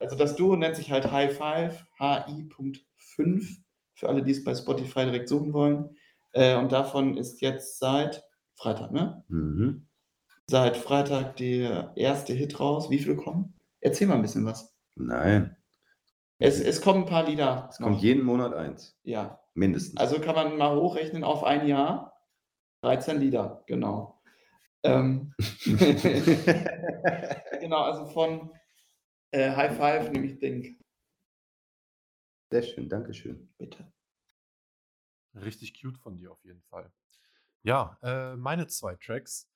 also 0.00 0.16
das 0.16 0.34
Duo 0.34 0.56
nennt 0.56 0.74
sich 0.74 0.90
halt 0.90 1.12
High 1.12 1.36
Five, 1.36 1.86
HI.5, 2.00 3.58
für 3.94 4.08
alle, 4.08 4.24
die 4.24 4.32
es 4.32 4.42
bei 4.42 4.56
Spotify 4.56 5.04
direkt 5.04 5.28
suchen 5.28 5.52
wollen. 5.52 5.96
Äh, 6.32 6.56
und 6.56 6.72
davon 6.72 7.16
ist 7.16 7.40
jetzt 7.42 7.78
seit 7.78 8.24
Freitag, 8.56 8.90
ne? 8.90 9.22
Mhm. 9.28 9.86
Seit 10.52 10.76
Freitag 10.76 11.36
der 11.36 11.94
erste 11.96 12.34
Hit 12.34 12.60
raus. 12.60 12.90
Wie 12.90 12.98
viele 12.98 13.16
kommen? 13.16 13.58
Erzähl 13.80 14.06
mal 14.06 14.16
ein 14.16 14.20
bisschen 14.22 14.44
was. 14.44 14.76
Nein, 14.96 15.56
Es, 16.38 16.60
es 16.60 16.82
kommen 16.82 17.04
ein 17.04 17.08
paar 17.08 17.24
Lieder. 17.24 17.68
es 17.70 17.78
kommt 17.78 17.92
noch. 17.92 18.02
jeden 18.02 18.22
Monat 18.22 18.52
eins. 18.52 18.94
Ja, 19.02 19.40
Mindestens. 19.54 19.98
also 19.98 20.20
kann 20.20 20.34
man 20.34 20.58
mal 20.58 20.76
hochrechnen 20.76 21.24
auf 21.24 21.42
ein 21.42 21.66
Jahr. 21.66 22.20
13 22.82 23.18
Lieder, 23.18 23.62
genau. 23.66 24.20
Ähm, 24.82 25.32
genau, 27.60 27.84
also 27.84 28.04
von 28.10 28.50
äh, 29.30 29.56
High 29.56 29.74
Five 29.74 30.10
nehme 30.10 30.26
ich 30.26 30.38
Think. 30.38 30.78
Sehr 32.50 32.62
schön, 32.62 32.90
Dankeschön. 32.90 33.54
Bitte. 33.56 33.90
Richtig 35.34 35.80
cute 35.80 35.96
von 35.96 36.18
dir 36.18 36.30
auf 36.30 36.44
jeden 36.44 36.60
Fall. 36.64 36.92
Ja, 37.62 37.96
äh, 38.02 38.36
meine 38.36 38.66
zwei 38.66 38.96
Tracks. 38.96 39.48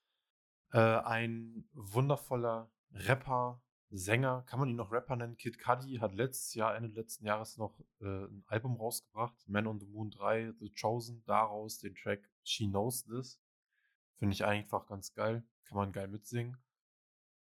Äh, 0.72 0.78
ein 0.78 1.68
wundervoller 1.72 2.70
Rapper, 2.92 3.62
Sänger, 3.90 4.42
kann 4.46 4.58
man 4.58 4.68
ihn 4.68 4.76
noch 4.76 4.90
Rapper 4.90 5.16
nennen? 5.16 5.36
Kid 5.36 5.58
Cudi 5.58 5.98
hat 5.98 6.12
letztes 6.12 6.54
Jahr, 6.54 6.74
Ende 6.74 6.88
letzten 6.88 7.24
Jahres 7.24 7.56
noch 7.56 7.78
äh, 8.00 8.24
ein 8.24 8.44
Album 8.46 8.76
rausgebracht, 8.76 9.36
Man 9.48 9.66
on 9.66 9.78
the 9.78 9.86
Moon 9.86 10.10
3, 10.10 10.54
The 10.58 10.72
Chosen, 10.74 11.22
daraus 11.24 11.78
den 11.78 11.94
Track 11.94 12.28
She 12.42 12.66
Knows 12.66 13.04
This. 13.04 13.40
Finde 14.16 14.34
ich 14.34 14.44
einfach 14.44 14.86
ganz 14.86 15.14
geil, 15.14 15.46
kann 15.64 15.76
man 15.76 15.92
geil 15.92 16.08
mitsingen. 16.08 16.56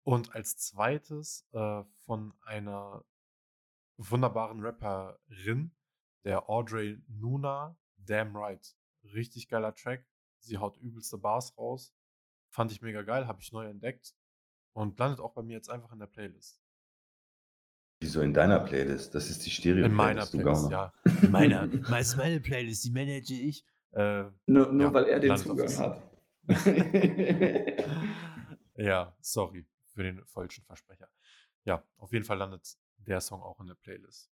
Und 0.03 0.35
als 0.35 0.57
zweites 0.57 1.47
äh, 1.53 1.85
von 2.07 2.33
einer 2.43 3.05
wunderbaren 3.99 4.65
Rapperin, 4.65 5.73
der 6.25 6.49
Audrey 6.49 7.03
Nuna, 7.07 7.77
Damn 7.99 8.35
Right. 8.35 8.77
Richtig 9.05 9.49
geiler 9.49 9.75
Track. 9.75 10.07
Sie 10.39 10.59
haut 10.59 10.79
übelste 10.79 11.19
Bars 11.19 11.57
raus. 11.59 11.95
Fand 12.51 12.73
ich 12.73 12.83
mega 12.83 13.03
geil, 13.03 13.27
habe 13.27 13.41
ich 13.41 13.53
neu 13.53 13.67
entdeckt. 13.67 14.15
Und 14.73 14.99
landet 14.99 15.21
auch 15.21 15.33
bei 15.35 15.43
mir 15.43 15.55
jetzt 15.55 15.71
einfach 15.71 15.93
in 15.93 15.99
der 15.99 16.07
Playlist. 16.07 16.61
Wieso 18.01 18.21
in 18.23 18.33
deiner 18.33 18.61
Playlist? 18.61 19.15
Das 19.15 19.29
ist 19.29 19.45
die 19.45 19.51
stereo 19.51 19.85
In 19.85 19.93
meiner 19.93 20.27
Playlist, 20.27 20.71
ja. 20.71 20.93
In 21.23 21.31
meiner. 21.31 21.67
Meist 21.67 22.17
meine 22.17 22.41
Playlist, 22.41 22.85
die 22.85 22.91
manage 22.91 23.35
ich. 23.35 23.65
Äh, 23.93 24.25
Nur, 24.47 24.73
nur 24.73 24.81
Ja, 24.83 24.95
weil 24.95 25.05
er 25.07 25.21
den 25.21 25.37
Zugang 25.37 25.69
hat. 25.79 26.03
ja, 28.77 29.15
sorry 29.21 29.67
für 29.95 30.03
den 30.03 30.25
falschen 30.25 30.65
Versprecher. 30.65 31.09
Ja, 31.65 31.85
auf 31.99 32.13
jeden 32.13 32.25
Fall 32.25 32.39
landet 32.39 32.77
der 32.97 33.21
Song 33.21 33.43
auch 33.43 33.61
in 33.61 33.67
der 33.67 33.75
Playlist. 33.75 34.31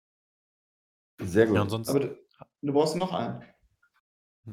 Sehr 1.22 1.46
gut. 1.46 1.56
Ja, 1.56 1.62
und 1.62 1.70
sonst, 1.70 1.90
Aber 1.90 2.02
du, 2.02 2.18
du 2.62 2.74
brauchst 2.74 2.96
noch 2.98 3.14
einen. 3.14 3.42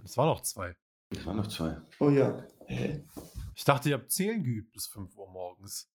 es 0.05 0.17
waren 0.17 0.29
noch 0.29 0.43
zwei. 0.43 0.77
es 1.11 1.27
waren 1.27 1.37
noch 1.37 1.49
zwei. 1.49 1.81
Oh 1.99 2.11
ja. 2.11 2.47
Hä? 2.71 3.05
Ich 3.57 3.65
dachte, 3.65 3.89
ihr 3.89 3.97
habt 3.97 4.11
Zählen 4.11 4.43
geübt 4.43 4.73
bis 4.73 4.87
5 4.87 5.17
Uhr 5.17 5.29
morgens. 5.31 5.91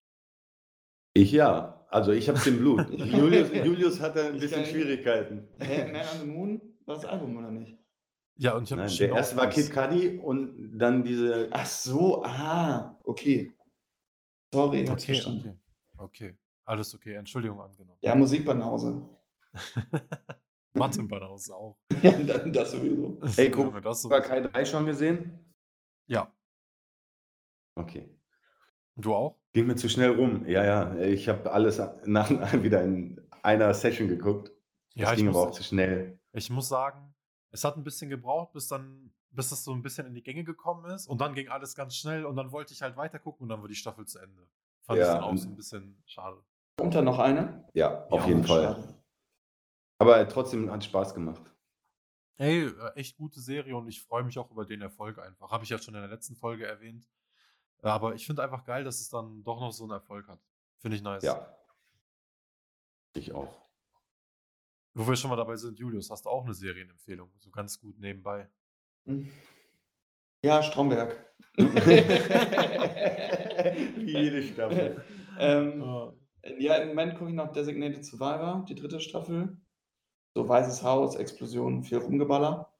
Ich 1.14 1.32
ja. 1.32 1.86
Also 1.90 2.12
ich 2.14 2.30
hab's 2.30 2.48
im 2.48 2.58
Blut. 2.60 2.90
Julius, 2.92 3.50
Julius 3.52 4.00
hatte 4.00 4.24
ein 4.26 4.36
Ich 4.36 4.42
bisschen 4.42 4.64
kann- 4.64 4.72
Schwierigkeiten. 4.72 5.48
Hä? 5.60 5.92
Man 5.92 6.02
on 6.02 6.20
the 6.22 6.26
Moon? 6.26 6.62
War 6.86 6.96
das 6.96 7.06
Album 7.06 7.36
oder 7.38 7.52
nicht? 7.52 7.78
Ja, 8.38 8.56
und 8.56 8.64
ich 8.64 8.72
habe 8.72 8.86
der 8.88 9.10
erste 9.10 9.36
war 9.36 9.48
Kid 9.50 9.70
Cudi 9.72 10.18
und 10.18 10.78
dann 10.80 11.04
diese. 11.04 11.50
Ach 11.52 11.66
so, 11.66 12.24
ah, 12.24 12.98
okay. 13.04 13.52
Sorry, 14.54 14.86
hab's 14.88 15.04
Okay, 15.04 15.14
verstanden. 15.14 15.60
okay. 15.98 16.28
Okay. 16.28 16.38
Alles 16.64 16.96
okay. 16.96 17.16
Entschuldigung 17.16 17.60
angenommen. 17.62 18.00
Ja, 18.02 18.16
Musikbanause. 18.16 19.08
Mathe-Banause 20.74 21.54
auch. 21.54 21.78
Ja, 22.02 22.12
das 22.48 22.72
sowieso. 22.72 23.20
Ey, 23.36 23.52
guck, 23.52 23.80
das 23.82 24.02
so. 24.02 24.10
War 24.10 24.22
Kai 24.22 24.40
3 24.42 24.66
schon 24.66 24.86
gesehen? 24.86 25.38
Ja. 26.08 26.34
Okay. 27.82 28.10
Du 28.96 29.14
auch? 29.16 29.38
Ging 29.54 29.68
mir 29.68 29.76
zu 29.76 29.90
schnell 29.90 30.12
rum. 30.12 30.46
Ja, 30.48 30.64
ja. 30.64 30.96
Ich 31.00 31.28
habe 31.30 31.52
alles 31.52 31.82
nach, 32.06 32.30
wieder 32.64 32.84
in 32.84 33.20
einer 33.44 33.74
Session 33.74 34.08
geguckt. 34.08 34.52
Ja, 34.94 35.06
das 35.06 35.12
ich 35.14 35.18
ging 35.18 35.26
muss, 35.28 35.36
aber 35.38 35.48
auch 35.48 35.52
zu 35.52 35.64
schnell. 35.64 36.20
ich 36.34 36.50
muss 36.50 36.68
sagen, 36.68 37.14
es 37.52 37.64
hat 37.64 37.78
ein 37.78 37.84
bisschen 37.84 38.10
gebraucht, 38.10 38.52
bis 38.54 38.68
dann, 38.68 39.14
bis 39.30 39.52
es 39.52 39.64
so 39.64 39.72
ein 39.74 39.82
bisschen 39.82 40.06
in 40.08 40.14
die 40.14 40.24
Gänge 40.24 40.44
gekommen 40.44 40.86
ist 40.92 41.08
und 41.08 41.22
dann 41.22 41.34
ging 41.34 41.48
alles 41.48 41.76
ganz 41.76 41.96
schnell 41.96 42.26
und 42.26 42.36
dann 42.36 42.52
wollte 42.52 42.74
ich 42.74 42.82
halt 42.82 42.98
weiter 42.98 43.18
gucken 43.20 43.44
und 43.44 43.50
dann 43.50 43.62
war 43.62 43.68
die 43.70 43.76
Staffel 43.76 44.06
zu 44.06 44.20
Ende. 44.20 44.48
Fand 44.84 45.00
ich 45.00 45.06
Ja, 45.06 45.14
dann 45.16 45.24
auch 45.24 45.30
und- 45.32 45.38
so 45.38 45.48
ein 45.50 45.56
bisschen 45.56 46.02
schade. 46.06 46.44
Kommt 46.78 46.94
da 46.96 47.02
noch 47.02 47.20
eine? 47.20 47.66
Ja, 47.74 48.06
auf 48.08 48.22
Ja, 48.24 48.28
jeden 48.28 48.44
Fall. 48.44 48.64
Schade. 48.64 48.96
Aber 50.00 50.28
trotzdem 50.28 50.70
hat 50.72 50.84
Spaß 50.84 51.14
gemacht. 51.14 51.42
Ey, 52.38 52.66
äh, 52.68 52.92
echt 52.96 53.18
gute 53.18 53.40
Serie 53.40 53.76
und 53.78 53.88
ich 53.88 54.02
freue 54.02 54.24
mich 54.24 54.38
auch 54.40 54.50
über 54.52 54.66
den 54.66 54.82
Erfolg 54.82 55.20
einfach. 55.20 55.52
Habe 55.52 55.64
ich 55.64 55.70
ja 55.70 55.78
schon 55.78 55.94
in 55.96 56.02
der 56.02 56.10
letzten 56.10 56.36
Folge 56.36 56.66
erwähnt. 56.66 57.08
Aber 57.82 58.14
ich 58.16 58.26
finde 58.26 58.44
einfach 58.44 58.64
geil, 58.64 58.84
dass 58.84 59.00
es 59.00 59.10
dann 59.10 59.44
doch 59.44 59.60
noch 59.60 59.72
so 59.72 59.84
einen 59.86 59.94
Erfolg 59.94 60.28
hat. 60.28 60.40
Finde 60.80 60.98
ich 60.98 61.04
nice. 61.04 61.24
Ja. 61.24 61.56
Ich 63.16 63.34
auch. 63.34 63.62
Wo 64.94 65.08
wir 65.08 65.16
schon 65.16 65.30
mal 65.30 65.36
dabei 65.36 65.56
sind, 65.56 65.80
Julius, 65.80 66.10
hast 66.10 66.26
du 66.26 66.30
auch 66.30 66.44
eine 66.44 66.54
Serienempfehlung? 66.54 67.32
So 67.40 67.50
ganz 67.50 67.80
gut 67.80 67.98
nebenbei. 68.00 68.50
Ja, 70.44 70.62
Stromberg. 70.62 71.34
Wie 71.56 71.64
jede 74.12 74.44
Staffel. 74.44 75.04
ähm, 75.40 75.84
Ah. 75.84 76.14
ja, 76.60 76.76
im 76.76 76.90
Moment 76.90 77.18
gucke 77.18 77.30
ich 77.30 77.36
noch 77.36 77.52
Designated 77.52 78.06
Survivor, 78.06 78.66
die 78.68 78.76
dritte 78.76 79.00
Staffel. 79.00 79.58
So 80.36 80.48
Weißes 80.48 80.84
Haus, 80.84 81.16
Explosionen, 81.16 81.84
viel 81.84 81.98
Rumgeballer. 81.98 82.72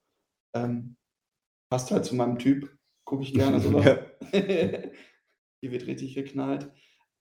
Ähm, 0.54 0.96
passt 1.70 1.92
halt 1.92 2.06
zu 2.06 2.16
meinem 2.16 2.38
Typ. 2.40 2.78
Gucke 3.06 3.24
ich 3.24 3.34
gerne. 3.34 3.58
Ja. 4.32 4.32
Hier 5.64 5.72
wird 5.72 5.86
richtig 5.86 6.16
geknallt. 6.16 6.72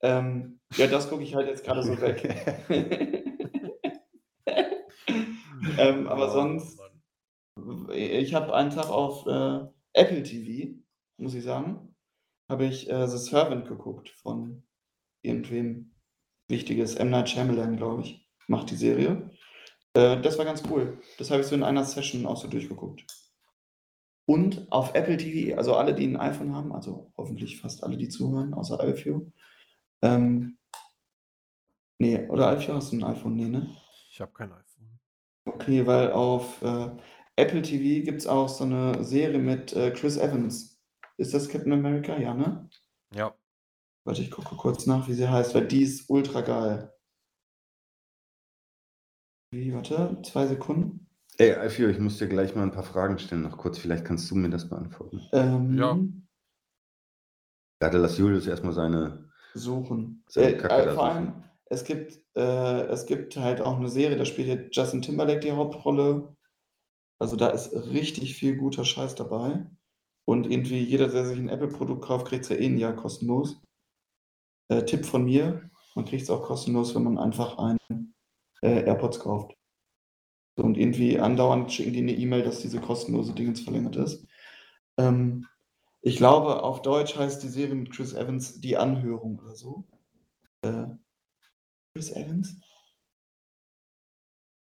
Ähm, 0.03 0.61
ja, 0.77 0.87
das 0.87 1.11
gucke 1.11 1.23
ich 1.23 1.35
halt 1.35 1.47
jetzt 1.47 1.63
gerade 1.65 1.83
so 1.83 2.01
weg. 2.01 2.25
ähm, 5.79 6.09
aber 6.09 6.29
Oh, 6.29 6.33
sonst, 6.33 6.79
Mann. 7.57 7.91
ich 7.93 8.33
habe 8.35 8.55
einen 8.55 8.71
Tag 8.71 8.89
auf 8.89 9.27
äh, 9.27 9.67
Apple 9.93 10.23
TV, 10.23 10.79
muss 11.19 11.35
ich 11.35 11.45
sagen, 11.45 11.95
habe 12.49 12.65
ich 12.65 12.89
äh, 12.91 13.07
The 13.07 13.19
Servant 13.19 13.69
geguckt 13.69 14.09
von 14.11 14.63
irgendwem 15.23 15.95
Wichtiges. 16.49 16.95
M. 16.95 17.11
Night 17.11 17.29
Shyamalan, 17.29 17.77
glaube 17.77 18.03
ich, 18.03 18.27
macht 18.47 18.71
die 18.71 18.77
Serie. 18.77 19.31
Äh, 19.95 20.21
das 20.23 20.39
war 20.39 20.45
ganz 20.47 20.63
cool. 20.71 21.01
Das 21.19 21.31
habe 21.31 21.43
ich 21.43 21.47
so 21.47 21.55
in 21.55 21.63
einer 21.63 21.85
Session 21.85 22.25
auch 22.27 22.37
so 22.39 22.49
durchgeguckt. 22.49 23.05
Und 24.31 24.71
auf 24.71 24.95
Apple 24.95 25.17
TV, 25.17 25.59
also 25.59 25.75
alle, 25.75 25.93
die 25.93 26.07
ein 26.07 26.17
iPhone 26.17 26.55
haben, 26.55 26.73
also 26.73 27.13
hoffentlich 27.19 27.61
fast 27.61 27.83
alle, 27.83 27.97
die 27.97 28.09
zuhören, 28.09 28.55
außer 28.55 28.79
Alfio. 28.79 29.33
Ähm, 30.03 30.57
nee, 31.99 32.29
oder 32.29 32.47
Alfio, 32.47 32.75
hast 32.75 32.93
du 32.93 32.97
ein 32.99 33.03
iPhone? 33.03 33.35
Nee, 33.35 33.49
ne? 33.49 33.77
Ich 34.09 34.21
habe 34.21 34.33
kein 34.33 34.53
iPhone. 34.53 35.01
Okay, 35.47 35.85
weil 35.85 36.13
auf 36.13 36.63
äh, 36.63 36.91
Apple 37.35 37.63
TV 37.63 38.05
gibt 38.05 38.21
es 38.21 38.29
auch 38.29 38.49
so 38.49 38.63
eine 38.63 39.03
Serie 39.03 39.41
mit 39.41 39.73
äh, 39.73 39.91
Chris 39.91 40.17
Evans. 40.17 40.81
Ist 41.17 41.35
das 41.35 41.49
Captain 41.49 41.73
America? 41.73 42.17
Ja, 42.17 42.33
ne? 42.33 42.71
Ja. 43.13 43.35
Warte, 44.05 44.23
ich 44.23 44.31
gucke 44.31 44.55
kurz 44.55 44.87
nach, 44.87 45.09
wie 45.09 45.15
sie 45.15 45.29
heißt, 45.29 45.57
weil 45.57 45.67
die 45.67 45.83
ist 45.83 46.09
ultra 46.09 46.43
geil. 46.43 46.95
Wie, 49.51 49.75
warte, 49.75 50.23
zwei 50.23 50.47
Sekunden. 50.47 51.10
Ey, 51.41 51.55
Alfio, 51.55 51.89
ich 51.89 51.99
muss 51.99 52.19
dir 52.19 52.29
gleich 52.29 52.55
mal 52.55 52.65
ein 52.65 52.71
paar 52.71 52.83
Fragen 52.83 53.19
stellen, 53.19 53.41
noch 53.41 53.57
kurz. 53.57 53.79
Vielleicht 53.79 54.05
kannst 54.05 54.31
du 54.31 54.35
mir 54.35 54.51
das 54.51 54.69
beantworten. 54.69 55.23
Ähm, 55.33 55.79
Ja. 55.79 55.99
Warte, 57.81 57.97
lass 57.97 58.19
Julius 58.19 58.47
erstmal 58.47 58.75
seine. 58.75 59.31
Suchen. 59.55 60.23
Seine 60.29 60.49
Äh, 60.49 60.57
Kacke 60.59 60.75
äh, 60.83 60.85
da 60.85 60.95
vor 60.95 61.07
suchen. 61.07 61.17
allem, 61.17 61.45
es 61.71 61.85
gibt, 61.85 62.19
äh, 62.37 62.83
es 62.89 63.07
gibt 63.07 63.39
halt 63.39 63.63
auch 63.63 63.79
eine 63.79 63.89
Serie, 63.89 64.19
da 64.19 64.27
spielt 64.27 64.49
jetzt 64.49 64.77
Justin 64.77 65.01
Timberlake 65.01 65.41
die 65.41 65.53
Hauptrolle. 65.53 66.37
Also 67.19 67.37
da 67.37 67.49
ist 67.49 67.73
richtig 67.73 68.35
viel 68.35 68.59
guter 68.59 68.85
Scheiß 68.85 69.15
dabei. 69.15 69.65
Und 70.27 70.47
irgendwie 70.51 70.81
jeder, 70.81 71.09
der 71.09 71.25
sich 71.25 71.39
ein 71.39 71.49
Apple-Produkt 71.49 72.05
kauft, 72.05 72.29
kriegt 72.29 72.45
es 72.45 72.51
ja 72.51 72.57
eh 72.57 72.67
ein 72.67 72.77
Jahr 72.77 72.95
kostenlos. 72.95 73.63
Äh, 74.69 74.85
Tipp 74.85 75.07
von 75.07 75.25
mir, 75.25 75.71
man 75.95 76.05
kriegt 76.05 76.25
es 76.25 76.29
auch 76.31 76.43
kostenlos, 76.43 76.95
wenn 76.95 77.05
man 77.05 77.17
einfach 77.17 77.57
einen 77.57 78.15
äh, 78.61 78.85
AirPods 78.85 79.21
kauft. 79.21 79.55
So, 80.61 80.67
und 80.67 80.77
irgendwie 80.77 81.19
andauernd 81.19 81.73
schicken 81.73 81.95
die 81.95 82.01
eine 82.01 82.13
E-Mail, 82.13 82.43
dass 82.43 82.61
diese 82.61 82.81
kostenlose 82.83 83.33
Dingens 83.33 83.63
verlängert 83.63 83.97
ist. 83.97 84.27
Ähm, 84.99 85.47
ich 86.03 86.17
glaube, 86.19 86.63
auf 86.63 86.83
Deutsch 86.83 87.17
heißt 87.17 87.43
die 87.43 87.49
Serie 87.49 87.75
mit 87.75 87.91
Chris 87.91 88.13
Evans 88.13 88.61
Die 88.61 88.77
Anhörung 88.77 89.39
oder 89.39 89.55
so. 89.57 89.89
Äh, 90.61 90.85
Chris 91.95 92.13
Evans? 92.13 92.61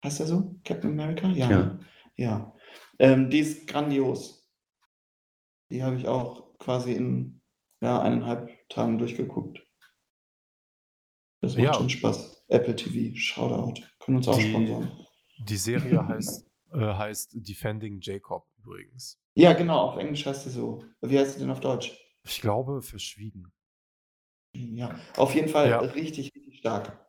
Heißt 0.06 0.20
er 0.20 0.28
so? 0.28 0.56
Captain 0.64 0.92
America? 0.92 1.30
Ja. 1.30 1.50
Ja. 1.50 1.80
Ja. 2.16 2.54
Ähm, 3.00 3.32
die 3.32 3.40
ist 3.40 3.66
grandios. 3.68 4.48
Die 5.72 5.82
habe 5.84 5.96
ich 5.98 6.08
auch 6.08 6.56
quasi 6.60 6.94
in 6.94 7.42
ja, 7.82 8.00
eineinhalb 8.02 8.52
Tagen 8.70 9.00
durchgeguckt. 9.00 9.66
Das 11.42 11.54
macht 11.56 11.64
Ja. 11.64 11.74
schon 11.74 11.90
Spaß. 11.90 12.46
Apple 12.50 12.76
TV, 12.76 13.16
Shoutout. 13.16 13.82
Können 14.00 14.18
uns 14.18 14.28
auch 14.28 14.38
Die- 14.38 14.50
sponsern. 14.50 14.92
Die 15.40 15.58
Serie 15.58 16.06
heißt, 16.08 16.46
äh, 16.74 16.80
heißt 16.80 17.32
Defending 17.36 18.00
Jacob 18.02 18.48
übrigens. 18.60 19.20
Ja, 19.36 19.54
genau, 19.54 19.80
auf 19.90 19.98
Englisch 19.98 20.26
heißt 20.26 20.44
sie 20.46 20.50
so. 20.50 20.84
Wie 21.02 21.18
heißt 21.18 21.34
sie 21.34 21.40
denn 21.40 21.52
auf 21.52 21.60
Deutsch? 21.60 21.98
Ich 22.24 22.42
glaube, 22.42 22.82
verschwiegen. 22.82 23.52
Ja, 24.54 25.00
auf 25.16 25.36
jeden 25.36 25.50
Fall 25.50 25.70
Ja. 25.70 25.80
richtig, 25.80 26.34
richtig 26.36 26.58
stark. 26.60 27.06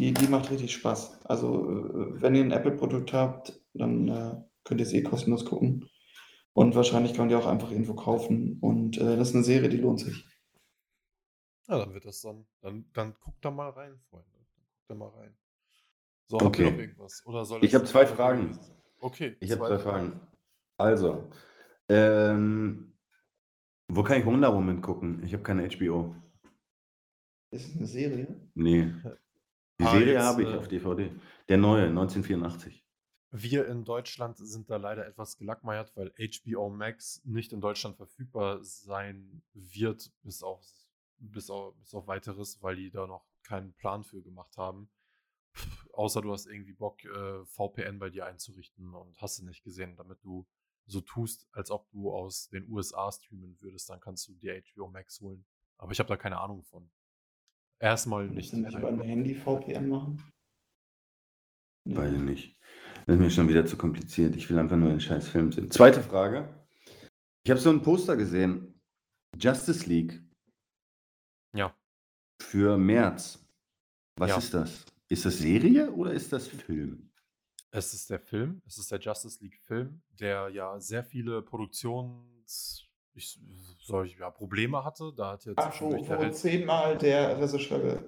Die, 0.00 0.12
die 0.12 0.28
macht 0.28 0.50
richtig 0.50 0.72
Spaß. 0.74 1.24
Also, 1.24 1.70
äh, 1.70 2.20
wenn 2.22 2.34
ihr 2.34 2.42
ein 2.44 2.52
Apple-Produkt 2.52 3.12
habt, 3.12 3.60
dann 3.72 4.08
äh, 4.08 4.42
könnt 4.64 4.80
ihr 4.80 4.86
es 4.86 4.92
eh 4.92 5.02
kostenlos 5.02 5.44
gucken. 5.44 5.88
Und 6.52 6.74
wahrscheinlich 6.74 7.12
kann 7.12 7.22
man 7.22 7.28
die 7.30 7.34
auch 7.34 7.46
einfach 7.46 7.70
irgendwo 7.70 7.94
kaufen. 7.94 8.58
Und 8.60 8.98
äh, 8.98 9.16
das 9.16 9.30
ist 9.30 9.34
eine 9.34 9.44
Serie, 9.44 9.68
die 9.68 9.78
lohnt 9.78 10.00
sich. 10.00 10.24
Ja, 11.68 11.78
dann 11.78 11.94
wird 11.94 12.04
das 12.04 12.20
dann. 12.20 12.46
Dann, 12.60 12.90
dann 12.92 13.14
guckt 13.20 13.44
da 13.44 13.50
mal 13.50 13.70
rein, 13.70 13.98
Freunde. 14.08 14.28
Dann 14.32 14.46
guckt 14.66 14.84
da 14.88 14.94
mal 14.94 15.08
rein. 15.08 15.36
So, 16.28 16.38
habt 16.44 16.58
ihr 16.58 16.64
Okay. 16.64 16.70
noch 16.72 16.78
irgendwas? 16.78 17.24
Oder 17.26 17.44
soll 17.44 17.64
Ich 17.64 17.74
habe 17.74 17.84
zwei 17.84 18.06
Fragen. 18.06 18.52
sein? 18.54 18.76
Okay. 19.00 19.36
Ich 19.40 19.50
habe 19.50 19.64
zwei 19.66 19.78
Fragen. 19.78 20.20
Also, 20.76 21.28
ähm, 21.88 22.92
wo 23.88 24.02
kann 24.02 24.20
ich 24.20 24.26
Wonder 24.26 24.54
Woman 24.54 24.80
gucken? 24.82 25.22
Ich 25.24 25.32
habe 25.32 25.42
keine 25.42 25.64
HBO. 25.64 26.14
Ist 27.50 27.68
es 27.68 27.76
eine 27.76 27.86
Serie? 27.86 28.26
Nee. 28.54 28.92
Die 29.80 29.84
Ah, 29.84 29.90
Serie 29.90 30.20
habe 30.22 30.42
ich 30.42 30.48
äh, 30.48 30.56
auf 30.58 30.68
DVD. 30.68 31.12
Der 31.48 31.56
neue, 31.58 31.90
1984. 31.90 32.84
Wir 33.30 33.66
in 33.68 33.84
Deutschland 33.84 34.36
sind 34.38 34.70
da 34.70 34.76
leider 34.76 35.06
etwas 35.06 35.36
gelackmeiert, 35.38 35.94
weil 35.96 36.12
HBO 36.18 36.68
Max 36.70 37.22
nicht 37.24 37.52
in 37.52 37.60
Deutschland 37.60 37.96
verfügbar 37.96 38.62
sein 38.64 39.42
wird, 39.54 40.10
bis 40.22 40.42
auf, 40.42 40.62
bis 41.18 41.50
auf, 41.50 41.74
bis 41.76 41.94
auf 41.94 42.06
weiteres, 42.06 42.62
weil 42.62 42.76
die 42.76 42.90
da 42.90 43.06
noch 43.06 43.26
keinen 43.42 43.72
Plan 43.74 44.02
für 44.04 44.22
gemacht 44.22 44.56
haben. 44.56 44.88
Außer 45.92 46.22
du 46.22 46.32
hast 46.32 46.46
irgendwie 46.46 46.72
Bock, 46.72 47.04
äh, 47.04 47.44
VPN 47.46 47.98
bei 47.98 48.10
dir 48.10 48.26
einzurichten 48.26 48.94
und 48.94 49.20
hast 49.20 49.38
du 49.40 49.44
nicht 49.44 49.64
gesehen, 49.64 49.96
damit 49.96 50.22
du 50.22 50.46
so 50.86 51.00
tust, 51.00 51.46
als 51.52 51.70
ob 51.70 51.90
du 51.90 52.10
aus 52.12 52.48
den 52.48 52.68
USA 52.70 53.10
streamen 53.12 53.56
würdest, 53.60 53.90
dann 53.90 54.00
kannst 54.00 54.26
du 54.28 54.34
dir 54.34 54.62
HBO 54.74 54.88
Max 54.88 55.20
holen. 55.20 55.44
Aber 55.76 55.92
ich 55.92 55.98
habe 55.98 56.08
da 56.08 56.16
keine 56.16 56.38
Ahnung 56.38 56.62
von. 56.64 56.90
Erstmal 57.80 58.28
Nicht, 58.28 58.52
nicht. 58.52 58.64
nicht 58.64 58.78
über 58.78 58.88
ein 58.88 59.00
Handy 59.00 59.34
VPN 59.34 59.88
machen? 59.88 60.22
Nee. 61.84 61.96
Weiß 61.96 62.12
ich 62.12 62.20
nicht. 62.20 62.58
Das 63.06 63.14
ist 63.16 63.20
mir 63.20 63.30
schon 63.30 63.48
wieder 63.48 63.64
zu 63.66 63.76
kompliziert. 63.76 64.34
Ich 64.36 64.48
will 64.50 64.58
einfach 64.58 64.76
nur 64.76 64.90
den 64.90 65.00
scheiß 65.00 65.28
Film 65.28 65.52
sehen. 65.52 65.70
Zweite 65.70 66.02
Frage. 66.02 66.48
Ich 67.44 67.50
habe 67.50 67.60
so 67.60 67.70
ein 67.70 67.82
Poster 67.82 68.16
gesehen. 68.16 68.80
Justice 69.36 69.86
League 69.88 70.20
Ja. 71.54 71.74
für 72.42 72.76
März. 72.76 73.46
Was 74.16 74.30
Ja. 74.30 74.38
ist 74.38 74.54
das? 74.54 74.84
Ist 75.08 75.24
das 75.24 75.38
Serie 75.38 75.90
oder 75.92 76.12
ist 76.12 76.32
das 76.32 76.46
Film? 76.48 77.10
Es 77.70 77.92
ist 77.92 78.08
der 78.10 78.20
Film, 78.20 78.62
es 78.66 78.78
ist 78.78 78.90
der 78.90 78.98
Justice 78.98 79.42
League 79.42 79.58
Film, 79.58 80.02
der 80.18 80.48
ja 80.48 80.78
sehr 80.80 81.04
viele 81.04 81.42
Produktions 81.42 82.84
ich, 83.14 83.38
soll 83.80 84.06
ich, 84.06 84.16
ja, 84.18 84.30
Probleme 84.30 84.84
hatte. 84.84 85.12
Da 85.16 85.32
hat 85.32 85.44
jetzt 85.44 85.58
Ach, 85.58 85.80
wo, 85.80 85.90
wo 85.90 86.30
zehnmal 86.30 86.96
der 86.96 87.36
Regisseur 87.40 88.00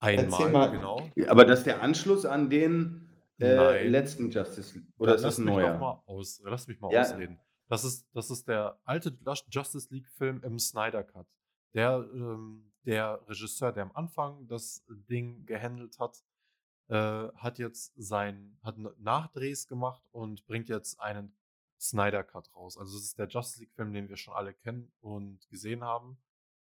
einmal, 0.00 0.68
erzähl 0.68 0.78
genau. 0.78 1.10
Aber 1.28 1.44
das 1.44 1.60
ist 1.60 1.66
der 1.66 1.82
Anschluss 1.82 2.24
an 2.24 2.48
den 2.48 3.08
äh, 3.40 3.86
letzten 3.88 4.30
Justice 4.30 4.78
League. 4.78 4.88
Oder 4.98 5.12
Dann 5.12 5.16
ist 5.16 5.22
das 5.24 5.32
lass 5.32 5.38
ein 5.38 5.44
mich 5.46 5.54
neuer? 5.54 5.72
Noch 5.72 5.80
mal 5.80 6.02
aus, 6.06 6.40
lass 6.44 6.66
mich 6.68 6.80
mal 6.80 6.92
Ja. 6.92 7.00
ausreden. 7.02 7.38
Das 7.68 7.84
ist, 7.84 8.06
das 8.14 8.30
ist 8.30 8.46
der 8.46 8.78
alte 8.84 9.18
Just- 9.26 9.46
Justice 9.52 9.88
League-Film 9.92 10.42
im 10.44 10.58
Snyder 10.58 11.02
Cut. 11.02 11.26
Der, 11.74 12.08
ähm, 12.14 12.72
der 12.86 13.20
Regisseur, 13.28 13.72
der 13.72 13.82
am 13.82 13.92
Anfang 13.92 14.46
das 14.46 14.84
Ding 14.88 15.44
gehandelt 15.44 15.98
hat, 15.98 16.24
äh, 16.88 17.28
hat 17.34 17.58
jetzt 17.58 17.92
sein, 17.96 18.56
hat 18.62 18.78
Nachdrehs 18.98 19.66
gemacht 19.66 20.02
und 20.12 20.46
bringt 20.46 20.68
jetzt 20.68 21.00
einen 21.00 21.36
Snyder 21.80 22.22
Cut 22.22 22.54
raus. 22.54 22.78
Also 22.78 22.96
es 22.96 23.04
ist 23.04 23.18
der 23.18 23.28
Justice 23.28 23.60
League-Film, 23.60 23.92
den 23.92 24.08
wir 24.08 24.16
schon 24.16 24.34
alle 24.34 24.54
kennen 24.54 24.92
und 25.00 25.48
gesehen 25.50 25.82
haben. 25.82 26.16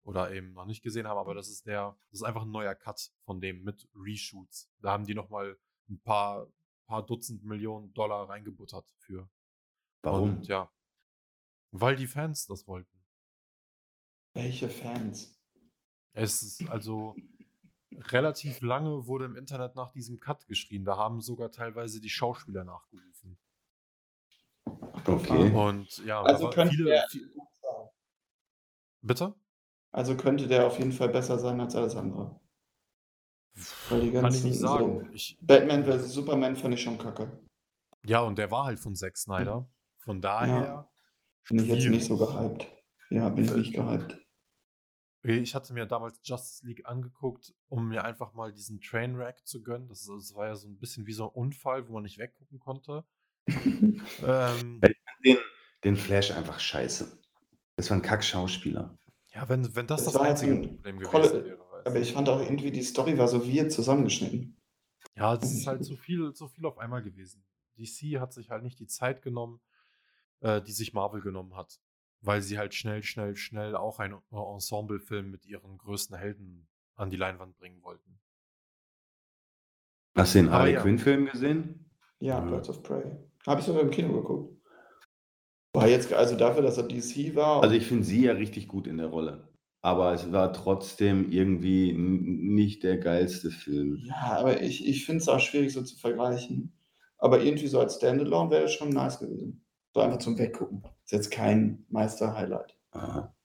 Oder 0.04 0.32
eben 0.32 0.54
noch 0.54 0.66
nicht 0.66 0.82
gesehen 0.82 1.08
haben, 1.08 1.20
aber 1.20 1.36
das 1.36 1.48
ist 1.48 1.68
der, 1.68 1.96
das 2.10 2.22
ist 2.22 2.24
einfach 2.24 2.42
ein 2.42 2.52
neuer 2.52 2.74
Cut 2.74 3.12
von 3.24 3.40
dem 3.40 3.64
mit 3.64 3.88
Reshoots. 3.96 4.70
Da 4.80 4.92
haben 4.92 5.06
die 5.06 5.14
nochmal 5.14 5.60
ein 5.90 6.00
paar, 6.00 6.48
paar 6.88 7.06
Dutzend 7.06 7.44
Millionen 7.44 7.94
Dollar 7.94 8.28
reingebuttert 8.28 8.86
für. 8.98 9.30
Warum? 10.02 10.38
Und 10.38 10.48
ja. 10.48 10.72
Weil 11.72 11.96
die 11.96 12.08
Fans 12.08 12.48
das 12.48 12.68
wollten. 12.68 12.98
Welche 14.34 14.70
Fans? 14.70 15.41
Es 16.14 16.42
ist 16.42 16.70
also 16.70 17.16
relativ 17.94 18.62
lange 18.62 19.06
wurde 19.08 19.26
im 19.26 19.36
Internet 19.36 19.76
nach 19.76 19.92
diesem 19.92 20.20
Cut 20.20 20.46
geschrien. 20.48 20.86
Da 20.86 20.98
haben 20.98 21.22
sogar 21.22 21.52
teilweise 21.52 22.02
die 22.02 22.10
Schauspieler 22.10 22.64
nachgerufen. 22.64 23.38
Okay. 25.06 25.52
Und 25.54 25.98
ja, 26.06 26.22
Also 26.22 26.50
könnte 26.50 26.76
viele, 26.76 26.90
der- 26.92 27.08
viel, 27.10 27.32
bitte? 29.02 29.34
Also 29.92 30.16
könnte 30.16 30.48
der 30.48 30.68
auf 30.68 30.78
jeden 30.78 30.92
Fall 30.92 31.10
besser 31.10 31.38
sein 31.40 31.60
als 31.60 31.76
alles 31.76 31.96
andere. 31.96 32.40
Weil 33.90 34.02
die 34.02 34.12
Kann 34.12 34.18
ich 34.18 34.22
ganzen 34.22 34.48
nicht 34.50 34.60
so 34.60 34.68
sagen. 34.68 35.10
Ich, 35.14 35.38
Batman 35.42 35.84
vs. 35.84 36.14
Superman 36.14 36.56
fand 36.56 36.74
ich 36.76 36.82
schon 36.82 36.98
kacke. 36.98 37.42
ja, 38.06 38.22
und 38.22 38.38
der 38.38 38.50
war 38.52 38.66
halt 38.66 38.80
von 38.80 38.96
Zack 38.96 39.18
Snyder. 39.18 39.68
Von 40.00 40.22
daher. 40.22 40.90
Bin 41.50 41.60
ich 41.60 41.68
jetzt 41.68 41.88
nicht 41.90 42.06
so 42.06 42.18
gehypt. 42.18 42.68
Ja, 43.10 43.28
bin 43.30 43.46
ich 43.46 43.52
nicht 43.54 43.74
gehypt. 43.74 44.21
Ich 45.24 45.54
hatte 45.54 45.74
mir 45.74 45.86
damals 45.86 46.20
Justice 46.24 46.66
League 46.66 46.86
angeguckt, 46.88 47.54
um 47.70 47.88
mir 47.90 48.04
einfach 48.04 48.34
mal 48.34 48.52
diesen 48.52 48.82
Trainwreck 48.82 49.46
zu 49.46 49.62
gönnen. 49.62 49.88
Das, 49.88 50.06
das 50.08 50.34
war 50.34 50.48
ja 50.48 50.56
so 50.56 50.68
ein 50.68 50.78
bisschen 50.80 51.06
wie 51.06 51.14
so 51.14 51.26
ein 51.26 51.34
Unfall, 51.34 51.88
wo 51.88 51.94
man 51.94 52.04
nicht 52.04 52.18
weggucken 52.18 52.60
konnte. 52.60 53.06
ähm, 53.48 54.82
Den, 55.24 55.38
den 55.84 55.96
Flash 55.96 56.32
einfach 56.32 56.60
scheiße. 56.60 57.20
Das 57.76 57.90
war 57.90 57.98
ein 57.98 58.02
Kack-Schauspieler. 58.02 58.98
ja, 59.34 59.48
wenn, 59.50 59.76
wenn 59.76 59.88
das 59.88 60.06
Das 60.06 60.14
das, 60.14 60.22
halt 60.22 60.32
einzige 60.32 60.54
ein 60.54 60.62
Problem 60.62 60.98
gewesen 61.00 61.12
Kolle- 61.12 61.46
wäre. 61.46 61.62
Aber 61.86 61.96
ich 62.00 62.14
fand 62.14 62.30
auch 62.30 62.40
irgendwie, 62.40 62.72
die 62.72 62.84
Story 62.84 63.18
war 63.18 63.28
so 63.28 63.48
weird 63.48 63.72
zusammengeschnitten. 63.72 64.56
Ja, 65.16 65.34
es 65.36 65.52
ist 65.52 65.66
halt 65.68 65.84
so 65.84 65.96
viel, 65.96 66.32
so 66.36 66.48
viel 66.48 66.66
auf 66.68 66.78
einmal 66.78 67.02
gewesen. 67.02 67.44
DC 67.78 68.20
hat 68.20 68.34
sich 68.34 68.52
halt 68.52 68.62
nicht 68.64 68.80
die 68.80 68.86
Zeit 68.88 69.24
genommen, 69.24 69.62
äh, 70.42 70.62
die 70.62 70.74
sich 70.74 70.94
Marvel 70.94 71.22
genommen 71.22 71.56
hat. 71.56 71.80
Weil 72.22 72.42
sie 72.42 72.58
halt 72.60 72.74
schnell, 72.76 73.04
schnell, 73.04 73.36
schnell 73.36 73.76
auch 73.76 74.00
einen 74.00 74.14
äh, 74.32 74.36
Ensemble-Film 74.36 75.32
mit 75.32 75.46
ihren 75.46 75.78
größten 75.78 76.16
Helden 76.16 76.68
an 76.96 77.10
die 77.10 77.18
Leinwand 77.18 77.58
bringen 77.58 77.82
wollten. 77.82 78.20
Hast 80.16 80.36
du 80.36 80.40
den 80.40 80.52
Harley 80.52 80.74
ja. 80.74 80.82
Quinn-Film 80.82 81.26
gesehen? 81.28 81.90
Ja, 82.20 82.40
Mhm. 82.42 82.50
Birds 82.52 82.70
of 82.70 82.84
Prey. 82.84 83.04
Habe 83.48 83.60
ich 83.62 83.66
sogar 83.66 83.82
im 83.82 83.90
Kino 83.90 84.14
geguckt. 84.14 84.56
War 85.74 85.88
jetzt, 85.88 86.12
also 86.14 86.36
dafür, 86.36 86.62
dass 86.62 86.78
er 86.78 86.84
DC 86.88 87.34
war. 87.34 87.64
Also 87.64 87.76
ich 87.76 87.88
finde 87.88 88.04
sie 88.04 88.26
ja 88.26 88.34
richtig 88.34 88.68
gut 88.68 88.88
in 88.88 88.98
der 88.98 89.08
Rolle. 89.08 89.48
Aber 89.82 90.14
es 90.14 90.32
war 90.32 90.54
trotzdem 90.54 91.32
irgendwie 91.32 91.94
nicht 91.94 92.84
der 92.84 92.98
geilste 92.98 93.50
Film. 93.50 93.98
ja, 94.04 94.38
aber 94.38 94.62
ich, 94.62 94.86
ich 94.88 95.06
finde 95.06 95.22
es 95.22 95.28
auch 95.30 95.40
schwierig 95.40 95.74
so 95.74 95.82
zu 95.82 95.98
vergleichen. 95.98 96.78
Aber 97.18 97.42
irgendwie 97.42 97.68
so 97.68 97.80
als 97.80 97.96
Standalone 97.96 98.52
wäre 98.52 98.66
es 98.66 98.74
schon 98.74 98.90
nice 98.90 99.18
gewesen. 99.20 99.66
So 99.94 100.02
einfach 100.02 100.20
zum 100.20 100.38
Weggucken. 100.38 100.84
Ist 101.12 101.26
jetzt 101.26 101.32
kein 101.32 101.86
Meister-Highlight. 101.90 102.80
Aha. 102.92 103.36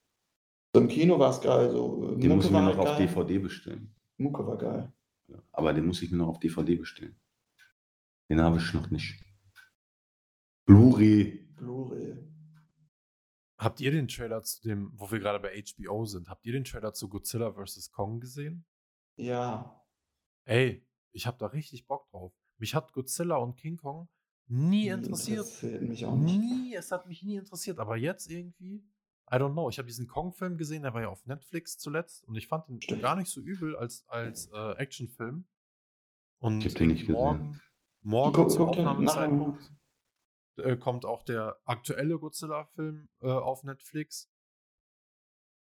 So 0.73 0.81
im 0.81 0.87
Kino 0.87 1.19
war 1.19 1.31
es 1.31 1.41
geil. 1.41 1.73
So, 1.73 2.15
Den 2.15 2.37
muss 2.37 2.45
ich 2.45 2.53
mir 2.53 2.63
noch 2.63 2.79
auf 2.79 2.85
geil. 2.85 3.09
DVD 3.09 3.39
bestellen. 3.41 3.93
Mucke 4.19 4.47
war 4.47 4.57
geil. 4.57 4.93
Ja, 5.27 5.43
Aber 5.51 5.73
den 5.73 5.85
muss 5.85 6.01
ich 6.01 6.13
mir 6.13 6.19
noch 6.19 6.29
auf 6.29 6.39
DVD 6.39 6.77
bestellen. 6.77 7.21
Den 8.31 8.41
habe 8.41 8.59
ich 8.59 8.73
noch 8.73 8.89
nicht. 8.91 9.21
Blu-ray. 10.67 11.49
Blu-ray. 11.57 12.17
Habt 13.59 13.81
ihr 13.81 13.91
den 13.91 14.07
Trailer 14.07 14.45
zu 14.45 14.63
dem, 14.63 14.93
wo 14.95 15.11
wir 15.11 15.19
gerade 15.19 15.41
bei 15.41 15.61
HBO 15.61 16.05
sind, 16.05 16.29
habt 16.29 16.47
ihr 16.47 16.53
den 16.53 16.63
Trailer 16.63 16.93
zu 16.95 17.09
Godzilla 17.09 17.53
vs. 17.53 17.91
Kong 17.91 18.21
gesehen? 18.21 18.65
Ja. 19.17 19.85
Ey, 20.45 20.87
ich 21.11 21.27
hab 21.27 21.41
da 21.41 21.47
richtig 21.47 21.89
Bock 21.89 22.09
drauf. 22.11 22.33
Mich 22.59 22.77
hat 22.77 22.93
Godzilla 22.93 23.39
und 23.39 23.57
King 23.57 23.77
Kong 23.77 24.09
nie 24.49 24.89
interessiert. 24.89 25.41
Interessiert 25.47 25.83
mich 25.83 26.07
auch 26.07 26.17
nicht. 26.17 26.39
Nie, 26.39 26.75
es 26.75 26.91
hat 26.93 27.07
mich 27.07 27.23
nie 27.23 27.37
interessiert. 27.37 27.79
Aber 27.79 27.97
jetzt 27.97 28.31
irgendwie, 28.31 28.77
I 29.31 29.35
don't 29.37 29.53
know. 29.53 29.69
Ich 29.69 29.79
habe 29.79 29.87
diesen 29.87 30.07
Kong-Film 30.07 30.57
gesehen, 30.57 30.83
der 30.83 30.95
war 30.95 31.03
ja 31.03 31.09
auf 31.09 31.25
Netflix 31.27 31.79
zuletzt 31.79 32.25
und 32.25 32.37
ich 32.37 32.47
fand 32.49 32.69
den 32.69 32.81
Stimmt. 32.83 33.03
gar 33.03 33.17
nicht 33.17 33.31
so 33.31 33.41
übel 33.41 33.77
als, 33.77 34.05
als 34.09 34.51
äh, 34.53 34.73
Actionfilm. 34.77 35.47
Und 36.39 36.65
Ich 36.65 36.73
hab 36.73 36.79
den 36.79 36.89
nicht 36.89 37.01
gesehen. 37.07 37.15
morgen, 37.15 37.61
morgen 38.03 38.33
Guck- 38.35 38.51
zum 38.51 38.69
Aufnahmezeitpunkt 38.69 39.73
äh, 40.59 40.77
kommt 40.77 41.05
auch 41.05 41.23
der 41.25 41.59
aktuelle 41.65 42.19
Godzilla-Film 42.19 43.09
äh, 43.23 43.27
auf 43.31 43.65
Netflix. 43.65 44.31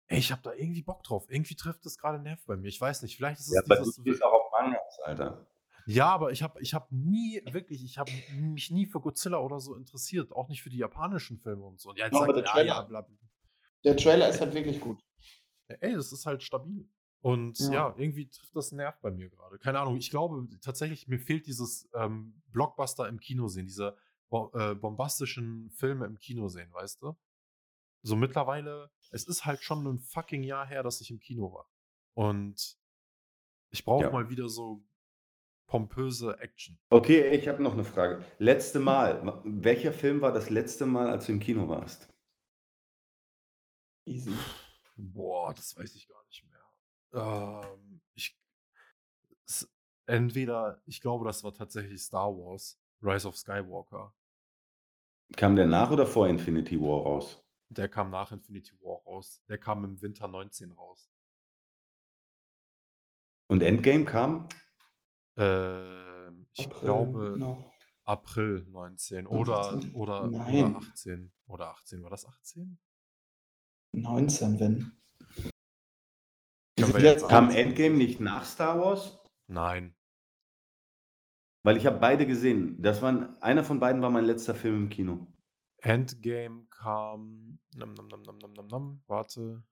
Ey, 0.08 0.18
ich 0.18 0.32
habe 0.32 0.42
da 0.42 0.52
irgendwie 0.52 0.82
Bock 0.82 1.02
drauf. 1.04 1.26
Irgendwie 1.28 1.54
trifft 1.54 1.84
das 1.86 1.96
gerade 1.96 2.18
Nerv 2.20 2.44
bei 2.44 2.56
mir. 2.56 2.68
Ich 2.68 2.80
weiß 2.80 3.02
nicht, 3.02 3.16
vielleicht 3.16 3.40
ist 3.40 3.48
es 3.48 3.54
Ja, 3.54 3.62
aber 3.64 3.76
du 3.76 3.82
dieses 3.82 4.00
stehst 4.00 4.24
auch 4.24 4.32
auf 4.32 4.52
Mangas, 4.52 4.98
Alter. 5.04 5.46
Ja, 5.90 6.06
aber 6.08 6.30
ich 6.32 6.42
habe 6.42 6.60
ich 6.60 6.74
hab 6.74 6.90
nie, 6.92 7.40
wirklich, 7.50 7.84
ich 7.84 7.98
habe 7.98 8.10
mich 8.32 8.70
nie 8.70 8.86
für 8.86 9.00
Godzilla 9.00 9.38
oder 9.38 9.60
so 9.60 9.74
interessiert. 9.74 10.32
Auch 10.32 10.48
nicht 10.48 10.62
für 10.62 10.70
die 10.70 10.78
japanischen 10.78 11.38
Filme 11.38 11.64
und 11.64 11.80
so. 11.80 11.90
Und 11.90 11.98
ja, 11.98 12.04
jetzt 12.06 12.14
Ja, 12.14 12.20
sagt 12.20 12.30
aber 12.32 12.42
der 12.42 12.44
ja, 12.44 12.62
ja, 12.62 12.74
Trailer- 12.74 12.88
bla, 12.88 13.00
bla. 13.02 13.16
Der 13.84 13.96
Trailer 13.96 14.28
ist 14.28 14.40
halt 14.40 14.54
wirklich 14.54 14.80
gut. 14.80 15.02
Ey, 15.68 15.94
das 15.94 16.12
ist 16.12 16.26
halt 16.26 16.42
stabil. 16.42 16.88
Und 17.22 17.58
Ja. 17.58 17.72
ja, 17.72 17.94
irgendwie 17.98 18.28
trifft 18.28 18.54
das 18.56 18.72
einen 18.72 18.78
Nerv 18.78 18.98
bei 19.00 19.10
mir 19.10 19.28
gerade. 19.30 19.58
Keine 19.58 19.78
Ahnung, 19.80 19.96
ich 19.96 20.10
glaube 20.10 20.48
tatsächlich, 20.62 21.06
mir 21.08 21.18
fehlt 21.18 21.46
dieses 21.46 21.88
ähm, 21.94 22.42
Blockbuster 22.48 23.08
im 23.08 23.20
Kino 23.20 23.46
sehen, 23.48 23.66
diese 23.66 23.96
bo 24.30 24.50
äh, 24.54 24.74
bombastischen 24.74 25.70
Filme 25.70 26.06
im 26.06 26.18
Kino 26.18 26.48
sehen, 26.48 26.72
weißt 26.72 27.02
du? 27.02 27.16
So 28.02 28.16
mittlerweile, 28.16 28.90
es 29.10 29.24
ist 29.24 29.44
halt 29.44 29.62
schon 29.62 29.86
ein 29.86 29.98
fucking 29.98 30.42
Jahr 30.42 30.66
her, 30.66 30.82
dass 30.82 31.00
ich 31.02 31.10
im 31.10 31.18
Kino 31.20 31.52
war. 31.52 31.68
Und 32.14 32.78
ich 33.70 33.84
brauche 33.84 34.04
Ja. 34.04 34.10
mal 34.10 34.30
wieder 34.30 34.48
so 34.48 34.82
pompöse 35.70 36.36
Action. 36.40 36.76
Okay, 36.90 37.30
ich 37.30 37.46
habe 37.46 37.62
noch 37.62 37.74
eine 37.74 37.84
Frage. 37.84 38.24
Letzte 38.38 38.80
Mal, 38.80 39.40
welcher 39.44 39.92
Film 39.92 40.20
war 40.20 40.32
das 40.32 40.50
letzte 40.50 40.84
Mal, 40.84 41.08
als 41.08 41.26
du 41.26 41.32
im 41.32 41.38
Kino 41.38 41.68
warst? 41.68 42.12
Easy. 44.04 44.32
Boah, 44.96 45.54
das 45.54 45.76
weiß 45.76 45.94
ich 45.94 46.08
gar 46.08 46.22
nicht 46.26 46.44
mehr. 46.44 47.72
Ähm, 47.72 48.00
ich, 48.14 48.36
es, 49.46 49.72
entweder, 50.06 50.82
ich 50.86 51.00
glaube, 51.00 51.24
das 51.24 51.44
war 51.44 51.54
tatsächlich 51.54 52.02
Star 52.02 52.36
Wars, 52.36 52.76
Rise 53.00 53.28
of 53.28 53.36
Skywalker. 53.36 54.12
Kam 55.36 55.54
der 55.54 55.66
nach 55.66 55.92
oder 55.92 56.04
vor 56.04 56.26
Infinity 56.26 56.80
War 56.80 57.04
raus? 57.04 57.44
Der 57.68 57.88
kam 57.88 58.10
nach 58.10 58.32
Infinity 58.32 58.72
War 58.80 59.04
raus. 59.04 59.40
Der 59.48 59.58
kam 59.58 59.84
im 59.84 60.02
Winter 60.02 60.26
19 60.26 60.72
raus. 60.72 61.12
Und 63.46 63.62
Endgame 63.62 64.04
kam? 64.04 64.48
Ähm, 65.36 66.46
ich 66.52 66.66
April 66.66 66.80
glaube 66.80 67.38
noch. 67.38 67.72
April 68.04 68.66
19 68.68 69.26
oder, 69.26 69.72
19? 69.72 69.94
oder, 69.94 70.24
oder 70.24 70.38
Nein. 70.38 70.76
18. 70.76 71.32
Oder 71.46 71.70
18, 71.70 72.02
war 72.02 72.10
das 72.10 72.26
18? 72.26 72.78
19, 73.92 74.60
wenn. 74.60 74.92
Jetzt 76.76 77.28
Kam 77.28 77.48
18. 77.48 77.66
Endgame 77.66 77.96
nicht 77.96 78.20
nach 78.20 78.44
Star 78.44 78.80
Wars? 78.80 79.18
Nein. 79.46 79.94
Weil 81.62 81.76
ich 81.76 81.86
habe 81.86 81.98
beide 81.98 82.26
gesehen. 82.26 82.80
Das 82.80 83.02
waren, 83.02 83.36
einer 83.42 83.64
von 83.64 83.80
beiden 83.80 84.00
war 84.00 84.10
mein 84.10 84.24
letzter 84.24 84.54
Film 84.54 84.84
im 84.84 84.88
Kino. 84.88 85.26
Endgame 85.78 86.66
kam. 86.70 87.58
Nam, 87.74 87.94
nam, 87.94 88.08
nam, 88.08 88.22
nam, 88.22 88.52
nam, 88.52 88.66
nam, 88.66 89.02
warte. 89.06 89.62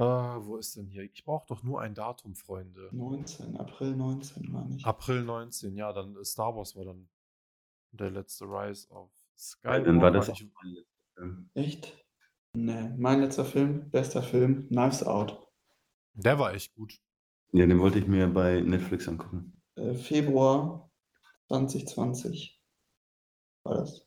Äh, 0.00 0.02
wo 0.46 0.56
ist 0.56 0.76
denn 0.76 0.86
hier? 0.86 1.02
Ich 1.02 1.24
brauche 1.24 1.46
doch 1.46 1.62
nur 1.62 1.82
ein 1.82 1.94
Datum, 1.94 2.34
Freunde. 2.34 2.88
19, 2.90 3.58
April 3.58 3.94
19, 3.94 4.50
meine 4.50 4.76
ich. 4.76 4.86
April 4.86 5.22
19, 5.22 5.76
ja, 5.76 5.92
dann 5.92 6.16
äh, 6.16 6.24
Star 6.24 6.56
Wars 6.56 6.74
war 6.74 6.86
dann 6.86 7.10
der 7.92 8.10
letzte 8.10 8.46
Rise 8.46 8.88
of 8.90 9.10
Skywalker. 9.36 9.84
dann 9.84 10.00
war 10.00 10.10
das 10.10 10.30
auch 10.30 10.34
Ich, 10.40 10.46
mein 10.54 10.72
letzter 10.72 11.12
Film. 11.16 11.50
Echt? 11.52 12.06
Nee, 12.54 12.88
mein 12.96 13.20
letzter 13.20 13.44
Film, 13.44 13.90
bester 13.90 14.22
Film, 14.22 14.68
Knives 14.68 15.02
Out. 15.02 15.46
der 16.14 16.38
war 16.38 16.54
echt 16.54 16.74
gut. 16.74 16.98
Ja, 17.52 17.66
den 17.66 17.78
wollte 17.78 17.98
ich 17.98 18.06
mir 18.06 18.26
bei 18.26 18.60
Netflix 18.62 19.06
angucken. 19.06 19.60
Äh, 19.74 19.92
Februar 19.92 20.90
2020 21.48 22.58
war 23.64 23.74
das. 23.74 24.06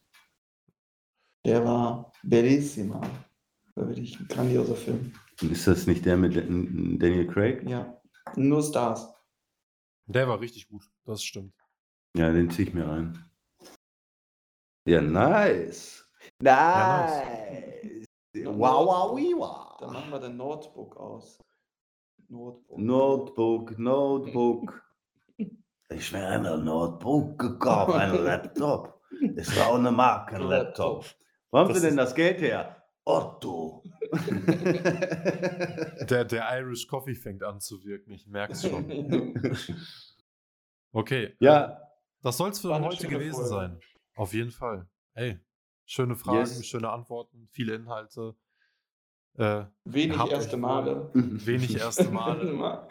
Der 1.45 1.63
war 1.63 2.11
bellissima. 2.23 2.99
War 3.75 3.87
wirklich 3.87 4.19
ein 4.19 4.27
grandioser 4.27 4.75
Film. 4.75 5.13
Und 5.43 5.51
ist 5.51 5.67
das 5.67 5.87
nicht 5.87 6.05
der 6.05 6.15
mit 6.15 6.35
Dan- 6.37 6.97
Daniel 6.99 7.27
Craig? 7.27 7.67
Ja, 7.69 8.01
nur 8.35 8.63
Stars. 8.63 9.13
Der 10.05 10.27
war 10.27 10.39
richtig 10.39 10.67
gut, 10.69 10.89
das 11.05 11.21
stimmt. 11.23 11.53
Ja, 12.15 12.31
den 12.31 12.49
ziehe 12.49 12.67
ich 12.69 12.73
mir 12.73 12.87
rein. 12.87 13.17
Ja, 14.85 15.01
nice. 15.01 16.07
nice. 16.41 18.05
Wow, 18.35 18.85
wow, 18.87 19.17
wee, 19.17 19.31
Dann 19.31 19.39
wow. 19.39 19.91
machen 19.91 20.11
wir 20.11 20.19
den 20.19 20.37
Notebook 20.37 20.95
aus. 20.97 21.39
Notebook. 22.29 22.77
Notebook, 22.79 23.77
Notebook. 23.79 24.83
Ich 25.89 26.11
mir 26.11 26.27
ein 26.27 26.41
Notebook 26.63 27.37
gekauft, 27.37 27.95
ein 27.95 28.23
Laptop. 28.23 29.01
Es 29.35 29.55
war 29.57 29.73
ohne 29.73 29.91
Markenlaptop. 29.91 31.05
Wo 31.51 31.59
haben 31.59 31.69
Das 31.69 31.81
Sie 31.81 31.87
denn 31.87 31.97
das 31.97 32.15
Geld 32.15 32.41
her? 32.41 32.82
Otto. 33.05 33.83
Der, 36.09 36.25
der 36.25 36.59
Irish 36.59 36.87
Coffee 36.87 37.15
fängt 37.15 37.43
an 37.43 37.59
zu 37.59 37.83
wirken, 37.83 38.11
ich 38.11 38.27
merke 38.27 38.53
es 38.53 38.67
schon. 38.67 38.89
Okay, 40.95 41.23
äh, 41.25 41.35
ja, 41.39 41.81
das 42.21 42.37
soll 42.37 42.51
es 42.51 42.59
für 42.59 42.79
heute 42.79 43.07
gewesen 43.07 43.33
Folge. 43.33 43.49
sein. 43.49 43.79
Auf 44.15 44.31
jeden 44.33 44.51
Fall. 44.51 44.87
Ey, 45.15 45.39
schöne 45.87 46.15
Fragen, 46.15 46.37
Yes. 46.37 46.63
schöne 46.67 46.91
Antworten, 46.91 47.47
viele 47.49 47.73
Inhalte. 47.73 48.35
Äh, 49.39 49.65
Wenig 49.85 50.19
erste. 50.29 50.55
Male. 50.57 51.09
wenig 51.15 51.75
erste 51.75 52.09
Male. 52.11 52.87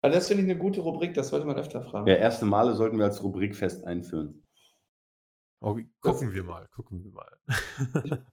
Aber 0.00 0.14
das 0.14 0.28
finde 0.28 0.44
ich 0.44 0.50
eine 0.50 0.58
gute 0.58 0.80
Rubrik, 0.80 1.12
das 1.12 1.28
sollte 1.28 1.46
man 1.46 1.56
öfter 1.56 1.82
fragen. 1.82 2.06
ja, 2.06 2.14
erste 2.14 2.46
Male 2.46 2.74
sollten 2.74 2.96
wir 2.96 3.04
als 3.04 3.22
Rubrik 3.22 3.54
fest 3.54 3.84
einführen. 3.84 4.42
Okay, 5.60 5.86
gucken 6.00 6.32
wir 6.32 6.44
mal, 6.44 6.66
gucken 6.68 7.04
wir 7.04 7.12
mal. 7.12 8.26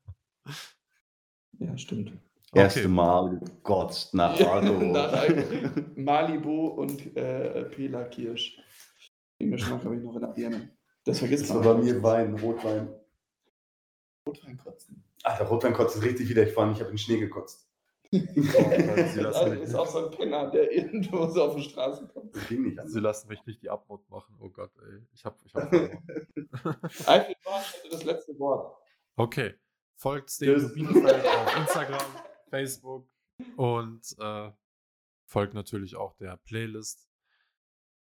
Ja, 1.60 1.78
stimmt. 1.78 2.14
Erste 2.54 2.82
Okay. 2.82 2.88
Mal 2.90 3.40
gekotzt 3.40 4.14
nach 4.14 4.40
Alkohol. 4.40 4.88
nach 4.92 5.14
Alkohol. 5.14 5.86
Malibu 5.96 6.68
und 6.68 7.16
äh, 7.16 7.64
Pela 7.66 8.04
Kirsch. 8.06 8.60
Den 9.40 9.52
Geschmack 9.52 9.84
habe 9.84 9.96
ich 9.96 10.04
noch 10.04 10.16
in 10.16 10.22
der 10.22 10.28
Birne. 10.28 10.70
Das 11.06 11.20
vergisst 11.20 11.44
Das 11.46 11.56
man. 11.56 11.66
war 11.66 11.76
bei 11.76 11.84
mir 11.84 12.02
Wein, 12.04 12.36
Rotwein. 12.40 12.94
Rotwein 14.28 14.58
kotzen. 14.58 15.04
Alter, 15.24 15.46
Rotwein 15.46 15.74
kotzt 15.74 15.98
ist 15.98 16.04
richtig 16.04 16.30
widerfahren. 16.30 16.72
Ich 16.74 16.80
habe 16.80 16.92
in 16.92 16.98
Schnee 16.98 17.18
gekotzt. 17.20 17.68
Sie 18.12 18.20
lassen 18.20 19.26
also, 19.26 19.50
mich 19.50 19.62
ist 19.62 19.70
nicht. 19.70 19.76
auch 19.76 19.88
so 19.88 20.06
ein 20.06 20.12
Penner, 20.12 20.52
der 20.52 20.72
irgendwo 20.72 21.26
so 21.28 21.46
auf 21.46 21.56
die 21.56 21.64
Straße 21.64 22.08
kommt. 22.10 22.36
Das 22.36 22.48
ging 22.48 22.62
nicht 22.64 22.80
Sie 22.86 23.00
lassen 23.00 23.28
mich 23.28 23.44
nicht 23.46 23.62
die 23.64 23.70
Abmod 23.72 24.08
machen. 24.10 24.36
Oh 24.40 24.50
Gott, 24.50 24.72
ey. 24.88 25.00
Ich 25.14 25.26
hab, 25.26 25.36
ich 25.44 25.56
hab. 25.56 25.64
Alfred 27.08 27.38
Dorsch 27.44 27.74
hatte 27.74 27.90
das 27.90 28.04
letzte 28.04 28.38
Wort. 28.38 28.78
Okay. 29.16 29.56
Folgt 29.96 30.30
Tschüss. 30.38 30.74
Bielefeld 30.74 31.26
auf 31.26 31.58
Instagram, 31.58 32.06
Facebook 32.50 33.10
und 33.58 34.16
äh, 34.20 34.52
folgt 35.26 35.54
natürlich 35.54 35.96
auch 35.96 36.14
der 36.16 36.38
Playlist. 36.38 37.10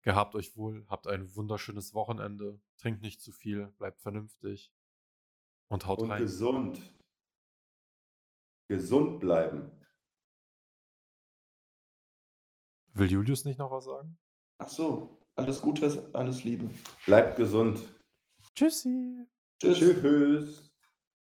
Gehabt 0.01 0.33
euch 0.35 0.55
wohl, 0.55 0.85
habt 0.87 1.07
ein 1.07 1.35
wunderschönes 1.35 1.93
Wochenende, 1.93 2.59
trinkt 2.77 3.01
nicht 3.01 3.21
zu 3.21 3.31
viel, 3.33 3.67
bleibt 3.77 4.01
vernünftig 4.01 4.71
und 5.67 5.85
haut 5.85 5.99
Und 5.99 6.11
rein. 6.11 6.21
gesund. 6.21 6.79
Gesund 8.69 9.19
bleiben. 9.19 9.71
Will 12.93 13.11
Julius 13.11 13.45
nicht 13.45 13.59
noch 13.59 13.71
was 13.71 13.85
sagen? 13.85 14.17
Ach 14.59 14.69
so, 14.69 15.19
alles 15.35 15.61
Gute, 15.61 16.09
alles 16.13 16.43
Liebe. 16.43 16.69
Bleibt 17.05 17.35
gesund. 17.37 17.81
Tschüssi. 18.55 19.25
Tschüss. 19.61 19.79
Tschüss. 19.79 20.68